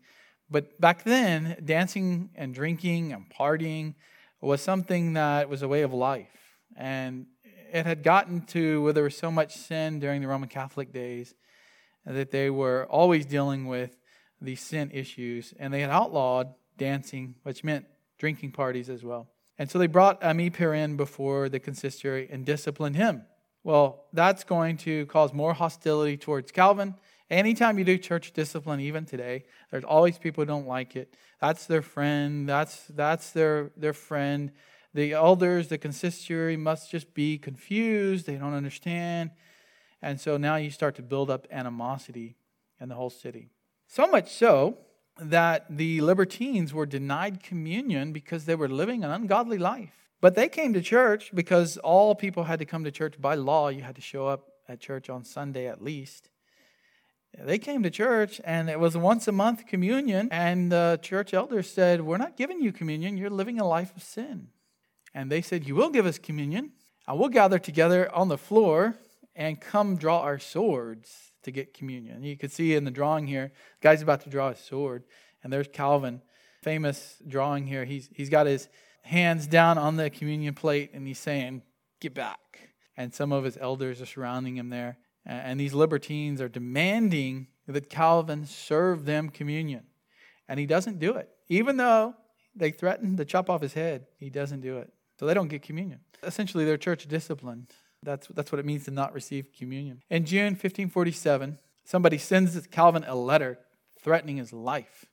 But 0.50 0.80
back 0.82 1.04
then, 1.04 1.58
dancing 1.64 2.32
and 2.36 2.54
drinking 2.54 3.14
and 3.14 3.26
partying 3.30 3.94
was 4.42 4.62
something 4.62 5.14
that 5.14 5.48
was 5.48 5.62
a 5.62 5.68
way 5.68 5.84
of 5.84 5.94
life. 5.94 6.28
And 6.76 7.28
it 7.72 7.86
had 7.86 8.04
gotten 8.04 8.42
to 8.48 8.84
where 8.84 8.94
there 8.94 9.04
was 9.04 9.16
so 9.16 9.32
much 9.32 9.56
sin 9.56 10.00
during 10.00 10.22
the 10.22 10.28
Roman 10.28 10.50
Catholic 10.50 10.92
days 10.92 11.36
that 12.06 12.32
they 12.32 12.50
were 12.50 12.88
always 12.90 13.26
dealing 13.26 13.68
with 13.68 13.96
these 14.42 14.60
sin 14.60 14.92
issues. 14.92 15.54
And 15.60 15.74
they 15.74 15.82
had 15.82 15.90
outlawed 15.90 16.54
dancing, 16.78 17.36
which 17.44 17.64
meant 17.64 17.86
drinking 18.18 18.52
parties 18.52 18.90
as 18.90 19.04
well. 19.04 19.28
And 19.60 19.70
so 19.70 19.78
they 19.78 19.88
brought 19.88 20.24
Ami 20.24 20.50
Perrin 20.50 20.98
before 20.98 21.48
the 21.48 21.60
consistory 21.60 22.28
and 22.32 22.44
disciplined 22.44 22.96
him. 22.96 23.24
Well, 23.64 24.06
that's 24.12 24.44
going 24.44 24.78
to 24.78 25.06
cause 25.06 25.32
more 25.32 25.54
hostility 25.54 26.18
towards 26.18 26.52
Calvin 26.52 26.96
Anytime 27.34 27.80
you 27.80 27.84
do 27.84 27.98
church 27.98 28.32
discipline, 28.32 28.80
even 28.80 29.06
today, 29.06 29.46
there's 29.72 29.84
always 29.84 30.20
people 30.20 30.44
who 30.44 30.46
don't 30.46 30.68
like 30.68 30.96
it. 30.96 31.16
That's 31.42 31.66
their 31.66 31.82
friend. 31.82 32.48
That's 32.48 32.86
that's 32.90 33.32
their 33.32 33.72
their 33.76 33.94
friend. 33.94 34.52
The 34.94 35.14
elders, 35.14 35.70
the 35.70 35.80
consistory 35.80 36.56
must 36.56 36.92
just 36.92 37.16
be 37.16 37.40
confused. 37.40 38.28
They 38.28 38.36
don't 38.36 38.54
understand. 38.54 39.32
And 40.00 40.22
so 40.22 40.38
now 40.38 40.58
you 40.58 40.70
start 40.70 40.94
to 40.98 41.02
build 41.02 41.32
up 41.32 41.48
animosity 41.50 42.36
in 42.80 42.90
the 42.90 42.96
whole 42.96 43.10
city. 43.10 43.50
So 43.88 44.06
much 44.06 44.32
so 44.32 44.78
that 45.20 45.66
the 45.76 46.02
libertines 46.02 46.72
were 46.72 46.86
denied 46.86 47.42
communion 47.42 48.14
because 48.14 48.46
they 48.46 48.54
were 48.54 48.70
living 48.70 49.04
an 49.04 49.10
ungodly 49.10 49.58
life. 49.58 50.12
But 50.22 50.36
they 50.36 50.50
came 50.50 50.72
to 50.74 50.82
church 50.84 51.32
because 51.34 51.78
all 51.78 52.14
people 52.14 52.44
had 52.44 52.60
to 52.60 52.66
come 52.66 52.84
to 52.84 52.92
church 52.92 53.20
by 53.20 53.34
law. 53.34 53.70
You 53.70 53.82
had 53.82 53.96
to 53.96 54.02
show 54.02 54.28
up 54.28 54.50
at 54.70 54.80
church 54.80 55.10
on 55.10 55.24
Sunday 55.24 55.66
at 55.66 55.82
least. 55.82 56.30
They 57.38 57.58
came 57.58 57.84
to 57.84 57.90
church 57.90 58.40
and 58.44 58.70
it 58.70 58.80
was 58.80 58.96
once 58.96 59.28
a 59.28 59.32
month 59.32 59.66
communion, 59.66 60.30
and 60.32 60.72
the 60.72 61.00
church 61.02 61.34
elders 61.34 61.70
said, 61.70 62.02
We're 62.02 62.18
not 62.18 62.38
giving 62.38 62.62
you 62.62 62.72
communion, 62.72 63.18
you're 63.18 63.30
living 63.30 63.60
a 63.60 63.68
life 63.68 63.96
of 63.96 64.04
sin. 64.04 64.50
And 65.14 65.32
they 65.32 65.42
said, 65.42 65.68
You 65.68 65.76
will 65.76 65.90
give 65.90 66.06
us 66.06 66.18
communion, 66.18 66.72
and 67.08 67.20
we'll 67.20 67.30
gather 67.30 67.60
together 67.60 68.14
on 68.14 68.28
the 68.28 68.38
floor 68.38 68.96
and 69.36 69.60
come 69.60 69.96
draw 69.96 70.20
our 70.22 70.40
swords 70.40 71.34
to 71.44 71.52
get 71.52 71.74
communion. 71.74 72.24
You 72.24 72.38
can 72.38 72.50
see 72.50 72.76
in 72.76 72.86
the 72.86 72.92
drawing 72.92 73.28
here, 73.28 73.52
the 73.82 73.88
guy's 73.88 74.02
about 74.02 74.22
to 74.22 74.30
draw 74.30 74.50
his 74.50 74.60
sword, 74.60 75.04
and 75.44 75.52
there's 75.52 75.68
Calvin, 75.68 76.22
famous 76.62 77.18
drawing 77.28 77.68
here. 77.68 77.86
He's, 77.86 78.10
he's 78.14 78.30
got 78.30 78.46
his 78.46 78.70
hands 79.04 79.48
down 79.48 79.78
on 79.78 79.98
the 79.98 80.10
communion 80.10 80.54
plate 80.54 80.92
and 80.94 81.06
he's 81.06 81.20
saying, 81.20 81.62
Get 82.00 82.14
back. 82.14 82.40
And 82.98 83.14
some 83.14 83.32
of 83.32 83.44
his 83.44 83.58
elders 83.58 84.02
are 84.02 84.06
surrounding 84.06 84.58
him 84.58 84.70
there. 84.70 84.98
And 85.26 85.60
these 85.60 85.74
libertines 85.74 86.42
are 86.42 86.50
demanding 86.50 87.48
that 87.68 87.90
Calvin 87.90 88.46
serve 88.46 89.06
them 89.06 89.30
communion. 89.30 89.84
And 90.50 90.60
he 90.60 90.66
doesn't 90.66 91.00
do 91.00 91.16
it. 91.16 91.30
Even 91.48 91.78
though 91.78 92.16
they 92.56 92.72
threaten 92.72 93.16
to 93.18 93.26
chop 93.26 93.50
off 93.50 93.62
his 93.62 93.74
head, 93.74 94.08
he 94.20 94.30
doesn't 94.30 94.62
do 94.62 94.78
it. 94.78 94.92
So 95.20 95.26
they 95.26 95.34
don't 95.34 95.48
get 95.48 95.62
communion. 95.62 96.00
Essentially, 96.24 96.66
they're 96.66 96.78
church 96.78 97.08
disciplined. 97.08 97.68
That's, 98.02 98.28
that's 98.28 98.52
what 98.52 98.60
it 98.60 98.66
means 98.66 98.86
to 98.86 98.92
not 98.92 99.14
receive 99.14 99.48
communion. 99.58 100.02
In 100.10 100.26
June 100.26 100.54
1547, 100.54 101.58
somebody 101.86 102.18
sends 102.18 102.60
Calvin 102.68 103.06
a 103.08 103.16
letter 103.16 103.60
threatening 104.02 104.38
his 104.38 104.52
life. 104.52 105.06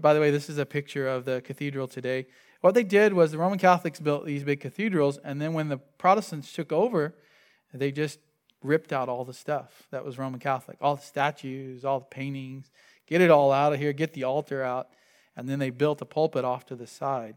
By 0.00 0.12
the 0.12 0.20
way, 0.20 0.30
this 0.30 0.50
is 0.50 0.58
a 0.58 0.66
picture 0.66 1.08
of 1.08 1.24
the 1.24 1.40
cathedral 1.40 1.88
today. 1.88 2.26
What 2.60 2.74
they 2.74 2.84
did 2.84 3.14
was 3.14 3.32
the 3.32 3.38
Roman 3.38 3.58
Catholics 3.58 3.98
built 3.98 4.26
these 4.26 4.44
big 4.44 4.60
cathedrals, 4.60 5.18
and 5.18 5.40
then 5.40 5.54
when 5.54 5.68
the 5.68 5.78
Protestants 5.78 6.52
took 6.52 6.70
over, 6.70 7.14
they 7.72 7.90
just 7.92 8.18
ripped 8.66 8.92
out 8.92 9.08
all 9.08 9.24
the 9.24 9.32
stuff 9.32 9.86
that 9.90 10.04
was 10.04 10.18
Roman 10.18 10.40
Catholic, 10.40 10.76
all 10.80 10.96
the 10.96 11.02
statues, 11.02 11.84
all 11.84 12.00
the 12.00 12.06
paintings, 12.06 12.70
get 13.06 13.20
it 13.20 13.30
all 13.30 13.52
out 13.52 13.72
of 13.72 13.78
here, 13.78 13.92
get 13.92 14.12
the 14.12 14.24
altar 14.24 14.62
out, 14.62 14.88
and 15.36 15.48
then 15.48 15.58
they 15.58 15.70
built 15.70 16.02
a 16.02 16.04
pulpit 16.04 16.44
off 16.44 16.66
to 16.66 16.76
the 16.76 16.86
side. 16.86 17.36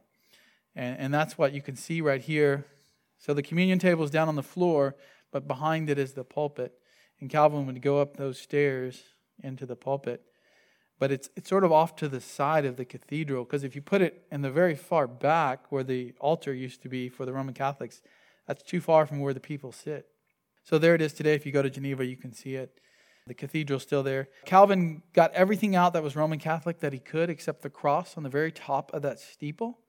And, 0.75 0.97
and 0.99 1.13
that's 1.13 1.37
what 1.37 1.53
you 1.53 1.61
can 1.61 1.75
see 1.75 2.01
right 2.01 2.21
here. 2.21 2.65
So 3.17 3.33
the 3.33 3.43
communion 3.43 3.79
table 3.79 4.03
is 4.03 4.11
down 4.11 4.29
on 4.29 4.35
the 4.35 4.43
floor, 4.43 4.95
but 5.31 5.47
behind 5.47 5.89
it 5.89 5.99
is 5.99 6.13
the 6.13 6.23
pulpit. 6.23 6.73
And 7.19 7.29
Calvin 7.29 7.65
would 7.65 7.81
go 7.81 7.99
up 7.99 8.17
those 8.17 8.39
stairs 8.39 9.03
into 9.43 9.65
the 9.65 9.75
pulpit. 9.75 10.23
But 10.99 11.11
it's, 11.11 11.29
it's 11.35 11.49
sort 11.49 11.63
of 11.63 11.71
off 11.71 11.95
to 11.97 12.07
the 12.07 12.21
side 12.21 12.65
of 12.65 12.75
the 12.75 12.85
cathedral, 12.85 13.43
because 13.43 13.63
if 13.63 13.75
you 13.75 13.81
put 13.81 14.01
it 14.01 14.25
in 14.31 14.41
the 14.41 14.51
very 14.51 14.75
far 14.75 15.07
back 15.07 15.71
where 15.71 15.83
the 15.83 16.13
altar 16.19 16.53
used 16.53 16.81
to 16.83 16.89
be 16.89 17.09
for 17.09 17.25
the 17.25 17.33
Roman 17.33 17.53
Catholics, 17.53 18.01
that's 18.47 18.63
too 18.63 18.81
far 18.81 19.05
from 19.05 19.19
where 19.19 19.33
the 19.33 19.39
people 19.39 19.71
sit. 19.71 20.07
So 20.69 20.77
there 20.77 20.93
it 20.93 21.01
is 21.01 21.13
today. 21.13 21.33
If 21.33 21.47
you 21.47 21.51
go 21.51 21.63
to 21.63 21.69
Geneva, 21.71 22.05
you 22.05 22.15
can 22.15 22.31
see 22.31 22.53
it. 22.53 22.79
The 23.25 23.33
cathedral's 23.33 23.81
still 23.81 24.03
there. 24.03 24.29
Calvin 24.45 25.01
got 25.13 25.33
everything 25.33 25.75
out 25.75 25.93
that 25.93 26.03
was 26.03 26.15
Roman 26.15 26.37
Catholic 26.37 26.81
that 26.81 26.93
he 26.93 26.99
could, 26.99 27.31
except 27.31 27.63
the 27.63 27.71
cross 27.71 28.15
on 28.17 28.21
the 28.21 28.29
very 28.29 28.51
top 28.51 28.93
of 28.93 29.01
that 29.01 29.19
steeple. 29.19 29.79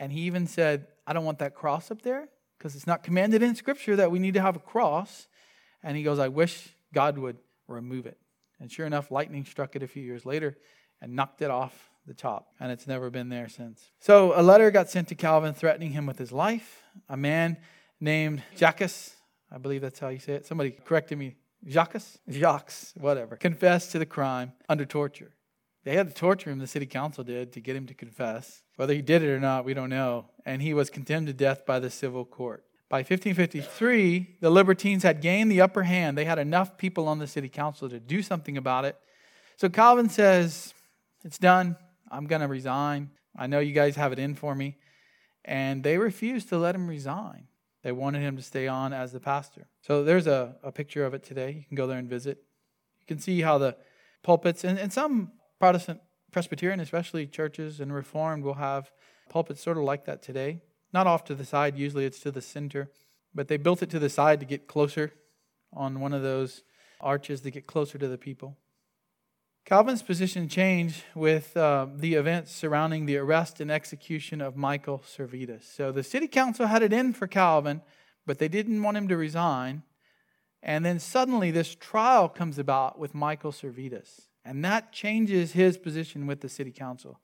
And 0.00 0.10
he 0.10 0.22
even 0.22 0.48
said, 0.48 0.88
I 1.06 1.12
don't 1.12 1.24
want 1.24 1.38
that 1.38 1.54
cross 1.54 1.92
up 1.92 2.02
there 2.02 2.28
because 2.58 2.74
it's 2.74 2.88
not 2.88 3.04
commanded 3.04 3.40
in 3.40 3.54
Scripture 3.54 3.94
that 3.94 4.10
we 4.10 4.18
need 4.18 4.34
to 4.34 4.40
have 4.40 4.56
a 4.56 4.58
cross. 4.58 5.28
And 5.80 5.96
he 5.96 6.02
goes, 6.02 6.18
I 6.18 6.26
wish 6.26 6.70
God 6.92 7.16
would 7.16 7.36
remove 7.68 8.06
it. 8.06 8.18
And 8.58 8.68
sure 8.68 8.86
enough, 8.86 9.12
lightning 9.12 9.44
struck 9.44 9.76
it 9.76 9.82
a 9.84 9.86
few 9.86 10.02
years 10.02 10.26
later 10.26 10.58
and 11.00 11.14
knocked 11.14 11.40
it 11.40 11.52
off 11.52 11.88
the 12.04 12.14
top. 12.14 12.48
And 12.58 12.72
it's 12.72 12.88
never 12.88 13.10
been 13.10 13.28
there 13.28 13.48
since. 13.48 13.92
So 14.00 14.32
a 14.34 14.42
letter 14.42 14.72
got 14.72 14.90
sent 14.90 15.06
to 15.06 15.14
Calvin 15.14 15.54
threatening 15.54 15.92
him 15.92 16.04
with 16.04 16.18
his 16.18 16.32
life. 16.32 16.82
A 17.08 17.16
man 17.16 17.58
named 18.00 18.42
Jacques 18.56 18.90
I 19.52 19.58
believe 19.58 19.80
that's 19.80 19.98
how 19.98 20.08
you 20.08 20.18
say 20.18 20.34
it. 20.34 20.46
Somebody 20.46 20.70
corrected 20.70 21.18
me. 21.18 21.36
Jacques? 21.68 22.02
Jacques, 22.30 22.72
whatever. 22.94 23.36
Confessed 23.36 23.92
to 23.92 23.98
the 23.98 24.06
crime 24.06 24.52
under 24.68 24.84
torture. 24.84 25.32
They 25.84 25.96
had 25.96 26.08
to 26.08 26.14
torture 26.14 26.50
him, 26.50 26.58
the 26.58 26.66
city 26.66 26.86
council 26.86 27.24
did, 27.24 27.52
to 27.54 27.60
get 27.60 27.74
him 27.74 27.86
to 27.86 27.94
confess. 27.94 28.62
Whether 28.76 28.94
he 28.94 29.02
did 29.02 29.22
it 29.22 29.30
or 29.30 29.40
not, 29.40 29.64
we 29.64 29.74
don't 29.74 29.88
know. 29.88 30.26
And 30.44 30.60
he 30.60 30.74
was 30.74 30.90
condemned 30.90 31.26
to 31.28 31.32
death 31.32 31.64
by 31.64 31.78
the 31.78 31.90
civil 31.90 32.24
court. 32.24 32.64
By 32.88 32.98
1553, 32.98 34.36
the 34.40 34.50
Libertines 34.50 35.04
had 35.04 35.20
gained 35.20 35.50
the 35.50 35.60
upper 35.60 35.84
hand. 35.84 36.18
They 36.18 36.24
had 36.24 36.38
enough 36.38 36.76
people 36.76 37.08
on 37.08 37.18
the 37.18 37.26
city 37.26 37.48
council 37.48 37.88
to 37.88 38.00
do 38.00 38.20
something 38.20 38.56
about 38.56 38.84
it. 38.84 38.96
So 39.56 39.68
Calvin 39.68 40.08
says, 40.08 40.74
It's 41.24 41.38
done. 41.38 41.76
I'm 42.10 42.26
going 42.26 42.40
to 42.42 42.48
resign. 42.48 43.10
I 43.36 43.46
know 43.46 43.60
you 43.60 43.72
guys 43.72 43.96
have 43.96 44.12
it 44.12 44.18
in 44.18 44.34
for 44.34 44.54
me. 44.54 44.76
And 45.44 45.82
they 45.82 45.98
refused 45.98 46.48
to 46.48 46.58
let 46.58 46.74
him 46.74 46.88
resign. 46.88 47.46
They 47.82 47.92
wanted 47.92 48.20
him 48.20 48.36
to 48.36 48.42
stay 48.42 48.68
on 48.68 48.92
as 48.92 49.12
the 49.12 49.20
pastor. 49.20 49.66
So 49.80 50.04
there's 50.04 50.26
a, 50.26 50.56
a 50.62 50.70
picture 50.70 51.04
of 51.04 51.14
it 51.14 51.22
today. 51.22 51.50
You 51.52 51.64
can 51.64 51.76
go 51.76 51.86
there 51.86 51.98
and 51.98 52.08
visit. 52.08 52.38
You 53.00 53.06
can 53.06 53.18
see 53.18 53.40
how 53.40 53.58
the 53.58 53.76
pulpits, 54.22 54.64
and, 54.64 54.78
and 54.78 54.92
some 54.92 55.32
Protestant, 55.58 56.00
Presbyterian, 56.30 56.80
especially 56.80 57.26
churches 57.26 57.80
and 57.80 57.92
Reformed, 57.92 58.44
will 58.44 58.54
have 58.54 58.90
pulpits 59.28 59.62
sort 59.62 59.78
of 59.78 59.84
like 59.84 60.04
that 60.04 60.22
today. 60.22 60.60
Not 60.92 61.06
off 61.06 61.24
to 61.24 61.34
the 61.34 61.44
side, 61.44 61.76
usually 61.76 62.04
it's 62.04 62.20
to 62.20 62.30
the 62.30 62.42
center, 62.42 62.90
but 63.34 63.48
they 63.48 63.56
built 63.56 63.82
it 63.82 63.90
to 63.90 63.98
the 63.98 64.10
side 64.10 64.40
to 64.40 64.46
get 64.46 64.66
closer 64.66 65.12
on 65.72 66.00
one 66.00 66.12
of 66.12 66.22
those 66.22 66.62
arches 67.00 67.40
to 67.42 67.50
get 67.50 67.66
closer 67.66 67.96
to 67.96 68.08
the 68.08 68.18
people. 68.18 68.58
Calvin's 69.64 70.02
position 70.02 70.48
changed 70.48 71.04
with 71.14 71.56
uh, 71.56 71.86
the 71.94 72.14
events 72.14 72.50
surrounding 72.50 73.06
the 73.06 73.16
arrest 73.16 73.60
and 73.60 73.70
execution 73.70 74.40
of 74.40 74.56
Michael 74.56 74.98
Servetus. 74.98 75.62
So 75.62 75.92
the 75.92 76.02
city 76.02 76.26
council 76.26 76.66
had 76.66 76.82
it 76.82 76.92
in 76.92 77.12
for 77.12 77.26
Calvin, 77.26 77.82
but 78.26 78.38
they 78.38 78.48
didn't 78.48 78.82
want 78.82 78.96
him 78.96 79.06
to 79.08 79.16
resign. 79.16 79.82
And 80.62 80.84
then 80.84 80.98
suddenly 80.98 81.50
this 81.50 81.74
trial 81.74 82.28
comes 82.28 82.58
about 82.58 82.98
with 82.98 83.14
Michael 83.14 83.52
Servetus, 83.52 84.22
and 84.44 84.64
that 84.64 84.92
changes 84.92 85.52
his 85.52 85.78
position 85.78 86.26
with 86.26 86.40
the 86.40 86.48
city 86.48 86.72
council. 86.72 87.20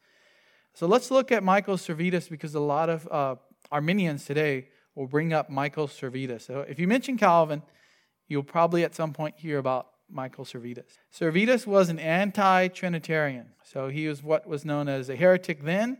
So 0.73 0.87
let's 0.87 1.11
look 1.11 1.33
at 1.33 1.43
Michael 1.43 1.77
Servetus 1.77 2.29
because 2.29 2.55
a 2.55 2.61
lot 2.61 2.89
of 2.89 3.09
uh, 3.11 3.37
Arminians 3.73 4.25
today 4.25 4.69
will 4.95 5.07
bring 5.07 5.33
up 5.33 5.51
Michael 5.51 5.89
Servetus. 5.89 6.43
So 6.43 6.61
if 6.61 6.79
you 6.79 6.87
mention 6.87 7.17
Calvin, 7.19 7.63
you'll 8.29 8.43
probably 8.43 8.85
at 8.85 8.95
some 8.95 9.13
point 9.13 9.35
hear 9.39 9.59
about 9.59 9.89
Michael 10.11 10.45
Servetus. 10.45 10.99
Servetus 11.11 11.67
was 11.67 11.89
an 11.89 11.99
anti 11.99 12.69
Trinitarian, 12.69 13.49
so 13.65 13.89
he 13.89 14.09
was 14.09 14.23
what 14.23 14.47
was 14.47 14.65
known 14.65 14.89
as 14.89 15.09
a 15.09 15.17
heretic 15.17 15.63
then 15.63 15.99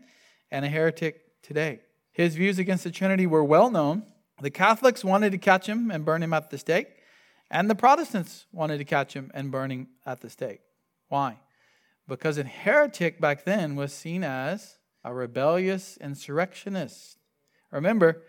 and 0.51 0.65
a 0.65 0.69
heretic 0.69 1.43
today. 1.43 1.81
His 2.13 2.37
views 2.37 2.59
against 2.59 2.85
the 2.85 2.91
Trinity 2.91 3.27
were 3.27 3.45
well 3.45 3.71
known. 3.71 4.05
The 4.41 4.51
Catholics 4.51 5.05
wanted 5.05 5.33
to 5.33 5.39
catch 5.39 5.67
him 5.67 5.91
and 5.91 6.05
burn 6.05 6.23
him 6.23 6.33
at 6.33 6.51
the 6.51 6.59
stake, 6.59 6.89
and 7.51 7.69
the 7.69 7.75
Protestants 7.75 8.47
wanted 8.53 8.79
to 8.79 8.85
catch 8.85 9.15
him 9.15 9.31
and 9.35 9.51
burn 9.51 9.71
him 9.71 9.89
at 10.05 10.21
the 10.21 10.31
stake. 10.31 10.61
Why? 11.09 11.39
Because 12.09 12.39
a 12.39 12.45
heretic 12.45 13.21
back 13.21 13.45
then 13.45 13.77
was 13.77 13.93
seen 13.93 14.23
as 14.23 14.79
a 15.05 15.13
rebellious 15.13 15.97
insurrectionist. 15.99 17.19
Remember, 17.71 18.23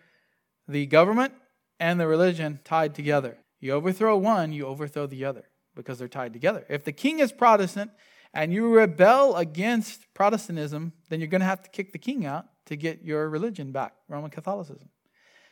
the 0.67 0.86
government 0.86 1.34
and 1.80 1.99
the 1.99 2.07
religion 2.07 2.59
tied 2.63 2.95
together. 2.95 3.38
You 3.59 3.73
overthrow 3.73 4.17
one, 4.17 4.51
you 4.51 4.65
overthrow 4.65 5.07
the 5.07 5.25
other 5.25 5.45
because 5.78 5.99
they're 5.99 6.09
tied 6.09 6.34
together. 6.34 6.65
If 6.67 6.84
the 6.84 6.91
king 6.91 7.19
is 7.19 7.32
Protestant 7.32 7.91
and 8.34 8.51
you 8.51 8.67
rebel 8.75 9.38
against 9.38 10.13
Protestantism, 10.13 10.91
then 11.09 11.21
you're 11.21 11.30
going 11.30 11.41
to 11.41 11.47
have 11.47 11.63
to 11.63 11.69
kick 11.69 11.93
the 11.93 11.99
king 11.99 12.25
out 12.25 12.45
to 12.65 12.75
get 12.75 13.03
your 13.03 13.30
religion 13.30 13.71
back, 13.71 13.93
Roman 14.09 14.30
Catholicism. 14.30 14.89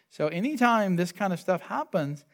So 0.09 0.27
anytime 0.27 0.97
this 0.97 1.13
kind 1.13 1.31
of 1.31 1.39
stuff 1.39 1.61
happens, 1.61 2.25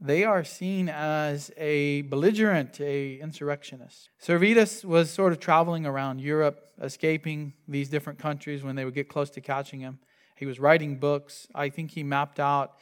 they 0.00 0.24
are 0.24 0.44
seen 0.44 0.88
as 0.88 1.50
a 1.58 2.02
belligerent, 2.02 2.80
a 2.80 3.20
insurrectionist. 3.20 4.08
Servetus 4.22 4.82
was 4.82 5.10
sort 5.10 5.32
of 5.32 5.40
traveling 5.40 5.84
around 5.84 6.20
Europe, 6.20 6.72
escaping 6.80 7.52
these 7.68 7.90
different 7.90 8.18
countries 8.18 8.62
when 8.62 8.76
they 8.76 8.86
would 8.86 8.94
get 8.94 9.08
close 9.08 9.28
to 9.30 9.42
catching 9.42 9.80
him. 9.80 9.98
He 10.36 10.46
was 10.46 10.58
writing 10.58 10.96
books. 10.96 11.46
I 11.54 11.68
think 11.68 11.90
he 11.90 12.02
mapped 12.02 12.40
out 12.40 12.76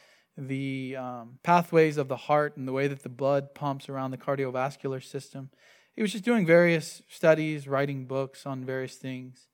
the 0.47 0.95
um, 0.97 1.39
pathways 1.43 1.97
of 1.97 2.07
the 2.07 2.15
heart 2.15 2.57
and 2.57 2.67
the 2.67 2.71
way 2.71 2.87
that 2.87 3.03
the 3.03 3.09
blood 3.09 3.53
pumps 3.53 3.89
around 3.89 4.11
the 4.11 4.17
cardiovascular 4.17 5.03
system. 5.03 5.49
He 5.95 6.01
was 6.01 6.11
just 6.11 6.23
doing 6.23 6.45
various 6.45 7.01
studies, 7.09 7.67
writing 7.67 8.05
books 8.05 8.45
on 8.45 8.63
various 8.63 8.95
things. 8.95 9.49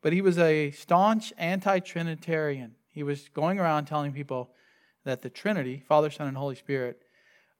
But 0.00 0.12
he 0.12 0.20
was 0.20 0.38
a 0.38 0.70
staunch 0.70 1.32
anti 1.36 1.80
Trinitarian. 1.80 2.76
He 2.88 3.02
was 3.02 3.28
going 3.28 3.58
around 3.58 3.86
telling 3.86 4.12
people 4.12 4.50
that 5.04 5.22
the 5.22 5.30
Trinity, 5.30 5.82
Father, 5.88 6.10
Son, 6.10 6.28
and 6.28 6.36
Holy 6.36 6.54
Spirit, 6.54 7.02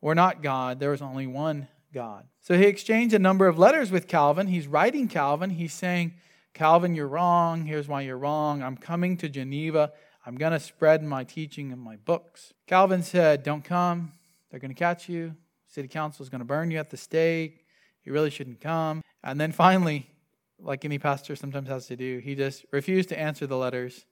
were 0.01 0.15
not 0.15 0.43
God. 0.43 0.79
There 0.79 0.91
was 0.91 1.03
only 1.03 1.27
one 1.27 1.69
God. 1.93 2.27
So 2.41 2.57
he 2.57 2.65
exchanged 2.65 3.15
a 3.15 3.19
number 3.19 3.47
of 3.47 3.59
letters 3.59 3.91
with 3.91 4.07
Calvin. 4.07 4.47
He's 4.47 4.67
writing 4.67 5.09
Calvin. 5.09 5.51
He's 5.51 5.73
saying, 5.73 6.15
Calvin, 6.55 6.95
you're 6.95 7.09
wrong. 7.09 7.65
Here's 7.65 7.89
why 7.89 8.03
you're 8.03 8.19
wrong. 8.19 8.63
I'm 8.63 8.77
coming 8.77 9.17
to 9.19 9.29
Geneva. 9.29 9.93
I'm 10.29 10.35
going 10.35 10.53
to 10.53 10.61
spread 10.61 11.03
my 11.03 11.25
teaching 11.25 11.71
in 11.71 11.79
my 11.79 11.97
books. 11.97 12.53
Calvin 12.67 13.03
said, 13.03 13.43
Don't 13.43 13.65
come. 13.65 14.13
They're 14.51 14.61
going 14.61 14.75
to 14.75 14.79
catch 14.79 15.09
you. 15.09 15.35
City 15.69 15.89
council 15.89 16.23
is 16.23 16.29
going 16.29 16.41
to 16.41 16.45
burn 16.45 16.71
you 16.71 16.77
at 16.77 16.91
the 16.91 16.99
stake. 16.99 17.65
You 18.05 18.13
really 18.13 18.29
shouldn't 18.29 18.61
come. 18.61 19.01
And 19.25 19.41
then 19.41 19.53
finally, 19.53 20.11
like 20.59 20.85
any 20.85 20.99
pastor 20.99 21.35
sometimes 21.35 21.71
has 21.71 21.87
to 21.87 21.97
do, 21.97 22.19
he 22.19 22.35
just 22.35 22.67
refused 22.73 23.09
to 23.09 23.19
answer 23.19 23.47
the 23.47 23.57
letters 23.57 24.05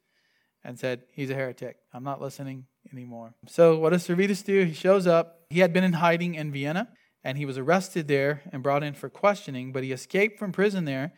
and 0.64 0.78
said, 0.78 1.02
He's 1.12 1.28
a 1.28 1.34
heretic. 1.34 1.76
I'm 1.92 2.04
not 2.04 2.22
listening 2.22 2.64
anymore. 2.90 3.34
So, 3.46 3.76
what 3.78 3.90
does 3.90 4.06
Servetus 4.06 4.42
do? 4.42 4.64
He 4.64 4.72
shows 4.72 5.06
up. 5.06 5.42
He 5.50 5.60
had 5.60 5.74
been 5.74 5.84
in 5.84 5.92
hiding 5.92 6.34
in 6.34 6.50
Vienna 6.50 6.88
and 7.24 7.36
he 7.36 7.44
was 7.44 7.58
arrested 7.58 8.08
there 8.08 8.40
and 8.54 8.62
brought 8.62 8.82
in 8.82 8.94
for 8.94 9.10
questioning, 9.10 9.70
but 9.70 9.84
he 9.84 9.92
escaped 9.92 10.38
from 10.38 10.50
prison 10.50 10.86
there 10.86 11.12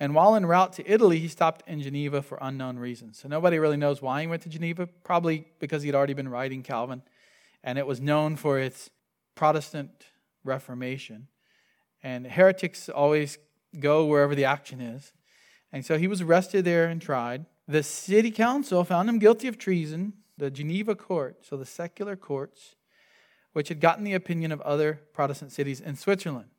and 0.00 0.14
while 0.14 0.34
en 0.34 0.46
route 0.46 0.72
to 0.74 0.90
Italy, 0.90 1.18
he 1.18 1.28
stopped 1.28 1.62
in 1.68 1.80
Geneva 1.80 2.20
for 2.20 2.38
unknown 2.40 2.78
reasons. 2.78 3.18
So 3.18 3.28
nobody 3.28 3.58
really 3.58 3.76
knows 3.76 4.02
why 4.02 4.22
he 4.22 4.26
went 4.26 4.42
to 4.42 4.48
Geneva, 4.48 4.86
probably 5.04 5.46
because 5.60 5.82
he'd 5.82 5.94
already 5.94 6.14
been 6.14 6.28
writing 6.28 6.62
Calvin, 6.62 7.02
and 7.62 7.78
it 7.78 7.86
was 7.86 8.00
known 8.00 8.36
for 8.36 8.58
its 8.58 8.90
Protestant 9.34 10.06
Reformation. 10.42 11.28
And 12.02 12.26
heretics 12.26 12.88
always 12.88 13.38
go 13.78 14.04
wherever 14.04 14.34
the 14.34 14.44
action 14.44 14.80
is. 14.80 15.12
And 15.72 15.84
so 15.84 15.96
he 15.96 16.06
was 16.06 16.20
arrested 16.20 16.64
there 16.64 16.86
and 16.86 17.00
tried. 17.00 17.46
The 17.66 17.82
city 17.82 18.30
council 18.30 18.84
found 18.84 19.08
him 19.08 19.18
guilty 19.18 19.48
of 19.48 19.58
treason, 19.58 20.12
the 20.36 20.50
Geneva 20.50 20.94
court, 20.94 21.44
so 21.44 21.56
the 21.56 21.64
secular 21.64 22.16
courts, 22.16 22.74
which 23.52 23.68
had 23.68 23.80
gotten 23.80 24.04
the 24.04 24.12
opinion 24.12 24.52
of 24.52 24.60
other 24.60 25.00
Protestant 25.12 25.52
cities 25.52 25.80
in 25.80 25.96
Switzerland. 25.96 26.50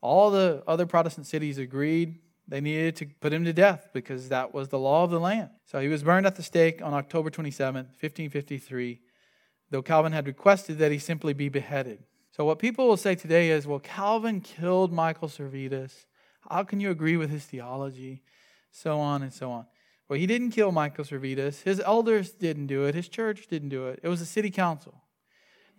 All 0.00 0.30
the 0.30 0.62
other 0.66 0.86
Protestant 0.86 1.26
cities 1.26 1.56
agreed 1.56 2.18
they 2.50 2.60
needed 2.60 2.96
to 2.96 3.06
put 3.20 3.32
him 3.32 3.44
to 3.44 3.52
death 3.52 3.88
because 3.92 4.28
that 4.28 4.52
was 4.52 4.68
the 4.68 4.78
law 4.78 5.04
of 5.04 5.10
the 5.10 5.20
land. 5.20 5.50
So 5.66 5.78
he 5.78 5.88
was 5.88 6.02
burned 6.02 6.26
at 6.26 6.34
the 6.34 6.42
stake 6.42 6.82
on 6.82 6.92
October 6.92 7.30
27, 7.30 7.86
1553, 7.86 9.00
though 9.70 9.82
Calvin 9.82 10.12
had 10.12 10.26
requested 10.26 10.78
that 10.78 10.90
he 10.90 10.98
simply 10.98 11.32
be 11.32 11.48
beheaded. 11.48 12.00
So 12.32 12.44
what 12.44 12.58
people 12.58 12.88
will 12.88 12.96
say 12.96 13.14
today 13.14 13.50
is, 13.50 13.66
well, 13.66 13.78
Calvin 13.78 14.40
killed 14.40 14.92
Michael 14.92 15.28
Servetus. 15.28 16.06
How 16.48 16.64
can 16.64 16.80
you 16.80 16.90
agree 16.90 17.16
with 17.16 17.30
his 17.30 17.44
theology? 17.44 18.22
So 18.72 18.98
on 18.98 19.22
and 19.22 19.32
so 19.32 19.52
on. 19.52 19.66
Well, 20.08 20.18
he 20.18 20.26
didn't 20.26 20.50
kill 20.50 20.72
Michael 20.72 21.04
Servetus. 21.04 21.62
His 21.62 21.80
elders 21.80 22.32
didn't 22.32 22.66
do 22.66 22.84
it. 22.84 22.96
His 22.96 23.08
church 23.08 23.46
didn't 23.48 23.68
do 23.68 23.86
it. 23.86 24.00
It 24.02 24.08
was 24.08 24.18
the 24.18 24.26
city 24.26 24.50
council. 24.50 25.02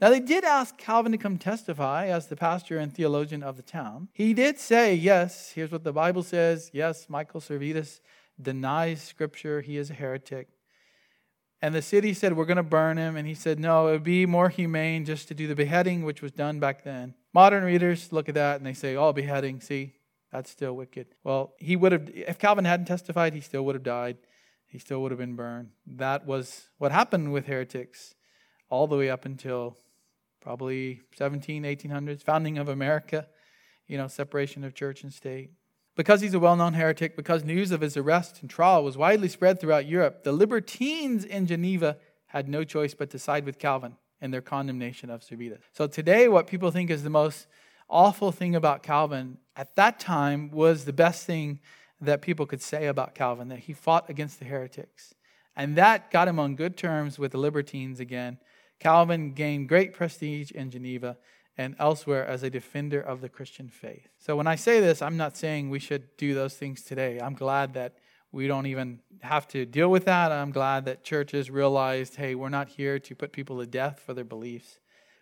Now, 0.01 0.09
they 0.09 0.19
did 0.19 0.43
ask 0.43 0.77
Calvin 0.79 1.11
to 1.11 1.17
come 1.19 1.37
testify 1.37 2.07
as 2.07 2.25
the 2.25 2.35
pastor 2.35 2.79
and 2.79 2.91
theologian 2.91 3.43
of 3.43 3.55
the 3.55 3.61
town. 3.61 4.09
He 4.13 4.33
did 4.33 4.57
say, 4.57 4.95
yes, 4.95 5.51
here's 5.51 5.71
what 5.71 5.83
the 5.83 5.93
Bible 5.93 6.23
says. 6.23 6.71
Yes, 6.73 7.07
Michael 7.07 7.39
Servetus 7.39 8.01
denies 8.41 9.03
Scripture. 9.03 9.61
He 9.61 9.77
is 9.77 9.91
a 9.91 9.93
heretic. 9.93 10.47
And 11.61 11.75
the 11.75 11.81
city 11.83 12.13
said, 12.13 12.35
We're 12.35 12.45
going 12.45 12.57
to 12.57 12.63
burn 12.63 12.97
him. 12.97 13.15
And 13.15 13.27
he 13.27 13.35
said, 13.35 13.59
No, 13.59 13.87
it 13.87 13.91
would 13.91 14.03
be 14.03 14.25
more 14.25 14.49
humane 14.49 15.05
just 15.05 15.27
to 15.27 15.35
do 15.35 15.47
the 15.47 15.55
beheading, 15.55 16.03
which 16.03 16.21
was 16.21 16.31
done 16.31 16.59
back 16.59 16.83
then. 16.83 17.13
Modern 17.33 17.63
readers 17.63 18.11
look 18.11 18.27
at 18.27 18.35
that 18.35 18.57
and 18.57 18.65
they 18.65 18.73
say, 18.73 18.95
Oh, 18.95 19.13
beheading, 19.13 19.61
see, 19.61 19.93
that's 20.31 20.49
still 20.49 20.75
wicked. 20.75 21.07
Well, 21.23 21.53
he 21.59 21.75
would 21.75 21.91
have, 21.91 22.09
if 22.15 22.39
Calvin 22.39 22.65
hadn't 22.65 22.87
testified, 22.87 23.35
he 23.35 23.41
still 23.41 23.63
would 23.65 23.75
have 23.75 23.83
died. 23.83 24.17
He 24.65 24.79
still 24.79 25.03
would 25.03 25.11
have 25.11 25.19
been 25.19 25.35
burned. 25.35 25.69
That 25.85 26.25
was 26.25 26.69
what 26.79 26.91
happened 26.91 27.31
with 27.31 27.45
heretics 27.45 28.15
all 28.69 28.87
the 28.87 28.97
way 28.97 29.09
up 29.09 29.25
until 29.25 29.77
probably 30.41 31.01
17, 31.15 31.63
1800s, 31.63 32.23
founding 32.23 32.57
of 32.57 32.67
America, 32.67 33.27
you 33.87 33.97
know, 33.97 34.07
separation 34.07 34.63
of 34.63 34.73
church 34.73 35.03
and 35.03 35.13
state. 35.13 35.51
Because 35.95 36.21
he's 36.21 36.33
a 36.33 36.39
well 36.39 36.55
known 36.55 36.73
heretic, 36.73 37.15
because 37.15 37.43
news 37.43 37.71
of 37.71 37.81
his 37.81 37.95
arrest 37.95 38.41
and 38.41 38.49
trial 38.49 38.83
was 38.83 38.97
widely 38.97 39.27
spread 39.27 39.59
throughout 39.59 39.85
Europe, 39.85 40.23
the 40.23 40.31
libertines 40.31 41.23
in 41.23 41.45
Geneva 41.45 41.97
had 42.27 42.47
no 42.47 42.63
choice 42.63 42.93
but 42.93 43.09
to 43.11 43.19
side 43.19 43.45
with 43.45 43.59
Calvin 43.59 43.97
in 44.21 44.31
their 44.31 44.41
condemnation 44.41 45.09
of 45.09 45.21
Servetus. 45.21 45.61
So 45.73 45.87
today, 45.87 46.27
what 46.27 46.47
people 46.47 46.71
think 46.71 46.89
is 46.89 47.03
the 47.03 47.09
most 47.09 47.47
awful 47.89 48.31
thing 48.31 48.55
about 48.55 48.83
Calvin 48.83 49.37
at 49.55 49.75
that 49.75 49.99
time 49.99 50.49
was 50.49 50.85
the 50.85 50.93
best 50.93 51.25
thing 51.25 51.59
that 51.99 52.21
people 52.21 52.45
could 52.45 52.61
say 52.61 52.87
about 52.87 53.13
Calvin, 53.13 53.49
that 53.49 53.59
he 53.59 53.73
fought 53.73 54.09
against 54.09 54.39
the 54.39 54.45
heretics. 54.45 55.13
And 55.55 55.75
that 55.75 56.09
got 56.09 56.27
him 56.27 56.39
on 56.39 56.55
good 56.55 56.77
terms 56.77 57.19
with 57.19 57.33
the 57.33 57.37
libertines 57.37 57.99
again 57.99 58.39
Calvin 58.81 59.33
gained 59.33 59.69
great 59.69 59.93
prestige 59.93 60.49
in 60.49 60.71
Geneva 60.71 61.15
and 61.55 61.75
elsewhere 61.77 62.25
as 62.25 62.41
a 62.41 62.49
defender 62.49 62.99
of 62.99 63.21
the 63.21 63.29
Christian 63.29 63.69
faith. 63.69 64.07
So 64.17 64.35
when 64.35 64.47
I 64.47 64.55
say 64.55 64.79
this, 64.79 65.03
I'm 65.03 65.17
not 65.17 65.37
saying 65.37 65.69
we 65.69 65.77
should 65.77 66.17
do 66.17 66.33
those 66.33 66.55
things 66.55 66.81
today. 66.81 67.19
I'm 67.21 67.35
glad 67.35 67.75
that 67.75 67.93
we 68.31 68.47
don't 68.47 68.65
even 68.65 68.99
have 69.21 69.47
to 69.49 69.67
deal 69.67 69.91
with 69.91 70.05
that. 70.05 70.31
I'm 70.31 70.51
glad 70.51 70.85
that 70.85 71.03
churches 71.03 71.51
realized 71.51 72.15
hey, 72.15 72.33
we're 72.33 72.49
not 72.49 72.69
here 72.69 72.97
to 72.97 73.15
put 73.15 73.31
people 73.31 73.59
to 73.59 73.67
death 73.67 74.01
for 74.03 74.15
their 74.15 74.23
beliefs. 74.23 74.79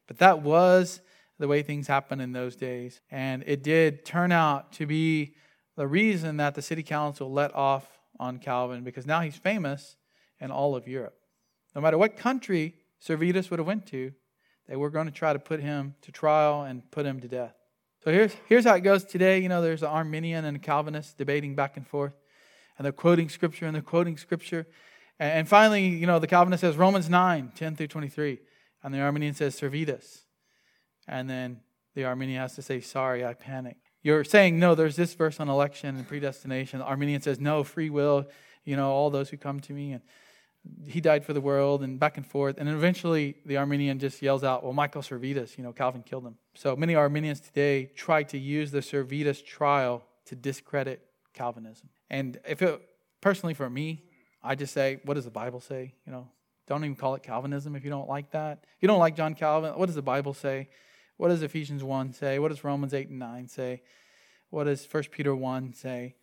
But 0.08 0.20
that 0.20 0.42
was 0.42 1.02
the 1.38 1.50
way 1.50 1.62
things 1.62 1.88
happened 1.88 2.22
in 2.22 2.32
those 2.32 2.56
days. 2.56 3.02
And 3.12 3.44
it 3.46 3.62
did 3.62 4.06
turn 4.06 4.32
out 4.32 4.72
to 4.74 4.86
be 4.86 5.36
the 5.76 5.86
reason 5.86 6.38
that 6.38 6.56
the 6.56 6.62
city 6.62 6.84
council 6.84 7.30
let 7.30 7.54
off 7.54 7.86
on 8.22 8.40
Calvin 8.40 8.86
because 8.86 9.06
now 9.06 9.20
he's 9.20 9.36
famous 9.36 9.98
in 10.40 10.50
all 10.50 10.78
of 10.78 10.88
Europe. 10.88 11.18
No 11.76 11.82
matter 11.82 11.98
what 11.98 12.16
country 12.16 12.76
Servetus 13.06 13.50
would 13.50 13.60
have 13.60 13.68
went 13.68 13.86
to, 13.88 14.12
they 14.68 14.76
were 14.76 14.90
going 14.90 15.08
to 15.08 15.12
try 15.12 15.34
to 15.34 15.40
put 15.40 15.60
him 15.60 15.96
to 16.02 16.12
trial 16.12 16.64
and 16.64 16.90
put 16.92 17.06
him 17.06 17.20
to 17.22 17.28
death. 17.28 17.56
So 18.04 18.12
here's, 18.12 18.34
here's 18.48 18.66
how 18.66 18.76
it 18.76 18.82
goes 18.82 19.04
today. 19.04 19.40
You 19.40 19.50
know, 19.50 19.62
there's 19.62 19.84
an 19.84 19.90
Arminian 19.90 20.46
and 20.46 20.58
a 20.58 20.60
Calvinist 20.60 21.18
debating 21.18 21.56
back 21.56 21.76
and 21.76 21.86
forth, 21.86 22.14
and 22.78 22.86
they're 22.86 22.92
quoting 22.92 23.30
scripture 23.30 23.66
and 23.66 23.76
they're 23.76 23.82
quoting 23.82 24.18
scripture. 24.18 24.68
And, 25.20 25.50
finally, 25.50 25.88
you 25.88 26.08
know, 26.08 26.18
the 26.18 26.28
Calvinist 26.28 26.62
says 26.62 26.78
Romans 26.78 27.10
9, 27.10 27.52
10 27.54 27.76
through 27.76 27.88
23, 27.88 28.40
and 28.84 28.94
the 28.94 29.02
Arminian 29.02 29.34
says 29.34 29.60
Servetus. 29.60 30.22
And 31.08 31.30
then 31.30 31.60
the 31.94 32.06
Arminian 32.06 32.40
has 32.40 32.56
to 32.56 32.62
say, 32.62 32.80
Sorry, 32.80 33.26
I 33.26 33.34
panicked. 33.34 33.90
You're 34.02 34.24
saying, 34.24 34.60
No, 34.60 34.76
there's 34.76 34.96
this 34.96 35.14
verse 35.14 35.42
on 35.42 35.50
election 35.50 35.98
and 35.98 36.08
predestination. 36.08 36.80
The 36.80 36.86
Arminian 36.86 37.22
says, 37.22 37.38
No, 37.38 37.66
free 37.66 37.90
will, 37.90 38.28
you 38.64 38.78
know, 38.78 38.92
all 38.92 39.10
those 39.10 39.30
who 39.30 39.36
come 39.36 39.60
to 39.62 39.74
me. 39.74 39.92
And 39.92 40.02
he 40.86 41.02
died 41.02 41.26
for 41.26 41.34
the 41.34 41.42
world 41.42 41.84
and 41.84 42.00
back 42.00 42.18
and 42.18 42.26
forth. 42.26 42.58
And 42.58 42.68
eventually 42.70 43.36
the 43.46 43.58
Arminian 43.58 44.00
just 44.00 44.22
yells 44.22 44.44
out, 44.44 44.64
Well, 44.64 44.74
Michael 44.74 45.02
Servetus, 45.02 45.58
you 45.58 45.64
know, 45.64 45.72
Calvin 45.74 46.04
killed 46.04 46.26
him. 46.26 46.36
So 46.56 46.76
many 46.76 46.96
Arminians 46.96 47.40
today 47.40 47.86
try 47.96 48.24
to 48.24 48.38
use 48.38 48.72
the 48.72 48.82
Servetus 48.82 49.44
trial 49.44 50.04
to 50.26 50.36
discredit 50.36 51.02
Calvinism. 51.34 51.90
And 52.10 52.40
if 52.48 52.62
it, 52.62 52.82
personally 53.22 53.54
for 53.54 53.70
me, 53.70 54.04
I 54.44 54.56
just 54.56 54.74
say, 54.74 55.00
What 55.06 55.16
does 55.16 55.26
the 55.26 55.32
Bible 55.32 55.60
say? 55.60 55.94
You 56.06 56.12
know, 56.12 56.28
don't 56.68 56.84
even 56.84 56.96
call 56.96 57.16
it 57.16 57.24
Calvinism 57.24 57.76
if 57.76 57.84
you 57.84 57.90
don't 57.90 58.08
like 58.08 58.32
that. 58.32 58.60
If 58.64 58.82
you 58.82 58.88
don't 58.88 59.00
like 59.00 59.16
John 59.16 59.36
Calvin, 59.36 59.74
what 59.74 59.88
does 59.88 59.96
the 59.96 60.02
Bible 60.02 60.34
say? 60.34 60.70
What 61.18 61.30
does 61.30 61.42
Ephesians 61.42 61.84
1 61.84 62.14
say? 62.14 62.40
What 62.40 62.50
does 62.50 62.64
Romans 62.64 62.94
8 62.94 63.10
and 63.10 63.20
9 63.20 63.48
say? 63.48 63.82
What 64.52 64.66
does 64.66 64.88
1 64.90 65.04
Peter 65.12 65.36
1 65.36 65.74
say? 65.74 66.16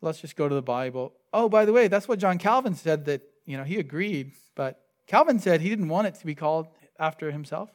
Let's 0.00 0.20
just 0.20 0.36
go 0.36 0.48
to 0.48 0.54
the 0.54 0.62
Bible. 0.62 1.14
Oh, 1.32 1.48
by 1.48 1.64
the 1.64 1.72
way, 1.72 1.88
that's 1.88 2.06
what 2.06 2.18
John 2.18 2.38
Calvin 2.38 2.74
said 2.74 3.06
that, 3.06 3.22
you 3.46 3.56
know, 3.56 3.64
he 3.64 3.78
agreed, 3.78 4.32
but 4.54 4.80
Calvin 5.06 5.38
said 5.38 5.60
he 5.60 5.70
didn't 5.70 5.88
want 5.88 6.08
it 6.08 6.16
to 6.16 6.26
be 6.26 6.34
called 6.34 6.66
after 6.98 7.30
himself. 7.30 7.70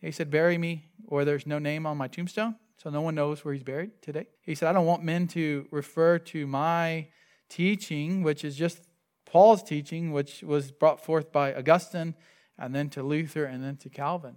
He 0.00 0.10
said, 0.10 0.30
Bury 0.30 0.58
me 0.58 0.86
where 1.04 1.24
there's 1.24 1.46
no 1.46 1.58
name 1.58 1.86
on 1.86 1.96
my 1.96 2.08
tombstone, 2.08 2.56
so 2.76 2.90
no 2.90 3.02
one 3.02 3.14
knows 3.14 3.44
where 3.44 3.54
he's 3.54 3.62
buried 3.62 3.90
today. 4.02 4.26
He 4.42 4.54
said, 4.54 4.68
I 4.68 4.72
don't 4.72 4.86
want 4.86 5.02
men 5.02 5.28
to 5.28 5.66
refer 5.70 6.18
to 6.18 6.46
my 6.46 7.08
teaching, 7.48 8.22
which 8.22 8.44
is 8.44 8.56
just 8.56 8.80
Paul's 9.26 9.62
teaching, 9.62 10.12
which 10.12 10.42
was 10.42 10.70
brought 10.70 11.04
forth 11.04 11.30
by 11.32 11.54
Augustine 11.54 12.14
and 12.58 12.74
then 12.74 12.88
to 12.90 13.02
Luther 13.02 13.44
and 13.44 13.62
then 13.62 13.76
to 13.78 13.88
Calvin. 13.88 14.36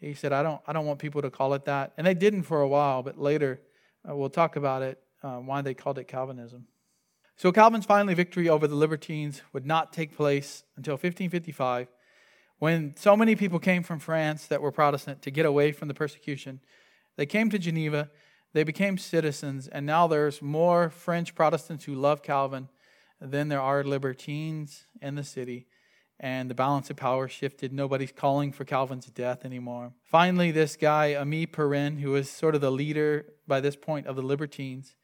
He 0.00 0.14
said, 0.14 0.32
I 0.32 0.42
don't, 0.42 0.60
I 0.66 0.72
don't 0.72 0.86
want 0.86 0.98
people 0.98 1.22
to 1.22 1.30
call 1.30 1.54
it 1.54 1.64
that. 1.64 1.92
And 1.96 2.06
they 2.06 2.14
didn't 2.14 2.42
for 2.42 2.60
a 2.60 2.68
while, 2.68 3.02
but 3.02 3.18
later 3.18 3.60
uh, 4.08 4.14
we'll 4.14 4.30
talk 4.30 4.56
about 4.56 4.82
it, 4.82 5.00
uh, 5.22 5.36
why 5.36 5.62
they 5.62 5.74
called 5.74 5.98
it 5.98 6.08
Calvinism. 6.08 6.66
So 7.36 7.52
Calvin's 7.52 7.84
finally 7.84 8.14
victory 8.14 8.48
over 8.48 8.66
the 8.66 8.74
libertines 8.74 9.42
would 9.52 9.66
not 9.66 9.92
take 9.92 10.16
place 10.16 10.64
until 10.74 10.94
1555, 10.94 11.88
when 12.58 12.94
so 12.96 13.14
many 13.14 13.36
people 13.36 13.58
came 13.58 13.82
from 13.82 13.98
France 13.98 14.46
that 14.46 14.62
were 14.62 14.72
Protestant 14.72 15.20
to 15.20 15.30
get 15.30 15.44
away 15.44 15.72
from 15.72 15.88
the 15.88 15.94
persecution. 15.94 16.60
They 17.16 17.26
came 17.26 17.50
to 17.50 17.58
Geneva, 17.58 18.10
they 18.54 18.64
became 18.64 18.96
citizens, 18.96 19.68
and 19.68 19.84
now 19.84 20.06
there's 20.06 20.40
more 20.40 20.88
French 20.88 21.34
Protestants 21.34 21.84
who 21.84 21.94
love 21.94 22.22
Calvin 22.22 22.70
than 23.20 23.48
there 23.48 23.60
are 23.60 23.84
libertines 23.84 24.86
in 25.02 25.14
the 25.14 25.24
city, 25.24 25.66
and 26.18 26.48
the 26.48 26.54
balance 26.54 26.88
of 26.88 26.96
power 26.96 27.28
shifted. 27.28 27.70
Nobody's 27.70 28.12
calling 28.12 28.50
for 28.50 28.64
Calvin's 28.64 29.06
death 29.06 29.44
anymore. 29.44 29.92
Finally, 30.02 30.52
this 30.52 30.74
guy, 30.74 31.14
Ami 31.14 31.44
Perrin, 31.44 31.98
who 31.98 32.12
was 32.12 32.30
sort 32.30 32.54
of 32.54 32.62
the 32.62 32.72
leader 32.72 33.26
by 33.46 33.60
this 33.60 33.76
point 33.76 34.06
of 34.06 34.16
the 34.16 34.22
libertines, 34.22 34.94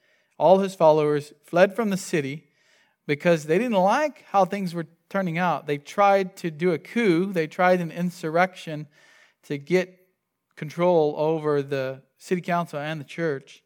all 0.42 0.58
his 0.58 0.74
followers 0.74 1.32
fled 1.44 1.74
from 1.76 1.90
the 1.90 1.96
city 1.96 2.48
because 3.06 3.44
they 3.44 3.58
didn't 3.58 3.72
like 3.72 4.24
how 4.30 4.44
things 4.44 4.74
were 4.74 4.86
turning 5.08 5.38
out. 5.38 5.66
They 5.66 5.78
tried 5.78 6.36
to 6.38 6.50
do 6.50 6.72
a 6.72 6.78
coup, 6.78 7.32
they 7.32 7.46
tried 7.46 7.80
an 7.80 7.90
insurrection 7.90 8.88
to 9.44 9.58
get 9.58 9.86
control 10.56 11.14
over 11.16 11.62
the 11.62 12.02
city 12.18 12.40
council 12.40 12.78
and 12.78 13.00
the 13.00 13.04
church, 13.04 13.62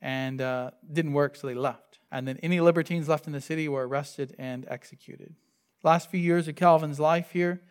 and 0.00 0.40
uh, 0.40 0.70
didn't 0.92 1.12
work, 1.12 1.36
so 1.36 1.46
they 1.46 1.54
left 1.54 1.86
and 2.10 2.26
then 2.26 2.38
any 2.42 2.60
libertines 2.60 3.08
left 3.08 3.26
in 3.26 3.32
the 3.32 3.40
city 3.40 3.68
were 3.68 3.86
arrested 3.86 4.34
and 4.38 4.64
executed. 4.68 5.34
Last 5.82 6.10
few 6.10 6.20
years 6.20 6.48
of 6.48 6.56
Calvin's 6.56 7.00
life 7.00 7.30
here, 7.32 7.62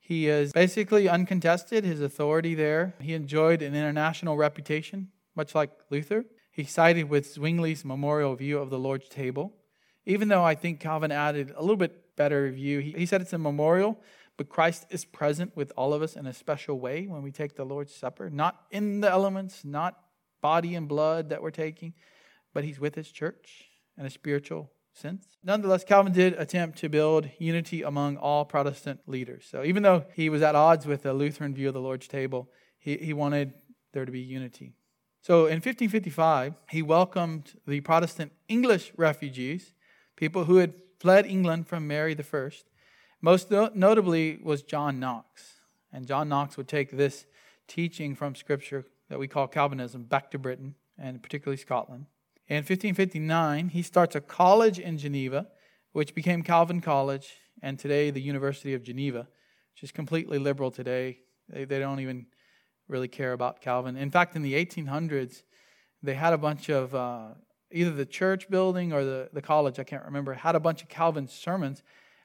he 0.00 0.28
is 0.28 0.52
basically 0.52 1.08
uncontested, 1.08 1.84
his 1.84 2.00
authority 2.00 2.54
there. 2.54 2.94
He 3.00 3.14
enjoyed 3.14 3.62
an 3.62 3.74
international 3.74 4.36
reputation, 4.36 5.08
much 5.36 5.54
like 5.54 5.70
Luther. 5.90 6.24
He 6.50 6.64
sided 6.64 7.08
with 7.08 7.32
Zwingli's 7.32 7.84
memorial 7.84 8.34
view 8.34 8.58
of 8.58 8.70
the 8.70 8.78
Lord's 8.78 9.08
table, 9.08 9.54
even 10.04 10.28
though 10.28 10.44
I 10.44 10.54
think 10.54 10.80
Calvin 10.80 11.12
added 11.12 11.52
a 11.56 11.60
little 11.60 11.76
bit 11.76 12.16
better 12.16 12.50
view. 12.50 12.80
He, 12.80 12.92
he 12.92 13.06
said 13.06 13.20
it's 13.20 13.32
a 13.32 13.38
memorial, 13.38 14.00
but 14.36 14.48
Christ 14.48 14.86
is 14.90 15.04
present 15.04 15.56
with 15.56 15.72
all 15.76 15.94
of 15.94 16.02
us 16.02 16.16
in 16.16 16.26
a 16.26 16.32
special 16.32 16.80
way 16.80 17.06
when 17.06 17.22
we 17.22 17.30
take 17.30 17.56
the 17.56 17.64
Lord's 17.64 17.94
Supper, 17.94 18.30
not 18.30 18.62
in 18.70 19.00
the 19.00 19.10
elements, 19.10 19.64
not 19.64 19.98
body 20.40 20.74
and 20.74 20.88
blood 20.88 21.28
that 21.28 21.42
we're 21.42 21.50
taking, 21.50 21.94
but 22.52 22.64
he's 22.64 22.80
with 22.80 22.94
his 22.94 23.10
church 23.10 23.68
in 23.96 24.06
a 24.06 24.10
spiritual 24.10 24.70
sense. 24.92 25.38
Nonetheless, 25.44 25.84
Calvin 25.84 26.12
did 26.12 26.34
attempt 26.34 26.78
to 26.78 26.88
build 26.88 27.30
unity 27.38 27.82
among 27.82 28.16
all 28.16 28.44
Protestant 28.44 29.00
leaders. 29.06 29.46
So 29.50 29.62
even 29.62 29.82
though 29.82 30.04
he 30.14 30.28
was 30.28 30.42
at 30.42 30.54
odds 30.54 30.86
with 30.86 31.02
the 31.02 31.12
Lutheran 31.12 31.54
view 31.54 31.68
of 31.68 31.74
the 31.74 31.80
Lord's 31.80 32.08
table, 32.08 32.50
he, 32.78 32.96
he 32.96 33.12
wanted 33.12 33.52
there 33.92 34.04
to 34.04 34.12
be 34.12 34.20
unity. 34.20 34.74
So 35.22 35.46
in 35.46 35.56
1555, 35.56 36.54
he 36.70 36.80
welcomed 36.80 37.52
the 37.66 37.80
Protestant 37.80 38.32
English 38.48 38.92
refugees, 38.96 39.72
people 40.16 40.44
who 40.44 40.56
had 40.56 40.72
fled 40.98 41.26
England 41.26 41.68
from 41.68 41.86
Mary 41.86 42.16
I. 42.18 42.50
Most 43.20 43.50
notably 43.50 44.38
was 44.42 44.62
John 44.62 44.98
Knox. 44.98 45.60
And 45.92 46.06
John 46.06 46.28
Knox 46.28 46.56
would 46.56 46.68
take 46.68 46.90
this 46.92 47.26
teaching 47.68 48.14
from 48.14 48.34
Scripture 48.34 48.86
that 49.10 49.18
we 49.18 49.28
call 49.28 49.46
Calvinism 49.46 50.04
back 50.04 50.30
to 50.30 50.38
Britain, 50.38 50.74
and 50.96 51.22
particularly 51.22 51.56
Scotland. 51.56 52.06
In 52.48 52.56
1559, 52.56 53.68
he 53.68 53.82
starts 53.82 54.16
a 54.16 54.20
college 54.20 54.78
in 54.78 54.96
Geneva, 54.98 55.48
which 55.92 56.14
became 56.14 56.42
Calvin 56.42 56.80
College, 56.80 57.34
and 57.62 57.78
today 57.78 58.10
the 58.10 58.22
University 58.22 58.72
of 58.72 58.82
Geneva, 58.82 59.28
which 59.74 59.82
is 59.82 59.92
completely 59.92 60.38
liberal 60.38 60.70
today. 60.70 61.20
They, 61.48 61.64
they 61.64 61.78
don't 61.78 62.00
even 62.00 62.26
really 62.90 63.08
care 63.08 63.32
about 63.32 63.60
Calvin. 63.60 63.96
In 63.96 64.10
fact, 64.10 64.36
in 64.36 64.42
the 64.42 64.54
1800s, 64.54 65.42
they 66.02 66.14
had 66.14 66.32
a 66.32 66.38
bunch 66.38 66.68
of 66.68 66.94
uh, 66.94 67.28
either 67.70 67.90
the 67.90 68.06
church 68.06 68.50
building 68.50 68.92
or 68.92 69.04
the, 69.04 69.28
the 69.32 69.42
college, 69.42 69.78
I 69.78 69.84
can't 69.84 70.04
remember, 70.04 70.34
had 70.34 70.54
a 70.54 70.60
bunch 70.60 70.82
of 70.82 70.88
Calvin 70.88 71.28
sermons, 71.28 71.82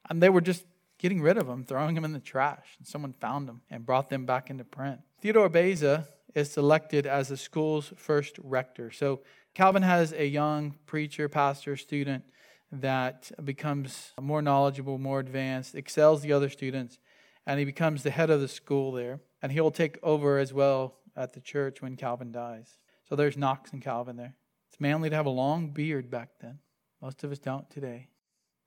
and 0.09 0.22
they 0.22 0.30
were 0.30 0.41
just 0.41 0.66
getting 0.97 1.22
rid 1.22 1.38
of 1.38 1.47
them, 1.47 1.63
throwing 1.63 1.95
them 1.95 2.05
in 2.05 2.13
the 2.13 2.20
trash. 2.20 2.76
And 2.78 2.88
someone 2.88 3.13
found 3.13 3.47
them 3.47 3.61
and 3.70 3.86
brought 3.86 4.09
them 4.09 4.26
back 4.26 4.49
into 4.49 4.63
print. 4.63 4.99
Theodore 5.22 5.49
Beza 5.49 6.07
is 6.34 6.51
selected 6.51 7.05
as 7.05 7.30
the 7.30 7.38
school's 7.38 7.93
first 7.95 8.38
rector. 8.43 8.91
So 8.91 9.22
Calvin 9.53 9.84
has 9.84 10.13
a 10.13 10.26
young 10.26 10.76
preacher, 10.86 11.30
pastor, 11.30 11.78
student 11.78 12.24
that 12.72 13.32
becomes 13.43 14.11
more 14.20 14.41
knowledgeable, 14.41 14.97
more 14.97 15.20
advanced, 15.20 15.76
excels 15.76 16.22
the 16.22 16.34
other 16.34 16.49
students, 16.49 16.99
and 17.45 17.59
he 17.59 17.66
becomes 17.66 18.03
the 18.03 18.11
head 18.11 18.30
of 18.30 18.41
the 18.41 18.47
school 18.47 18.91
there. 18.91 19.20
And 19.41 19.51
he 19.51 19.61
will 19.61 19.71
take 19.71 19.99
over 20.01 20.39
as 20.39 20.53
well 20.53 20.95
at 21.15 21.33
the 21.33 21.39
church 21.39 21.81
when 21.81 21.95
Calvin 21.95 22.31
dies. 22.31 22.77
So 23.07 23.15
there's 23.15 23.38
Knox 23.38 23.71
and 23.71 23.81
Calvin 23.81 24.17
there. 24.17 24.36
It's 24.69 24.79
manly 24.79 25.09
to 25.09 25.15
have 25.15 25.25
a 25.25 25.29
long 25.29 25.69
beard 25.69 26.09
back 26.09 26.29
then. 26.41 26.59
Most 27.01 27.23
of 27.23 27.31
us 27.31 27.39
don't 27.39 27.69
today. 27.69 28.07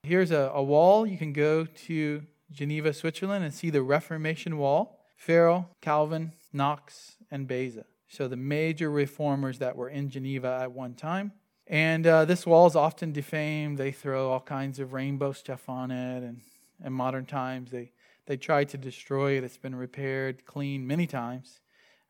Here's 0.04 0.30
a, 0.30 0.52
a 0.54 0.62
wall. 0.62 1.06
You 1.06 1.18
can 1.18 1.32
go 1.32 1.64
to 1.64 2.22
Geneva, 2.50 2.92
Switzerland, 2.92 3.44
and 3.44 3.52
see 3.52 3.70
the 3.70 3.82
Reformation 3.82 4.56
wall. 4.58 5.04
Farel, 5.16 5.68
Calvin, 5.80 6.32
Knox, 6.52 7.16
and 7.30 7.48
Beza. 7.48 7.84
So 8.08 8.28
the 8.28 8.36
major 8.36 8.90
reformers 8.90 9.58
that 9.58 9.76
were 9.76 9.88
in 9.88 10.08
Geneva 10.08 10.60
at 10.62 10.72
one 10.72 10.94
time. 10.94 11.32
And 11.66 12.06
uh, 12.06 12.24
this 12.24 12.46
wall 12.46 12.66
is 12.66 12.76
often 12.76 13.12
defamed. 13.12 13.76
They 13.76 13.92
throw 13.92 14.30
all 14.30 14.40
kinds 14.40 14.78
of 14.78 14.92
rainbow 14.92 15.32
stuff 15.32 15.68
on 15.68 15.90
it. 15.90 16.22
And 16.22 16.40
in 16.82 16.92
modern 16.92 17.26
times, 17.26 17.70
they, 17.70 17.92
they 18.28 18.36
tried 18.36 18.68
to 18.68 18.78
destroy 18.78 19.36
it. 19.36 19.42
It's 19.42 19.56
been 19.56 19.74
repaired, 19.74 20.46
cleaned 20.46 20.86
many 20.86 21.08
times. 21.08 21.58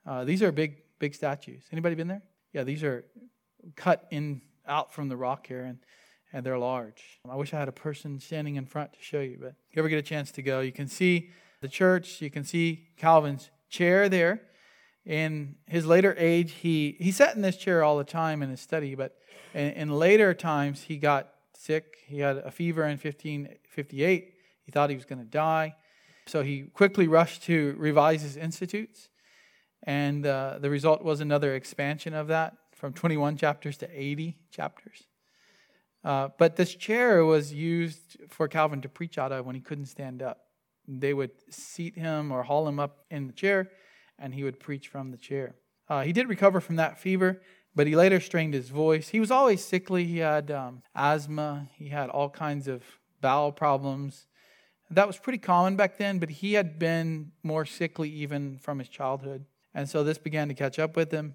Uh, 0.06 0.24
these 0.24 0.42
are 0.42 0.52
big, 0.52 0.82
big 0.98 1.14
statues. 1.14 1.64
Anybody 1.72 1.94
been 1.94 2.08
there? 2.08 2.22
Yeah, 2.52 2.64
these 2.64 2.82
are 2.82 3.06
cut 3.74 4.06
in 4.10 4.42
out 4.66 4.92
from 4.92 5.08
the 5.08 5.16
rock 5.16 5.46
here, 5.46 5.64
and, 5.64 5.78
and 6.32 6.44
they're 6.44 6.58
large. 6.58 7.20
I 7.26 7.36
wish 7.36 7.54
I 7.54 7.58
had 7.58 7.68
a 7.68 7.72
person 7.72 8.20
standing 8.20 8.56
in 8.56 8.66
front 8.66 8.92
to 8.92 8.98
show 9.00 9.20
you, 9.20 9.38
but 9.40 9.54
if 9.70 9.76
you 9.76 9.80
ever 9.80 9.88
get 9.88 9.98
a 9.98 10.02
chance 10.02 10.30
to 10.32 10.42
go, 10.42 10.60
you 10.60 10.72
can 10.72 10.88
see 10.88 11.30
the 11.62 11.68
church. 11.68 12.20
You 12.20 12.30
can 12.30 12.44
see 12.44 12.88
Calvin's 12.98 13.50
chair 13.70 14.10
there 14.10 14.42
in 15.08 15.56
his 15.66 15.86
later 15.86 16.14
age, 16.18 16.52
he, 16.52 16.96
he 17.00 17.10
sat 17.10 17.34
in 17.34 17.40
this 17.40 17.56
chair 17.56 17.82
all 17.82 17.96
the 17.96 18.04
time 18.04 18.42
in 18.42 18.50
his 18.50 18.60
study, 18.60 18.94
but 18.94 19.16
in, 19.54 19.70
in 19.70 19.90
later 19.90 20.34
times, 20.34 20.82
he 20.82 20.98
got 20.98 21.30
sick. 21.56 21.96
He 22.06 22.20
had 22.20 22.36
a 22.36 22.50
fever 22.50 22.82
in 22.82 22.98
1558. 22.98 24.34
He 24.64 24.70
thought 24.70 24.90
he 24.90 24.96
was 24.96 25.06
going 25.06 25.20
to 25.20 25.24
die. 25.24 25.74
So 26.28 26.42
he 26.42 26.62
quickly 26.62 27.08
rushed 27.08 27.42
to 27.44 27.74
revise 27.78 28.22
his 28.22 28.36
institutes. 28.36 29.08
And 29.82 30.26
uh, 30.26 30.58
the 30.60 30.70
result 30.70 31.02
was 31.02 31.20
another 31.20 31.54
expansion 31.54 32.14
of 32.14 32.28
that 32.28 32.54
from 32.72 32.92
21 32.92 33.36
chapters 33.36 33.76
to 33.78 33.88
80 33.92 34.36
chapters. 34.50 35.04
Uh, 36.04 36.28
but 36.38 36.56
this 36.56 36.74
chair 36.74 37.24
was 37.24 37.52
used 37.52 38.18
for 38.28 38.46
Calvin 38.46 38.80
to 38.82 38.88
preach 38.88 39.18
out 39.18 39.32
of 39.32 39.46
when 39.46 39.54
he 39.54 39.60
couldn't 39.60 39.86
stand 39.86 40.22
up. 40.22 40.42
They 40.86 41.12
would 41.12 41.32
seat 41.50 41.96
him 41.96 42.30
or 42.30 42.42
haul 42.42 42.68
him 42.68 42.78
up 42.78 43.04
in 43.10 43.26
the 43.26 43.32
chair 43.32 43.70
and 44.18 44.34
he 44.34 44.44
would 44.44 44.60
preach 44.60 44.88
from 44.88 45.10
the 45.10 45.16
chair. 45.16 45.54
Uh, 45.88 46.02
he 46.02 46.12
did 46.12 46.28
recover 46.28 46.60
from 46.60 46.76
that 46.76 46.98
fever, 46.98 47.40
but 47.74 47.86
he 47.86 47.96
later 47.96 48.20
strained 48.20 48.54
his 48.54 48.68
voice. 48.68 49.08
He 49.08 49.20
was 49.20 49.30
always 49.30 49.64
sickly. 49.64 50.04
He 50.04 50.18
had 50.18 50.50
um, 50.50 50.82
asthma, 50.94 51.68
he 51.74 51.88
had 51.88 52.10
all 52.10 52.30
kinds 52.30 52.68
of 52.68 52.82
bowel 53.20 53.52
problems. 53.52 54.27
That 54.90 55.06
was 55.06 55.18
pretty 55.18 55.38
common 55.38 55.76
back 55.76 55.98
then, 55.98 56.18
but 56.18 56.30
he 56.30 56.54
had 56.54 56.78
been 56.78 57.32
more 57.42 57.66
sickly 57.66 58.10
even 58.10 58.58
from 58.58 58.78
his 58.78 58.88
childhood. 58.88 59.44
And 59.74 59.88
so 59.88 60.02
this 60.02 60.18
began 60.18 60.48
to 60.48 60.54
catch 60.54 60.78
up 60.78 60.96
with 60.96 61.10
him. 61.10 61.34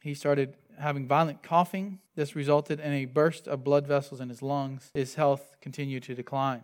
He 0.00 0.14
started 0.14 0.56
having 0.78 1.06
violent 1.06 1.42
coughing. 1.42 1.98
This 2.14 2.36
resulted 2.36 2.78
in 2.78 2.92
a 2.92 3.04
burst 3.06 3.48
of 3.48 3.64
blood 3.64 3.86
vessels 3.86 4.20
in 4.20 4.28
his 4.28 4.42
lungs. 4.42 4.90
His 4.94 5.14
health 5.14 5.56
continued 5.60 6.04
to 6.04 6.14
decline. 6.14 6.62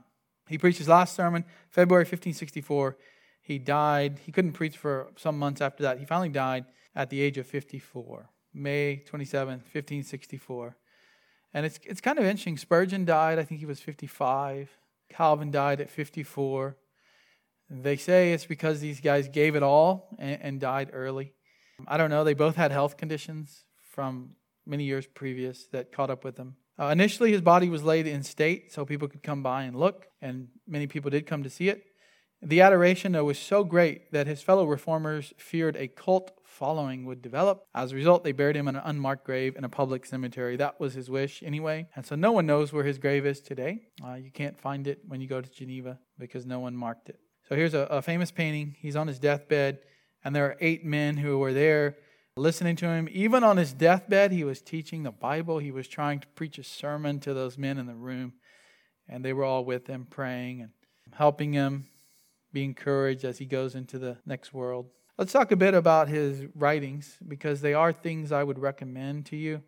He 0.48 0.58
preached 0.58 0.78
his 0.78 0.88
last 0.88 1.14
sermon, 1.14 1.44
February 1.68 2.02
1564. 2.02 2.96
He 3.40 3.58
died. 3.58 4.20
He 4.24 4.32
couldn't 4.32 4.52
preach 4.52 4.76
for 4.76 5.08
some 5.16 5.38
months 5.38 5.60
after 5.60 5.82
that. 5.84 5.98
He 5.98 6.04
finally 6.04 6.28
died 6.28 6.66
at 6.94 7.10
the 7.10 7.20
age 7.20 7.38
of 7.38 7.46
54, 7.46 8.28
May 8.52 8.96
27, 9.06 9.54
1564. 9.54 10.76
And 11.54 11.66
it's, 11.66 11.80
it's 11.84 12.00
kind 12.00 12.18
of 12.18 12.24
interesting. 12.24 12.56
Spurgeon 12.56 13.04
died, 13.04 13.38
I 13.38 13.44
think 13.44 13.60
he 13.60 13.66
was 13.66 13.80
55. 13.80 14.70
Calvin 15.10 15.50
died 15.50 15.80
at 15.80 15.90
54. 15.90 16.76
They 17.68 17.96
say 17.96 18.32
it's 18.32 18.46
because 18.46 18.80
these 18.80 19.00
guys 19.00 19.28
gave 19.28 19.54
it 19.54 19.62
all 19.62 20.16
and, 20.18 20.38
and 20.42 20.60
died 20.60 20.90
early. 20.92 21.32
I 21.86 21.96
don't 21.96 22.10
know. 22.10 22.24
They 22.24 22.34
both 22.34 22.56
had 22.56 22.72
health 22.72 22.96
conditions 22.96 23.64
from 23.92 24.30
many 24.66 24.84
years 24.84 25.06
previous 25.06 25.66
that 25.68 25.92
caught 25.92 26.10
up 26.10 26.24
with 26.24 26.36
them. 26.36 26.56
Uh, 26.78 26.86
initially, 26.86 27.30
his 27.30 27.42
body 27.42 27.68
was 27.68 27.82
laid 27.82 28.06
in 28.06 28.22
state 28.22 28.72
so 28.72 28.84
people 28.84 29.08
could 29.08 29.22
come 29.22 29.42
by 29.42 29.64
and 29.64 29.76
look, 29.76 30.06
and 30.22 30.48
many 30.66 30.86
people 30.86 31.10
did 31.10 31.26
come 31.26 31.42
to 31.42 31.50
see 31.50 31.68
it. 31.68 31.84
The 32.42 32.62
adoration, 32.62 33.12
though, 33.12 33.24
was 33.24 33.38
so 33.38 33.64
great 33.64 34.12
that 34.12 34.26
his 34.26 34.40
fellow 34.40 34.64
reformers 34.64 35.34
feared 35.36 35.76
a 35.76 35.88
cult 35.88 36.32
following 36.60 37.06
would 37.06 37.22
develop. 37.22 37.64
As 37.74 37.90
a 37.90 37.96
result, 37.96 38.22
they 38.22 38.32
buried 38.32 38.54
him 38.54 38.68
in 38.68 38.76
an 38.76 38.82
unmarked 38.84 39.24
grave 39.24 39.56
in 39.56 39.64
a 39.64 39.68
public 39.68 40.04
cemetery. 40.04 40.56
That 40.56 40.78
was 40.78 40.92
his 40.92 41.08
wish 41.08 41.42
anyway. 41.42 41.88
And 41.96 42.04
so 42.04 42.14
no 42.14 42.32
one 42.32 42.44
knows 42.44 42.70
where 42.70 42.84
his 42.84 42.98
grave 42.98 43.24
is 43.24 43.40
today. 43.40 43.88
Uh, 44.04 44.14
you 44.14 44.30
can't 44.30 44.60
find 44.60 44.86
it 44.86 45.00
when 45.08 45.22
you 45.22 45.26
go 45.26 45.40
to 45.40 45.50
Geneva 45.50 45.98
because 46.18 46.44
no 46.44 46.60
one 46.60 46.76
marked 46.76 47.08
it. 47.08 47.18
So 47.48 47.56
here's 47.56 47.72
a, 47.72 47.80
a 47.80 48.02
famous 48.02 48.30
painting. 48.30 48.76
He's 48.78 48.94
on 48.94 49.08
his 49.08 49.18
deathbed, 49.18 49.78
and 50.22 50.36
there 50.36 50.44
are 50.44 50.56
eight 50.60 50.84
men 50.84 51.16
who 51.16 51.38
were 51.38 51.54
there 51.54 51.96
listening 52.36 52.76
to 52.76 52.86
him. 52.86 53.08
Even 53.10 53.42
on 53.42 53.56
his 53.56 53.72
deathbed, 53.72 54.30
he 54.30 54.44
was 54.44 54.60
teaching 54.60 55.02
the 55.02 55.10
Bible. 55.10 55.58
He 55.58 55.72
was 55.72 55.88
trying 55.88 56.20
to 56.20 56.28
preach 56.28 56.58
a 56.58 56.62
sermon 56.62 57.20
to 57.20 57.32
those 57.32 57.56
men 57.56 57.78
in 57.78 57.86
the 57.86 57.94
room, 57.94 58.34
and 59.08 59.24
they 59.24 59.32
were 59.32 59.44
all 59.44 59.64
with 59.64 59.86
him, 59.86 60.06
praying 60.08 60.60
and 60.60 60.70
helping 61.14 61.54
him 61.54 61.88
be 62.52 62.64
encouraged 62.64 63.24
as 63.24 63.38
he 63.38 63.46
goes 63.46 63.74
into 63.74 63.98
the 63.98 64.18
next 64.26 64.52
world. 64.52 64.90
Let's 65.20 65.32
talk 65.32 65.52
a 65.52 65.56
bit 65.56 65.74
about 65.74 66.08
his 66.08 66.46
writings 66.54 67.18
because 67.28 67.60
they 67.60 67.74
are 67.74 67.92
things 67.92 68.32
I 68.32 68.42
would 68.42 68.58
recommend 68.58 69.26
to 69.26 69.36
you. 69.36 69.62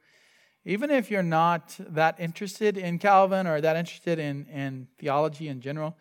Even 0.64 0.90
if 0.90 1.10
you're 1.10 1.22
not 1.22 1.76
that 1.78 2.18
interested 2.18 2.78
in 2.78 2.98
Calvin 2.98 3.46
or 3.46 3.60
that 3.60 3.76
interested 3.76 4.18
in, 4.18 4.46
in 4.46 4.88
theology 4.98 5.48
in 5.48 5.60
general, 5.60 5.94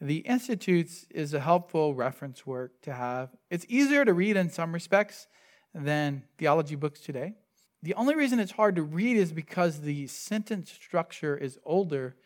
the 0.00 0.20
Institutes 0.20 1.04
is 1.10 1.34
a 1.34 1.40
helpful 1.40 1.94
reference 1.94 2.46
work 2.46 2.80
to 2.84 2.94
have. 2.94 3.28
It's 3.50 3.66
easier 3.68 4.06
to 4.06 4.14
read 4.14 4.34
in 4.34 4.48
some 4.48 4.72
respects 4.72 5.26
than 5.74 6.22
theology 6.38 6.74
books 6.74 7.00
today. 7.00 7.34
The 7.82 7.92
only 7.96 8.14
reason 8.14 8.38
it's 8.38 8.52
hard 8.52 8.76
to 8.76 8.82
read 8.82 9.18
is 9.18 9.30
because 9.30 9.82
the 9.82 10.06
sentence 10.06 10.72
structure 10.72 11.36
is 11.36 11.58
older 11.66 12.16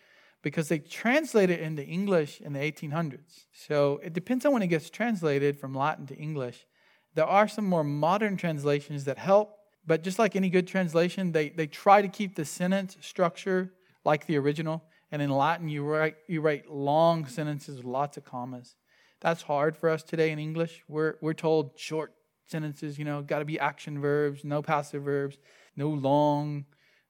because 0.43 0.69
they 0.69 0.79
translate 0.79 1.51
it 1.51 1.61
into 1.61 1.85
English 1.85 2.41
in 2.41 2.53
the 2.53 2.61
1800s. 2.61 3.47
So 3.53 4.01
it 4.03 4.13
depends 4.13 4.47
on 4.47 4.53
when 4.53 4.63
it 4.63 4.69
gets 4.69 4.89
translated 4.91 5.59
from 5.59 5.75
Latin 5.75 6.07
to 6.07 6.17
English. 6.17 6.67
There 7.15 7.27
are 7.27 7.49
some 7.49 7.67
more 7.67 7.85
modern 7.85 8.37
translations 8.37 9.05
that 9.05 9.19
help, 9.19 9.57
but 9.87 10.03
just 10.03 10.19
like 10.19 10.37
any 10.37 10.49
good 10.49 10.67
translation, 10.67 11.33
they, 11.33 11.51
they 11.51 11.67
try 11.67 12.01
to 12.01 12.09
keep 12.09 12.37
the 12.37 12.45
sentence 12.45 12.97
structure 13.01 13.73
like 14.05 14.27
the 14.27 14.39
original. 14.39 14.85
And 15.13 15.21
in 15.21 15.31
Latin, 15.31 15.69
you 15.69 15.85
write, 15.85 16.17
you 16.29 16.41
write 16.41 16.71
long 16.71 17.27
sentences 17.27 17.79
with 17.79 17.87
lots 17.87 18.17
of 18.17 18.25
commas. 18.25 18.77
That's 19.21 19.43
hard 19.43 19.77
for 19.77 19.91
us 19.91 20.03
today 20.03 20.31
in 20.31 20.39
English. 20.39 20.83
We're, 20.89 21.17
we're 21.21 21.35
told 21.35 21.79
short 21.79 22.15
sentences, 22.47 22.99
you 22.99 23.05
know, 23.05 23.23
got 23.23 23.41
to 23.41 23.45
be 23.45 23.59
action 23.59 24.01
verbs, 24.01 24.45
no 24.45 24.63
passive 24.63 25.03
verbs, 25.03 25.39
no 25.77 25.89
long 25.89 26.65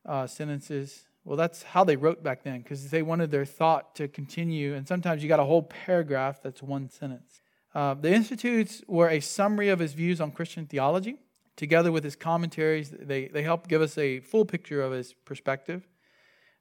uh, 0.06 0.26
sentences. 0.26 1.04
Well, 1.30 1.36
that's 1.36 1.62
how 1.62 1.84
they 1.84 1.94
wrote 1.94 2.24
back 2.24 2.42
then 2.42 2.60
because 2.60 2.90
they 2.90 3.02
wanted 3.02 3.30
their 3.30 3.44
thought 3.44 3.94
to 3.94 4.08
continue. 4.08 4.74
And 4.74 4.88
sometimes 4.88 5.22
you 5.22 5.28
got 5.28 5.38
a 5.38 5.44
whole 5.44 5.62
paragraph 5.62 6.42
that's 6.42 6.60
one 6.60 6.90
sentence. 6.90 7.40
Uh, 7.72 7.94
the 7.94 8.12
Institutes 8.12 8.82
were 8.88 9.08
a 9.08 9.20
summary 9.20 9.68
of 9.68 9.78
his 9.78 9.92
views 9.92 10.20
on 10.20 10.32
Christian 10.32 10.66
theology. 10.66 11.18
Together 11.54 11.92
with 11.92 12.02
his 12.02 12.16
commentaries, 12.16 12.90
they, 12.90 13.28
they 13.28 13.44
help 13.44 13.68
give 13.68 13.80
us 13.80 13.96
a 13.96 14.18
full 14.18 14.44
picture 14.44 14.82
of 14.82 14.90
his 14.90 15.12
perspective. 15.24 15.86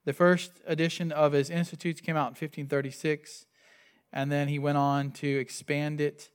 The 0.06 0.14
first 0.14 0.52
edition 0.68 1.12
of 1.12 1.32
his 1.32 1.50
Institutes 1.50 2.00
came 2.00 2.16
out 2.16 2.28
in 2.28 2.34
1536, 2.34 3.48
and 4.14 4.32
then 4.32 4.50
he 4.50 4.60
went 4.60 4.78
on 4.78 5.10
to 5.14 5.28
expand 5.28 6.00
it 6.00 6.30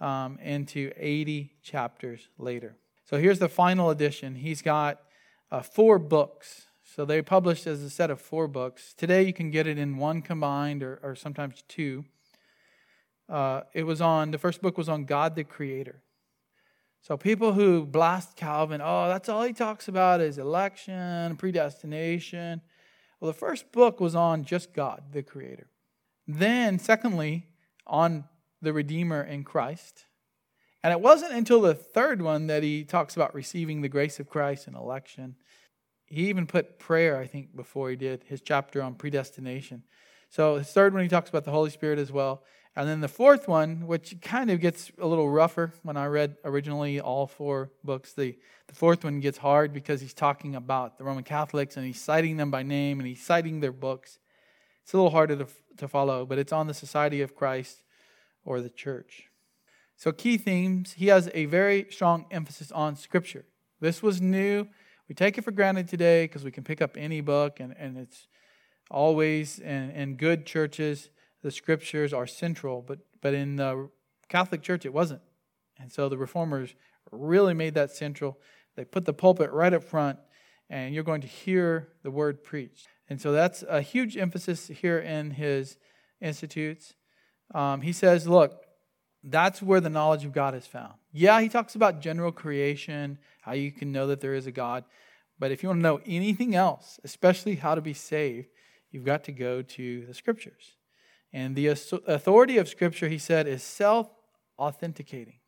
um, 0.00 0.40
into 0.42 0.90
80 0.96 1.52
chapters 1.62 2.30
later. 2.36 2.74
So 3.04 3.18
here's 3.18 3.38
the 3.38 3.48
final 3.48 3.90
edition. 3.90 4.34
He's 4.34 4.60
got 4.60 5.02
uh, 5.52 5.62
four 5.62 6.00
books. 6.00 6.65
So 6.96 7.04
they 7.04 7.20
published 7.20 7.66
as 7.66 7.82
a 7.82 7.90
set 7.90 8.10
of 8.10 8.22
four 8.22 8.48
books. 8.48 8.94
Today 8.94 9.22
you 9.24 9.34
can 9.34 9.50
get 9.50 9.66
it 9.66 9.76
in 9.76 9.98
one 9.98 10.22
combined 10.22 10.82
or, 10.82 10.98
or 11.02 11.14
sometimes 11.14 11.62
two. 11.68 12.06
Uh, 13.28 13.64
it 13.74 13.82
was 13.82 14.00
on, 14.00 14.30
the 14.30 14.38
first 14.38 14.62
book 14.62 14.78
was 14.78 14.88
on 14.88 15.04
God 15.04 15.36
the 15.36 15.44
Creator. 15.44 16.00
So 17.02 17.18
people 17.18 17.52
who 17.52 17.84
blast 17.84 18.34
Calvin, 18.34 18.80
oh, 18.82 19.08
that's 19.08 19.28
all 19.28 19.42
he 19.42 19.52
talks 19.52 19.88
about 19.88 20.22
is 20.22 20.38
election, 20.38 21.36
predestination. 21.36 22.62
Well, 23.20 23.30
the 23.30 23.38
first 23.38 23.72
book 23.72 24.00
was 24.00 24.14
on 24.14 24.44
just 24.44 24.72
God, 24.72 25.02
the 25.12 25.22
Creator. 25.22 25.68
Then, 26.26 26.78
secondly, 26.78 27.46
on 27.86 28.24
the 28.62 28.72
Redeemer 28.72 29.22
in 29.22 29.44
Christ. 29.44 30.06
And 30.82 30.94
it 30.94 31.00
wasn't 31.02 31.34
until 31.34 31.60
the 31.60 31.74
third 31.74 32.22
one 32.22 32.46
that 32.46 32.62
he 32.62 32.84
talks 32.84 33.16
about 33.16 33.34
receiving 33.34 33.82
the 33.82 33.90
grace 33.90 34.18
of 34.18 34.30
Christ 34.30 34.66
and 34.66 34.74
election. 34.74 35.36
He 36.06 36.28
even 36.28 36.46
put 36.46 36.78
prayer, 36.78 37.18
I 37.18 37.26
think, 37.26 37.54
before 37.54 37.90
he 37.90 37.96
did 37.96 38.24
his 38.24 38.40
chapter 38.40 38.82
on 38.82 38.94
predestination. 38.94 39.82
So 40.30 40.56
his 40.56 40.68
third 40.68 40.94
one, 40.94 41.02
he 41.02 41.08
talks 41.08 41.28
about 41.28 41.44
the 41.44 41.50
Holy 41.50 41.70
Spirit 41.70 41.98
as 41.98 42.12
well. 42.12 42.42
And 42.76 42.86
then 42.86 43.00
the 43.00 43.08
fourth 43.08 43.48
one, 43.48 43.86
which 43.86 44.20
kind 44.20 44.50
of 44.50 44.60
gets 44.60 44.92
a 45.00 45.06
little 45.06 45.30
rougher 45.30 45.72
when 45.82 45.96
I 45.96 46.06
read 46.06 46.36
originally 46.44 47.00
all 47.00 47.26
four 47.26 47.70
books, 47.82 48.12
the, 48.12 48.36
the 48.66 48.74
fourth 48.74 49.02
one 49.02 49.20
gets 49.20 49.38
hard 49.38 49.72
because 49.72 50.02
he's 50.02 50.12
talking 50.12 50.54
about 50.54 50.98
the 50.98 51.04
Roman 51.04 51.24
Catholics 51.24 51.78
and 51.78 51.86
he's 51.86 52.00
citing 52.00 52.36
them 52.36 52.50
by 52.50 52.62
name 52.62 53.00
and 53.00 53.08
he's 53.08 53.24
citing 53.24 53.60
their 53.60 53.72
books. 53.72 54.18
It's 54.82 54.92
a 54.92 54.96
little 54.98 55.10
harder 55.10 55.36
to, 55.36 55.46
to 55.78 55.88
follow, 55.88 56.26
but 56.26 56.38
it's 56.38 56.52
on 56.52 56.66
the 56.66 56.74
Society 56.74 57.22
of 57.22 57.34
Christ 57.34 57.82
or 58.44 58.60
the 58.60 58.68
church. 58.68 59.30
So, 59.96 60.12
key 60.12 60.36
themes 60.36 60.92
he 60.92 61.06
has 61.06 61.30
a 61.32 61.46
very 61.46 61.86
strong 61.90 62.26
emphasis 62.30 62.70
on 62.70 62.94
Scripture. 62.96 63.46
This 63.80 64.02
was 64.02 64.20
new. 64.20 64.68
We 65.08 65.14
take 65.14 65.38
it 65.38 65.42
for 65.42 65.52
granted 65.52 65.88
today 65.88 66.24
because 66.24 66.44
we 66.44 66.50
can 66.50 66.64
pick 66.64 66.82
up 66.82 66.96
any 66.96 67.20
book, 67.20 67.60
and, 67.60 67.74
and 67.78 67.96
it's 67.96 68.28
always 68.90 69.58
in, 69.58 69.90
in 69.90 70.16
good 70.16 70.46
churches, 70.46 71.10
the 71.42 71.50
Scriptures 71.50 72.12
are 72.12 72.26
central. 72.26 72.82
But, 72.82 72.98
but 73.20 73.34
in 73.34 73.56
the 73.56 73.88
Catholic 74.28 74.62
Church, 74.62 74.84
it 74.84 74.92
wasn't. 74.92 75.22
And 75.78 75.92
so 75.92 76.08
the 76.08 76.18
reformers 76.18 76.74
really 77.12 77.54
made 77.54 77.74
that 77.74 77.90
central. 77.90 78.38
They 78.74 78.84
put 78.84 79.04
the 79.04 79.12
pulpit 79.12 79.52
right 79.52 79.72
up 79.72 79.84
front, 79.84 80.18
and 80.68 80.94
you're 80.94 81.04
going 81.04 81.20
to 81.20 81.28
hear 81.28 81.88
the 82.02 82.10
word 82.10 82.42
preached. 82.42 82.88
And 83.08 83.20
so 83.20 83.32
that's 83.32 83.62
a 83.68 83.80
huge 83.80 84.16
emphasis 84.16 84.66
here 84.68 84.98
in 84.98 85.32
his 85.32 85.78
institutes 86.20 86.94
um, 87.54 87.80
he 87.80 87.92
says, 87.92 88.26
look, 88.26 88.64
that's 89.28 89.60
where 89.60 89.80
the 89.80 89.90
knowledge 89.90 90.24
of 90.24 90.32
God 90.32 90.54
is 90.54 90.66
found. 90.66 90.94
Yeah, 91.12 91.40
he 91.40 91.48
talks 91.48 91.74
about 91.74 92.00
general 92.00 92.30
creation, 92.30 93.18
how 93.40 93.52
you 93.52 93.72
can 93.72 93.90
know 93.90 94.06
that 94.06 94.20
there 94.20 94.34
is 94.34 94.46
a 94.46 94.52
God. 94.52 94.84
But 95.38 95.50
if 95.50 95.62
you 95.62 95.68
want 95.68 95.80
to 95.80 95.82
know 95.82 96.00
anything 96.06 96.54
else, 96.54 97.00
especially 97.04 97.56
how 97.56 97.74
to 97.74 97.80
be 97.80 97.92
saved, 97.92 98.46
you've 98.90 99.04
got 99.04 99.24
to 99.24 99.32
go 99.32 99.62
to 99.62 100.06
the 100.06 100.14
scriptures. 100.14 100.76
And 101.32 101.56
the 101.56 101.66
authority 101.66 102.56
of 102.58 102.68
scripture, 102.68 103.08
he 103.08 103.18
said, 103.18 103.48
is 103.48 103.62
self 103.62 104.08
authenticating. 104.58 105.40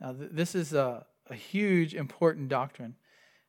Now, 0.00 0.16
this 0.16 0.54
is 0.54 0.72
a, 0.72 1.04
a 1.28 1.34
huge, 1.34 1.94
important 1.94 2.48
doctrine. 2.48 2.96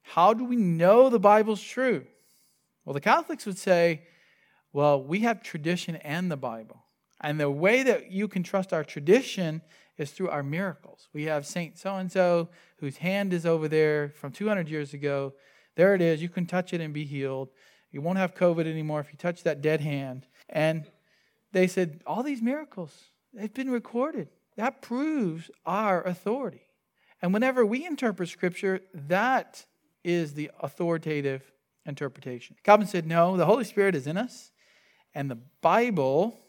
How 0.03 0.33
do 0.33 0.43
we 0.43 0.57
know 0.57 1.09
the 1.09 1.19
Bible's 1.19 1.61
true? 1.61 2.05
Well, 2.83 2.93
the 2.93 3.01
Catholics 3.01 3.45
would 3.45 3.57
say, 3.57 4.01
well, 4.73 5.01
we 5.01 5.19
have 5.19 5.41
tradition 5.41 5.95
and 5.97 6.29
the 6.29 6.37
Bible. 6.37 6.83
And 7.21 7.39
the 7.39 7.49
way 7.49 7.83
that 7.83 8.11
you 8.11 8.27
can 8.27 8.43
trust 8.43 8.73
our 8.73 8.83
tradition 8.83 9.61
is 9.97 10.11
through 10.11 10.29
our 10.29 10.43
miracles. 10.43 11.07
We 11.13 11.25
have 11.25 11.45
Saint 11.45 11.77
so 11.77 11.95
and 11.95 12.11
so 12.11 12.49
whose 12.77 12.97
hand 12.97 13.31
is 13.33 13.45
over 13.45 13.67
there 13.67 14.09
from 14.09 14.31
200 14.31 14.67
years 14.67 14.93
ago. 14.93 15.33
There 15.75 15.93
it 15.93 16.01
is. 16.01 16.21
You 16.21 16.29
can 16.29 16.47
touch 16.47 16.73
it 16.73 16.81
and 16.81 16.93
be 16.93 17.05
healed. 17.05 17.49
You 17.91 18.01
won't 18.01 18.17
have 18.17 18.33
COVID 18.33 18.65
anymore 18.65 18.99
if 18.99 19.11
you 19.11 19.17
touch 19.17 19.43
that 19.43 19.61
dead 19.61 19.81
hand. 19.81 20.25
And 20.49 20.89
they 21.51 21.67
said, 21.67 22.01
all 22.07 22.23
these 22.23 22.41
miracles, 22.41 23.11
they've 23.33 23.53
been 23.53 23.69
recorded. 23.69 24.29
That 24.55 24.81
proves 24.81 25.51
our 25.65 26.01
authority. 26.03 26.63
And 27.21 27.33
whenever 27.33 27.65
we 27.65 27.85
interpret 27.85 28.29
Scripture, 28.29 28.81
that 28.93 29.65
is 30.03 30.33
the 30.33 30.49
authoritative 30.59 31.51
interpretation. 31.85 32.55
Calvin 32.63 32.87
said, 32.87 33.05
no, 33.05 33.37
the 33.37 33.45
Holy 33.45 33.63
Spirit 33.63 33.95
is 33.95 34.07
in 34.07 34.17
us, 34.17 34.51
and 35.13 35.29
the 35.29 35.37
Bible 35.61 36.39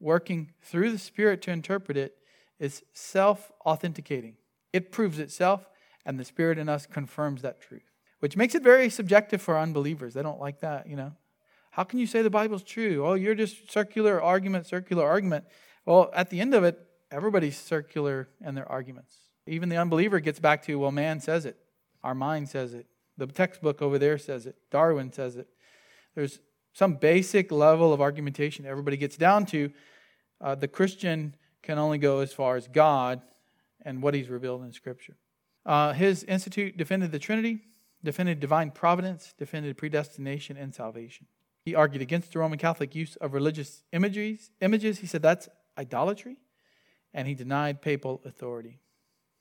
working 0.00 0.52
through 0.62 0.90
the 0.90 0.98
Spirit 0.98 1.42
to 1.42 1.50
interpret 1.50 1.96
it 1.96 2.16
is 2.58 2.82
self 2.92 3.52
authenticating. 3.64 4.36
It 4.72 4.92
proves 4.92 5.18
itself, 5.18 5.68
and 6.04 6.18
the 6.18 6.24
Spirit 6.24 6.58
in 6.58 6.68
us 6.68 6.86
confirms 6.86 7.42
that 7.42 7.60
truth, 7.60 7.90
which 8.20 8.36
makes 8.36 8.54
it 8.54 8.62
very 8.62 8.88
subjective 8.88 9.42
for 9.42 9.58
unbelievers. 9.58 10.14
They 10.14 10.22
don't 10.22 10.40
like 10.40 10.60
that, 10.60 10.88
you 10.88 10.96
know. 10.96 11.12
How 11.72 11.84
can 11.84 11.98
you 11.98 12.06
say 12.06 12.22
the 12.22 12.30
Bible's 12.30 12.62
true? 12.62 13.06
Oh, 13.06 13.14
you're 13.14 13.34
just 13.34 13.70
circular 13.70 14.20
argument, 14.20 14.66
circular 14.66 15.06
argument. 15.06 15.44
Well, 15.86 16.10
at 16.14 16.30
the 16.30 16.40
end 16.40 16.54
of 16.54 16.64
it, 16.64 16.78
everybody's 17.10 17.56
circular 17.56 18.28
in 18.44 18.54
their 18.54 18.70
arguments. 18.70 19.14
Even 19.46 19.68
the 19.68 19.76
unbeliever 19.76 20.20
gets 20.20 20.40
back 20.40 20.64
to, 20.64 20.76
well, 20.78 20.92
man 20.92 21.20
says 21.20 21.46
it. 21.46 21.56
Our 22.02 22.14
mind 22.14 22.48
says 22.48 22.74
it. 22.74 22.86
The 23.16 23.26
textbook 23.26 23.82
over 23.82 23.98
there 23.98 24.18
says 24.18 24.46
it. 24.46 24.56
Darwin 24.70 25.12
says 25.12 25.36
it. 25.36 25.48
There's 26.14 26.40
some 26.72 26.94
basic 26.94 27.50
level 27.50 27.92
of 27.92 28.00
argumentation 28.00 28.66
everybody 28.66 28.96
gets 28.96 29.16
down 29.16 29.46
to. 29.46 29.70
Uh, 30.40 30.54
the 30.54 30.68
Christian 30.68 31.34
can 31.62 31.78
only 31.78 31.98
go 31.98 32.20
as 32.20 32.32
far 32.32 32.56
as 32.56 32.68
God 32.68 33.20
and 33.82 34.02
what 34.02 34.14
he's 34.14 34.28
revealed 34.28 34.62
in 34.62 34.72
Scripture. 34.72 35.16
Uh, 35.66 35.92
his 35.92 36.24
institute 36.24 36.76
defended 36.76 37.12
the 37.12 37.18
Trinity, 37.18 37.60
defended 38.02 38.40
divine 38.40 38.70
providence, 38.70 39.34
defended 39.36 39.76
predestination 39.76 40.56
and 40.56 40.74
salvation. 40.74 41.26
He 41.62 41.74
argued 41.74 42.02
against 42.02 42.32
the 42.32 42.38
Roman 42.38 42.58
Catholic 42.58 42.94
use 42.94 43.16
of 43.16 43.34
religious 43.34 43.82
images. 43.92 44.50
Images, 44.60 45.00
he 45.00 45.06
said 45.06 45.22
that's 45.22 45.48
idolatry, 45.76 46.38
and 47.12 47.28
he 47.28 47.34
denied 47.34 47.82
papal 47.82 48.22
authority. 48.24 48.80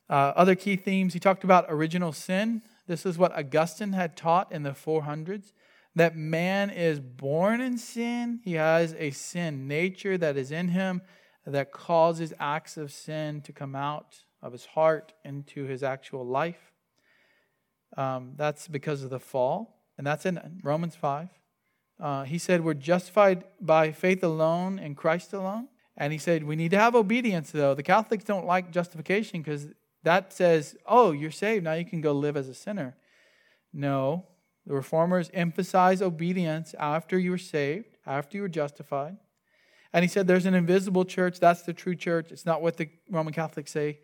Uh, 0.10 0.34
other 0.36 0.56
key 0.56 0.76
themes, 0.76 1.14
he 1.14 1.20
talked 1.20 1.44
about 1.44 1.66
original 1.70 2.12
sin. 2.12 2.62
This 2.88 3.06
is 3.06 3.18
what 3.18 3.38
Augustine 3.38 3.94
had 3.94 4.18
taught 4.18 4.52
in 4.52 4.64
the 4.64 4.72
400s 4.72 5.54
that 5.96 6.16
man 6.16 6.70
is 6.70 7.00
born 7.00 7.62
in 7.62 7.78
sin. 7.78 8.40
He 8.44 8.54
has 8.54 8.96
a 8.98 9.12
sin 9.12 9.68
nature 9.68 10.18
that 10.18 10.38
is 10.38 10.52
in 10.52 10.70
him 10.70 11.02
that 11.46 11.72
causes 11.72 12.34
acts 12.40 12.78
of 12.78 12.92
sin 12.92 13.42
to 13.42 13.52
come 13.52 13.76
out 13.76 14.24
of 14.42 14.52
his 14.52 14.66
heart 14.68 15.14
into 15.26 15.66
his 15.66 15.84
actual 15.84 16.26
life. 16.26 16.72
Um, 17.98 18.34
that's 18.36 18.68
because 18.68 19.04
of 19.04 19.10
the 19.10 19.20
fall, 19.20 19.82
and 19.98 20.06
that's 20.06 20.26
in 20.26 20.60
Romans 20.64 20.96
5. 20.96 21.30
Uh, 22.00 22.24
he 22.24 22.38
said, 22.38 22.64
We're 22.64 22.76
justified 22.76 23.44
by 23.60 23.92
faith 23.92 24.24
alone 24.24 24.80
in 24.80 24.96
Christ 24.96 25.34
alone. 25.34 25.68
And 25.98 26.14
he 26.14 26.20
said, 26.20 26.44
We 26.44 26.56
need 26.56 26.72
to 26.72 26.80
have 26.80 26.96
obedience, 26.96 27.52
though. 27.52 27.74
The 27.74 27.84
Catholics 27.84 28.24
don't 28.24 28.46
like 28.46 28.72
justification 28.72 29.42
because 29.42 29.68
that 30.04 30.32
says, 30.32 30.78
Oh, 30.86 31.12
you're 31.12 31.32
saved. 31.32 31.66
Now 31.66 31.74
you 31.74 31.86
can 31.86 32.00
go 32.00 32.14
live 32.14 32.38
as 32.38 32.48
a 32.48 32.54
sinner. 32.54 32.96
No. 33.74 34.26
The 34.66 34.74
reformers 34.74 35.30
emphasize 35.34 36.02
obedience 36.02 36.76
after 36.78 37.18
you 37.18 37.32
were 37.32 37.38
saved, 37.38 37.98
after 38.06 38.38
you 38.38 38.44
were 38.44 38.50
justified. 38.50 39.18
And 39.94 40.04
he 40.04 40.10
said, 40.10 40.28
There's 40.28 40.46
an 40.46 40.54
invisible 40.54 41.06
church. 41.06 41.40
That's 41.40 41.64
the 41.64 41.74
true 41.74 41.96
church. 41.96 42.32
It's 42.32 42.46
not 42.46 42.62
what 42.62 42.78
the 42.78 42.90
Roman 43.10 43.34
Catholics 43.34 43.72
say, 43.72 44.00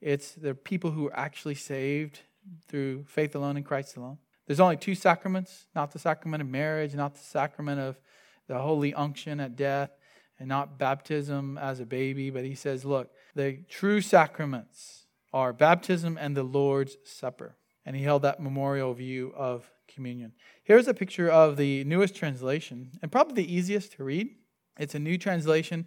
it's 0.00 0.32
the 0.32 0.54
people 0.54 0.90
who 0.90 1.08
are 1.08 1.16
actually 1.16 1.54
saved 1.54 2.20
through 2.68 3.04
faith 3.04 3.34
alone 3.34 3.56
in 3.56 3.62
Christ 3.62 3.96
alone. 3.96 4.18
There's 4.46 4.60
only 4.60 4.76
two 4.76 4.94
sacraments 4.94 5.66
not 5.74 5.92
the 5.92 5.98
sacrament 5.98 6.42
of 6.42 6.48
marriage, 6.48 6.94
not 6.94 7.14
the 7.14 7.20
sacrament 7.20 7.80
of 7.80 8.00
the 8.48 8.58
holy 8.58 8.92
unction 8.94 9.38
at 9.38 9.56
death, 9.56 9.90
and 10.38 10.48
not 10.48 10.78
baptism 10.78 11.58
as 11.58 11.80
a 11.80 11.86
baby. 11.86 12.30
But 12.30 12.44
he 12.44 12.54
says, 12.54 12.84
look, 12.84 13.10
the 13.34 13.58
true 13.68 14.00
sacraments 14.00 15.06
are 15.32 15.52
baptism 15.52 16.18
and 16.20 16.36
the 16.36 16.42
Lord's 16.42 16.96
Supper. 17.04 17.56
And 17.86 17.94
he 17.94 18.02
held 18.02 18.22
that 18.22 18.40
memorial 18.40 18.92
view 18.94 19.32
of 19.36 19.70
communion. 19.94 20.32
Here's 20.62 20.88
a 20.88 20.94
picture 20.94 21.28
of 21.28 21.56
the 21.56 21.84
newest 21.84 22.14
translation, 22.14 22.92
and 23.02 23.12
probably 23.12 23.34
the 23.42 23.54
easiest 23.54 23.92
to 23.92 24.04
read. 24.04 24.30
It's 24.78 24.94
a 24.94 24.98
new 24.98 25.18
translation, 25.18 25.86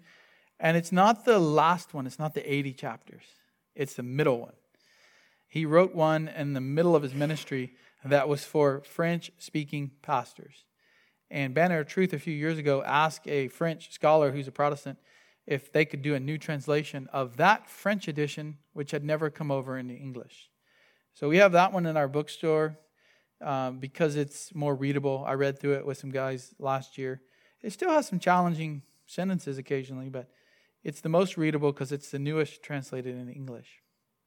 and 0.59 0.77
it's 0.77 0.91
not 0.91 1.25
the 1.25 1.39
last 1.39 1.93
one, 1.93 2.05
it's 2.05 2.19
not 2.19 2.33
the 2.33 2.51
80 2.51 2.73
chapters, 2.73 3.23
it's 3.75 3.95
the 3.95 4.03
middle 4.03 4.39
one. 4.39 4.53
He 5.47 5.65
wrote 5.65 5.93
one 5.93 6.27
in 6.27 6.53
the 6.53 6.61
middle 6.61 6.95
of 6.95 7.03
his 7.03 7.13
ministry 7.13 7.73
that 8.03 8.27
was 8.27 8.43
for 8.43 8.81
French 8.81 9.31
speaking 9.37 9.91
pastors. 10.01 10.65
And 11.29 11.53
Banner 11.53 11.79
of 11.79 11.87
Truth 11.87 12.13
a 12.13 12.19
few 12.19 12.33
years 12.33 12.57
ago 12.57 12.83
asked 12.83 13.27
a 13.27 13.47
French 13.47 13.91
scholar 13.91 14.31
who's 14.31 14.47
a 14.47 14.51
Protestant 14.51 14.99
if 15.45 15.71
they 15.71 15.85
could 15.85 16.01
do 16.01 16.15
a 16.15 16.19
new 16.19 16.37
translation 16.37 17.07
of 17.11 17.37
that 17.37 17.69
French 17.69 18.07
edition, 18.07 18.57
which 18.73 18.91
had 18.91 19.03
never 19.03 19.29
come 19.29 19.51
over 19.51 19.77
into 19.77 19.93
English. 19.93 20.49
So 21.13 21.29
we 21.29 21.37
have 21.37 21.51
that 21.51 21.73
one 21.73 21.85
in 21.85 21.97
our 21.97 22.07
bookstore 22.07 22.77
um, 23.41 23.79
because 23.79 24.15
it's 24.15 24.53
more 24.53 24.75
readable. 24.75 25.23
I 25.27 25.33
read 25.33 25.59
through 25.59 25.73
it 25.73 25.85
with 25.85 25.97
some 25.97 26.11
guys 26.11 26.53
last 26.59 26.97
year. 26.97 27.21
It 27.61 27.71
still 27.73 27.89
has 27.91 28.07
some 28.07 28.19
challenging 28.19 28.83
sentences 29.05 29.57
occasionally, 29.57 30.09
but 30.09 30.29
it's 30.83 31.01
the 31.01 31.09
most 31.09 31.37
readable 31.37 31.71
because 31.71 31.91
it's 31.91 32.11
the 32.11 32.19
newest 32.19 32.61
translated 32.61 33.15
in 33.15 33.29
English. 33.29 33.81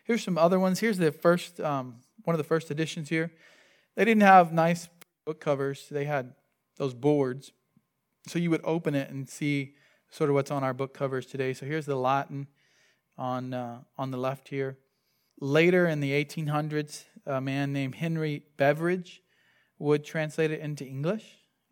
Here's 0.04 0.22
some 0.22 0.38
other 0.38 0.59
ones. 0.59 0.80
Here's 0.80 0.98
the 0.98 1.12
first, 1.12 1.61
um, 1.61 1.96
one 2.24 2.34
of 2.34 2.38
the 2.38 2.44
first 2.44 2.70
editions 2.70 3.09
here. 3.09 3.32
They 3.96 4.04
didn't 4.04 4.22
have 4.22 4.52
nice 4.52 4.88
book 5.24 5.40
covers, 5.40 5.88
they 5.90 6.04
had 6.04 6.34
those 6.76 6.94
boards. 6.94 7.52
So 8.28 8.38
you 8.38 8.50
would 8.50 8.61
open 8.64 8.94
it 8.94 9.11
and 9.11 9.28
see 9.28 9.74
sort 10.11 10.30
of 10.30 10.34
what's 10.34 10.50
on 10.50 10.64
our 10.64 10.74
book 10.74 10.94
covers 10.94 11.26
today. 11.26 11.52
So 11.52 11.66
here's 11.66 11.86
the 11.86 11.96
Latin 11.96 12.48
on, 13.18 13.54
uh, 13.54 13.80
on 13.98 14.11
the 14.11 14.16
left 14.16 14.48
here. 14.48 14.78
Later 15.40 15.86
in 15.86 16.00
the 16.00 16.12
1800s, 16.12 17.04
a 17.27 17.41
man 17.41 17.72
named 17.72 17.97
Henry 17.97 18.45
Beveridge 18.57 19.22
would 19.79 20.05
translate 20.05 20.51
it 20.51 20.61
into 20.61 20.87
English, 20.87 21.24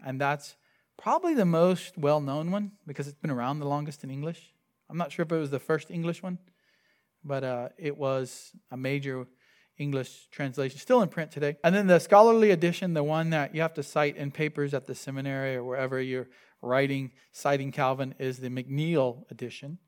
and 0.04 0.20
that's 0.20 0.56
probably 0.96 1.34
the 1.34 1.44
most 1.44 1.96
well 1.96 2.20
known 2.20 2.50
one 2.50 2.72
because 2.86 3.08
it's 3.08 3.18
been 3.18 3.30
around 3.30 3.58
the 3.58 3.68
longest 3.68 4.04
in 4.04 4.10
English. 4.10 4.52
I'm 4.90 4.98
not 4.98 5.12
sure 5.12 5.24
if 5.24 5.32
it 5.32 5.38
was 5.38 5.50
the 5.50 5.58
first 5.58 5.90
English 5.90 6.22
one, 6.22 6.38
but 7.24 7.44
uh, 7.44 7.68
it 7.78 7.96
was 7.96 8.52
a 8.70 8.76
major 8.76 9.26
English 9.78 10.28
translation, 10.30 10.78
still 10.78 11.02
in 11.02 11.08
print 11.08 11.30
today. 11.30 11.56
And 11.64 11.74
then 11.74 11.86
the 11.86 11.98
scholarly 11.98 12.50
edition, 12.50 12.94
the 12.94 13.02
one 13.02 13.30
that 13.30 13.54
you 13.54 13.60
have 13.62 13.74
to 13.74 13.82
cite 13.82 14.16
in 14.16 14.30
papers 14.30 14.72
at 14.72 14.86
the 14.86 14.94
seminary 14.94 15.56
or 15.56 15.64
wherever 15.64 16.00
you're 16.00 16.28
writing, 16.62 17.12
citing 17.32 17.72
Calvin, 17.72 18.14
is 18.18 18.38
the 18.38 18.48
McNeill 18.48 19.28
edition. 19.30 19.78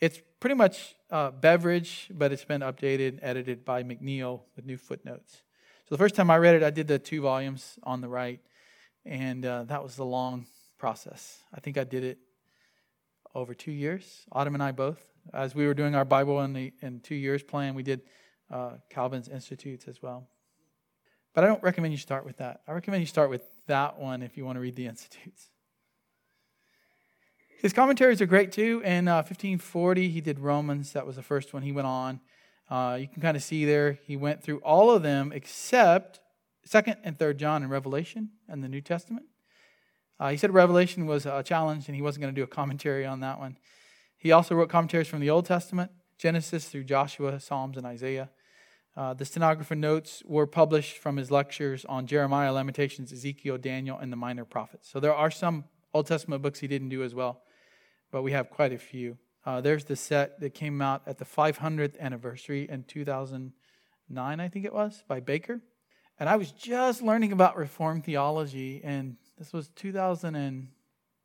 It's 0.00 0.20
pretty 0.40 0.56
much 0.56 0.94
uh, 1.10 1.30
Beveridge, 1.30 2.08
but 2.12 2.32
it's 2.32 2.44
been 2.44 2.60
updated, 2.60 3.08
and 3.08 3.20
edited 3.22 3.64
by 3.64 3.82
McNeill 3.82 4.42
with 4.54 4.66
new 4.66 4.76
footnotes. 4.76 5.42
So 5.88 5.94
the 5.94 5.98
first 5.98 6.14
time 6.14 6.30
I 6.30 6.36
read 6.36 6.54
it, 6.54 6.62
I 6.62 6.70
did 6.70 6.86
the 6.86 6.98
two 6.98 7.22
volumes 7.22 7.78
on 7.82 8.00
the 8.00 8.08
right, 8.08 8.40
and 9.04 9.46
uh, 9.46 9.64
that 9.64 9.82
was 9.82 9.96
the 9.96 10.04
long 10.04 10.46
process. 10.78 11.38
I 11.54 11.60
think 11.60 11.78
I 11.78 11.84
did 11.84 12.04
it 12.04 12.18
over 13.34 13.54
two 13.54 13.72
years. 13.72 14.26
Autumn 14.32 14.54
and 14.54 14.62
I 14.62 14.72
both, 14.72 15.00
as 15.32 15.54
we 15.54 15.66
were 15.66 15.74
doing 15.74 15.94
our 15.94 16.04
Bible 16.04 16.42
in 16.42 16.52
the 16.52 16.72
in 16.82 17.00
two 17.00 17.14
years 17.14 17.42
plan, 17.42 17.74
we 17.74 17.82
did 17.82 18.02
uh, 18.50 18.72
Calvin's 18.90 19.28
Institutes 19.28 19.88
as 19.88 20.02
well. 20.02 20.28
But 21.34 21.44
I 21.44 21.46
don't 21.46 21.62
recommend 21.62 21.92
you 21.92 21.98
start 21.98 22.24
with 22.24 22.38
that. 22.38 22.60
I 22.68 22.72
recommend 22.72 23.02
you 23.02 23.06
start 23.06 23.30
with 23.30 23.42
that 23.66 23.98
one 23.98 24.22
if 24.22 24.36
you 24.36 24.44
want 24.44 24.56
to 24.56 24.60
read 24.60 24.76
the 24.76 24.86
Institutes. 24.86 25.48
His 27.58 27.72
commentaries 27.72 28.20
are 28.20 28.26
great 28.26 28.52
too. 28.52 28.82
In 28.84 29.08
uh, 29.08 29.16
1540, 29.16 30.10
he 30.10 30.20
did 30.20 30.38
Romans. 30.38 30.92
That 30.92 31.06
was 31.06 31.16
the 31.16 31.22
first 31.22 31.54
one 31.54 31.62
he 31.62 31.72
went 31.72 31.86
on. 31.86 32.20
Uh, 32.68 32.98
you 33.00 33.08
can 33.08 33.22
kind 33.22 33.36
of 33.36 33.42
see 33.42 33.64
there, 33.64 33.98
he 34.04 34.16
went 34.16 34.42
through 34.42 34.58
all 34.58 34.90
of 34.90 35.02
them 35.02 35.32
except 35.32 36.20
2nd 36.68 36.96
and 37.02 37.16
3rd 37.16 37.36
John 37.38 37.62
and 37.62 37.70
Revelation 37.70 38.30
and 38.48 38.62
the 38.62 38.68
New 38.68 38.80
Testament. 38.80 39.26
Uh, 40.20 40.30
he 40.30 40.36
said 40.36 40.52
Revelation 40.52 41.06
was 41.06 41.24
a 41.24 41.42
challenge 41.42 41.88
and 41.88 41.94
he 41.94 42.02
wasn't 42.02 42.22
going 42.22 42.34
to 42.34 42.38
do 42.38 42.44
a 42.44 42.48
commentary 42.48 43.06
on 43.06 43.20
that 43.20 43.38
one. 43.38 43.56
He 44.18 44.32
also 44.32 44.54
wrote 44.54 44.68
commentaries 44.68 45.08
from 45.08 45.20
the 45.20 45.30
Old 45.30 45.46
Testament, 45.46 45.90
Genesis 46.18 46.68
through 46.68 46.84
Joshua, 46.84 47.38
Psalms, 47.40 47.76
and 47.76 47.86
Isaiah. 47.86 48.30
Uh, 48.96 49.14
the 49.14 49.24
stenographer 49.24 49.74
notes 49.74 50.22
were 50.26 50.46
published 50.46 50.98
from 50.98 51.16
his 51.16 51.30
lectures 51.30 51.84
on 51.84 52.06
Jeremiah, 52.06 52.52
Lamentations, 52.52 53.12
Ezekiel, 53.12 53.58
Daniel, 53.58 53.98
and 53.98 54.10
the 54.10 54.16
minor 54.16 54.44
prophets. 54.44 54.90
So 54.90 55.00
there 55.00 55.14
are 55.14 55.30
some 55.30 55.64
Old 55.92 56.06
Testament 56.06 56.42
books 56.42 56.60
he 56.60 56.66
didn't 56.66 56.88
do 56.88 57.02
as 57.02 57.14
well, 57.14 57.42
but 58.10 58.22
we 58.22 58.32
have 58.32 58.50
quite 58.50 58.72
a 58.72 58.78
few. 58.78 59.18
Uh, 59.44 59.60
there's 59.60 59.84
the 59.84 59.96
set 59.96 60.40
that 60.40 60.54
came 60.54 60.82
out 60.82 61.02
at 61.06 61.18
the 61.18 61.24
500th 61.24 61.98
anniversary 62.00 62.68
in 62.68 62.82
2009, 62.84 64.40
I 64.40 64.48
think 64.48 64.64
it 64.64 64.74
was, 64.74 65.04
by 65.06 65.20
Baker. 65.20 65.60
And 66.18 66.28
I 66.28 66.36
was 66.36 66.50
just 66.50 67.02
learning 67.02 67.32
about 67.32 67.56
Reformed 67.56 68.04
theology, 68.04 68.80
and 68.82 69.16
this 69.38 69.52
was 69.52 69.68
2000 69.76 70.34
and 70.34 70.68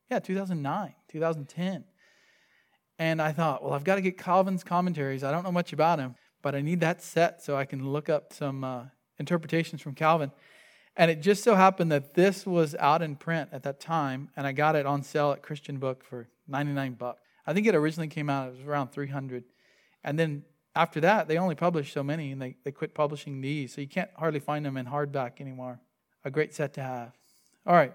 yeah, 0.09 0.19
2009, 0.19 0.93
2010. 1.07 1.86
And 2.99 3.21
I 3.21 3.32
thought, 3.32 3.63
well, 3.63 3.73
I've 3.73 3.86
got 3.86 3.95
to 3.95 4.01
get 4.01 4.17
Calvin's 4.17 4.63
commentaries. 4.63 5.23
I 5.23 5.32
don't 5.32 5.43
know 5.43 5.51
much 5.51 5.73
about 5.73 5.99
him, 5.99 6.15
but 6.41 6.53
I 6.53 6.61
need 6.61 6.82
that 6.82 7.01
set 7.01 7.41
so 7.41 7.55
I 7.55 7.65
can 7.65 7.89
look 7.89 8.09
up 8.09 8.34
some 8.34 8.63
uh, 8.63 8.84
interpretations 9.17 9.82
from 9.82 9.95
Calvin. 9.95 10.32
And 10.97 11.09
it 11.09 11.21
just 11.21 11.43
so 11.43 11.55
happened 11.55 11.91
that 11.93 12.13
this 12.13 12.45
was 12.45 12.75
out 12.75 13.01
in 13.01 13.15
print 13.15 13.49
at 13.53 13.63
that 13.63 13.79
time, 13.79 14.29
and 14.36 14.45
I 14.45 14.51
got 14.51 14.75
it 14.75 14.86
on 14.86 15.01
sale 15.01 15.32
at 15.32 15.41
Christian 15.41 15.77
Book 15.77 16.03
for 16.03 16.27
99 16.48 16.94
bucks. 16.94 17.22
I 17.46 17.54
think 17.54 17.68
it 17.68 17.76
originally 17.76 18.08
came 18.08 18.30
out, 18.30 18.50
it 18.50 18.58
was 18.58 18.68
around 18.68 18.89
300. 18.92 19.44
And 20.04 20.18
then 20.18 20.44
after 20.76 21.02
that, 21.02 21.28
they 21.28 21.38
only 21.38 21.56
published 21.56 21.94
so 21.94 22.04
many, 22.04 22.32
and 22.32 22.42
they, 22.42 22.56
they 22.64 22.72
quit 22.72 22.94
publishing 22.94 23.42
these. 23.42 23.74
So 23.74 23.82
you 23.82 23.88
can't 23.88 24.10
hardly 24.16 24.39
find 24.39 24.66
them 24.66 24.78
in 24.78 24.86
hardback 24.86 25.42
anymore. 25.42 25.80
A 26.24 26.32
great 26.32 26.54
set 26.54 26.74
to 26.76 26.84
have. 26.84 27.14
All 27.66 27.76
right, 27.76 27.94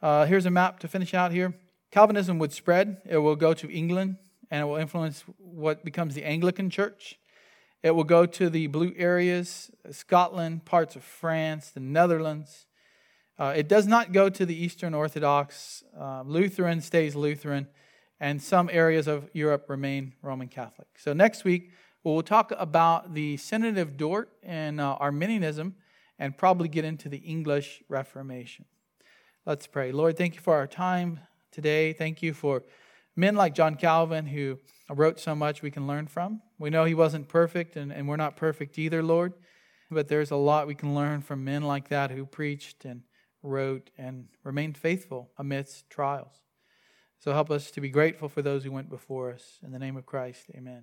uh, 0.00 0.26
here's 0.26 0.46
a 0.46 0.50
map 0.50 0.78
to 0.80 0.88
finish 0.88 1.14
out 1.14 1.32
here. 1.32 1.54
Calvinism 1.90 2.38
would 2.38 2.52
spread, 2.52 3.02
it 3.08 3.18
will 3.18 3.36
go 3.36 3.52
to 3.54 3.70
England, 3.70 4.16
and 4.50 4.62
it 4.62 4.64
will 4.64 4.76
influence 4.76 5.24
what 5.38 5.84
becomes 5.84 6.14
the 6.14 6.24
Anglican 6.24 6.70
Church 6.70 7.18
It 7.82 7.90
will 7.92 8.04
go 8.04 8.26
to 8.26 8.48
the 8.48 8.68
blue 8.68 8.94
areas, 8.96 9.70
Scotland, 9.90 10.64
parts 10.64 10.94
of 10.94 11.02
France, 11.02 11.70
the 11.70 11.80
Netherlands. 11.80 12.66
Uh, 13.38 13.54
it 13.56 13.66
does 13.66 13.86
not 13.86 14.12
go 14.12 14.28
to 14.28 14.46
the 14.46 14.54
Eastern 14.54 14.94
Orthodox. 14.94 15.82
Uh, 15.98 16.22
Lutheran 16.24 16.80
stays 16.80 17.16
Lutheran, 17.16 17.66
and 18.22 18.40
some 18.40 18.70
areas 18.72 19.08
of 19.08 19.28
Europe 19.32 19.68
remain 19.68 20.12
Roman 20.22 20.46
Catholic. 20.46 20.86
So 20.96 21.12
next 21.12 21.42
week, 21.42 21.72
we'll 22.04 22.22
talk 22.22 22.52
about 22.56 23.14
the 23.14 23.36
Synod 23.36 23.76
of 23.78 23.96
Dort 23.96 24.30
and 24.44 24.80
uh, 24.80 24.96
Arminianism, 25.00 25.74
and 26.20 26.38
probably 26.38 26.68
get 26.68 26.84
into 26.84 27.08
the 27.08 27.16
English 27.16 27.82
Reformation. 27.88 28.64
Let's 29.44 29.66
pray. 29.66 29.90
Lord, 29.90 30.16
thank 30.16 30.36
you 30.36 30.40
for 30.40 30.54
our 30.54 30.68
time 30.68 31.18
today. 31.50 31.92
Thank 31.92 32.22
you 32.22 32.32
for 32.32 32.62
men 33.16 33.34
like 33.34 33.56
John 33.56 33.74
Calvin 33.74 34.26
who 34.26 34.60
wrote 34.88 35.18
so 35.18 35.34
much 35.34 35.60
we 35.60 35.72
can 35.72 35.88
learn 35.88 36.06
from. 36.06 36.42
We 36.60 36.70
know 36.70 36.84
he 36.84 36.94
wasn't 36.94 37.26
perfect, 37.28 37.74
and, 37.74 37.92
and 37.92 38.06
we're 38.06 38.16
not 38.16 38.36
perfect 38.36 38.78
either, 38.78 39.02
Lord, 39.02 39.32
but 39.90 40.06
there's 40.06 40.30
a 40.30 40.36
lot 40.36 40.68
we 40.68 40.76
can 40.76 40.94
learn 40.94 41.22
from 41.22 41.42
men 41.42 41.62
like 41.62 41.88
that 41.88 42.12
who 42.12 42.24
preached 42.24 42.84
and 42.84 43.02
wrote 43.42 43.90
and 43.98 44.28
remained 44.44 44.78
faithful 44.78 45.32
amidst 45.36 45.90
trials. 45.90 46.41
So 47.22 47.32
help 47.32 47.52
us 47.52 47.70
to 47.70 47.80
be 47.80 47.88
grateful 47.88 48.28
for 48.28 48.42
those 48.42 48.64
who 48.64 48.72
went 48.72 48.90
before 48.90 49.30
us. 49.30 49.60
In 49.62 49.70
the 49.70 49.78
name 49.78 49.96
of 49.96 50.04
Christ, 50.04 50.46
amen. 50.56 50.82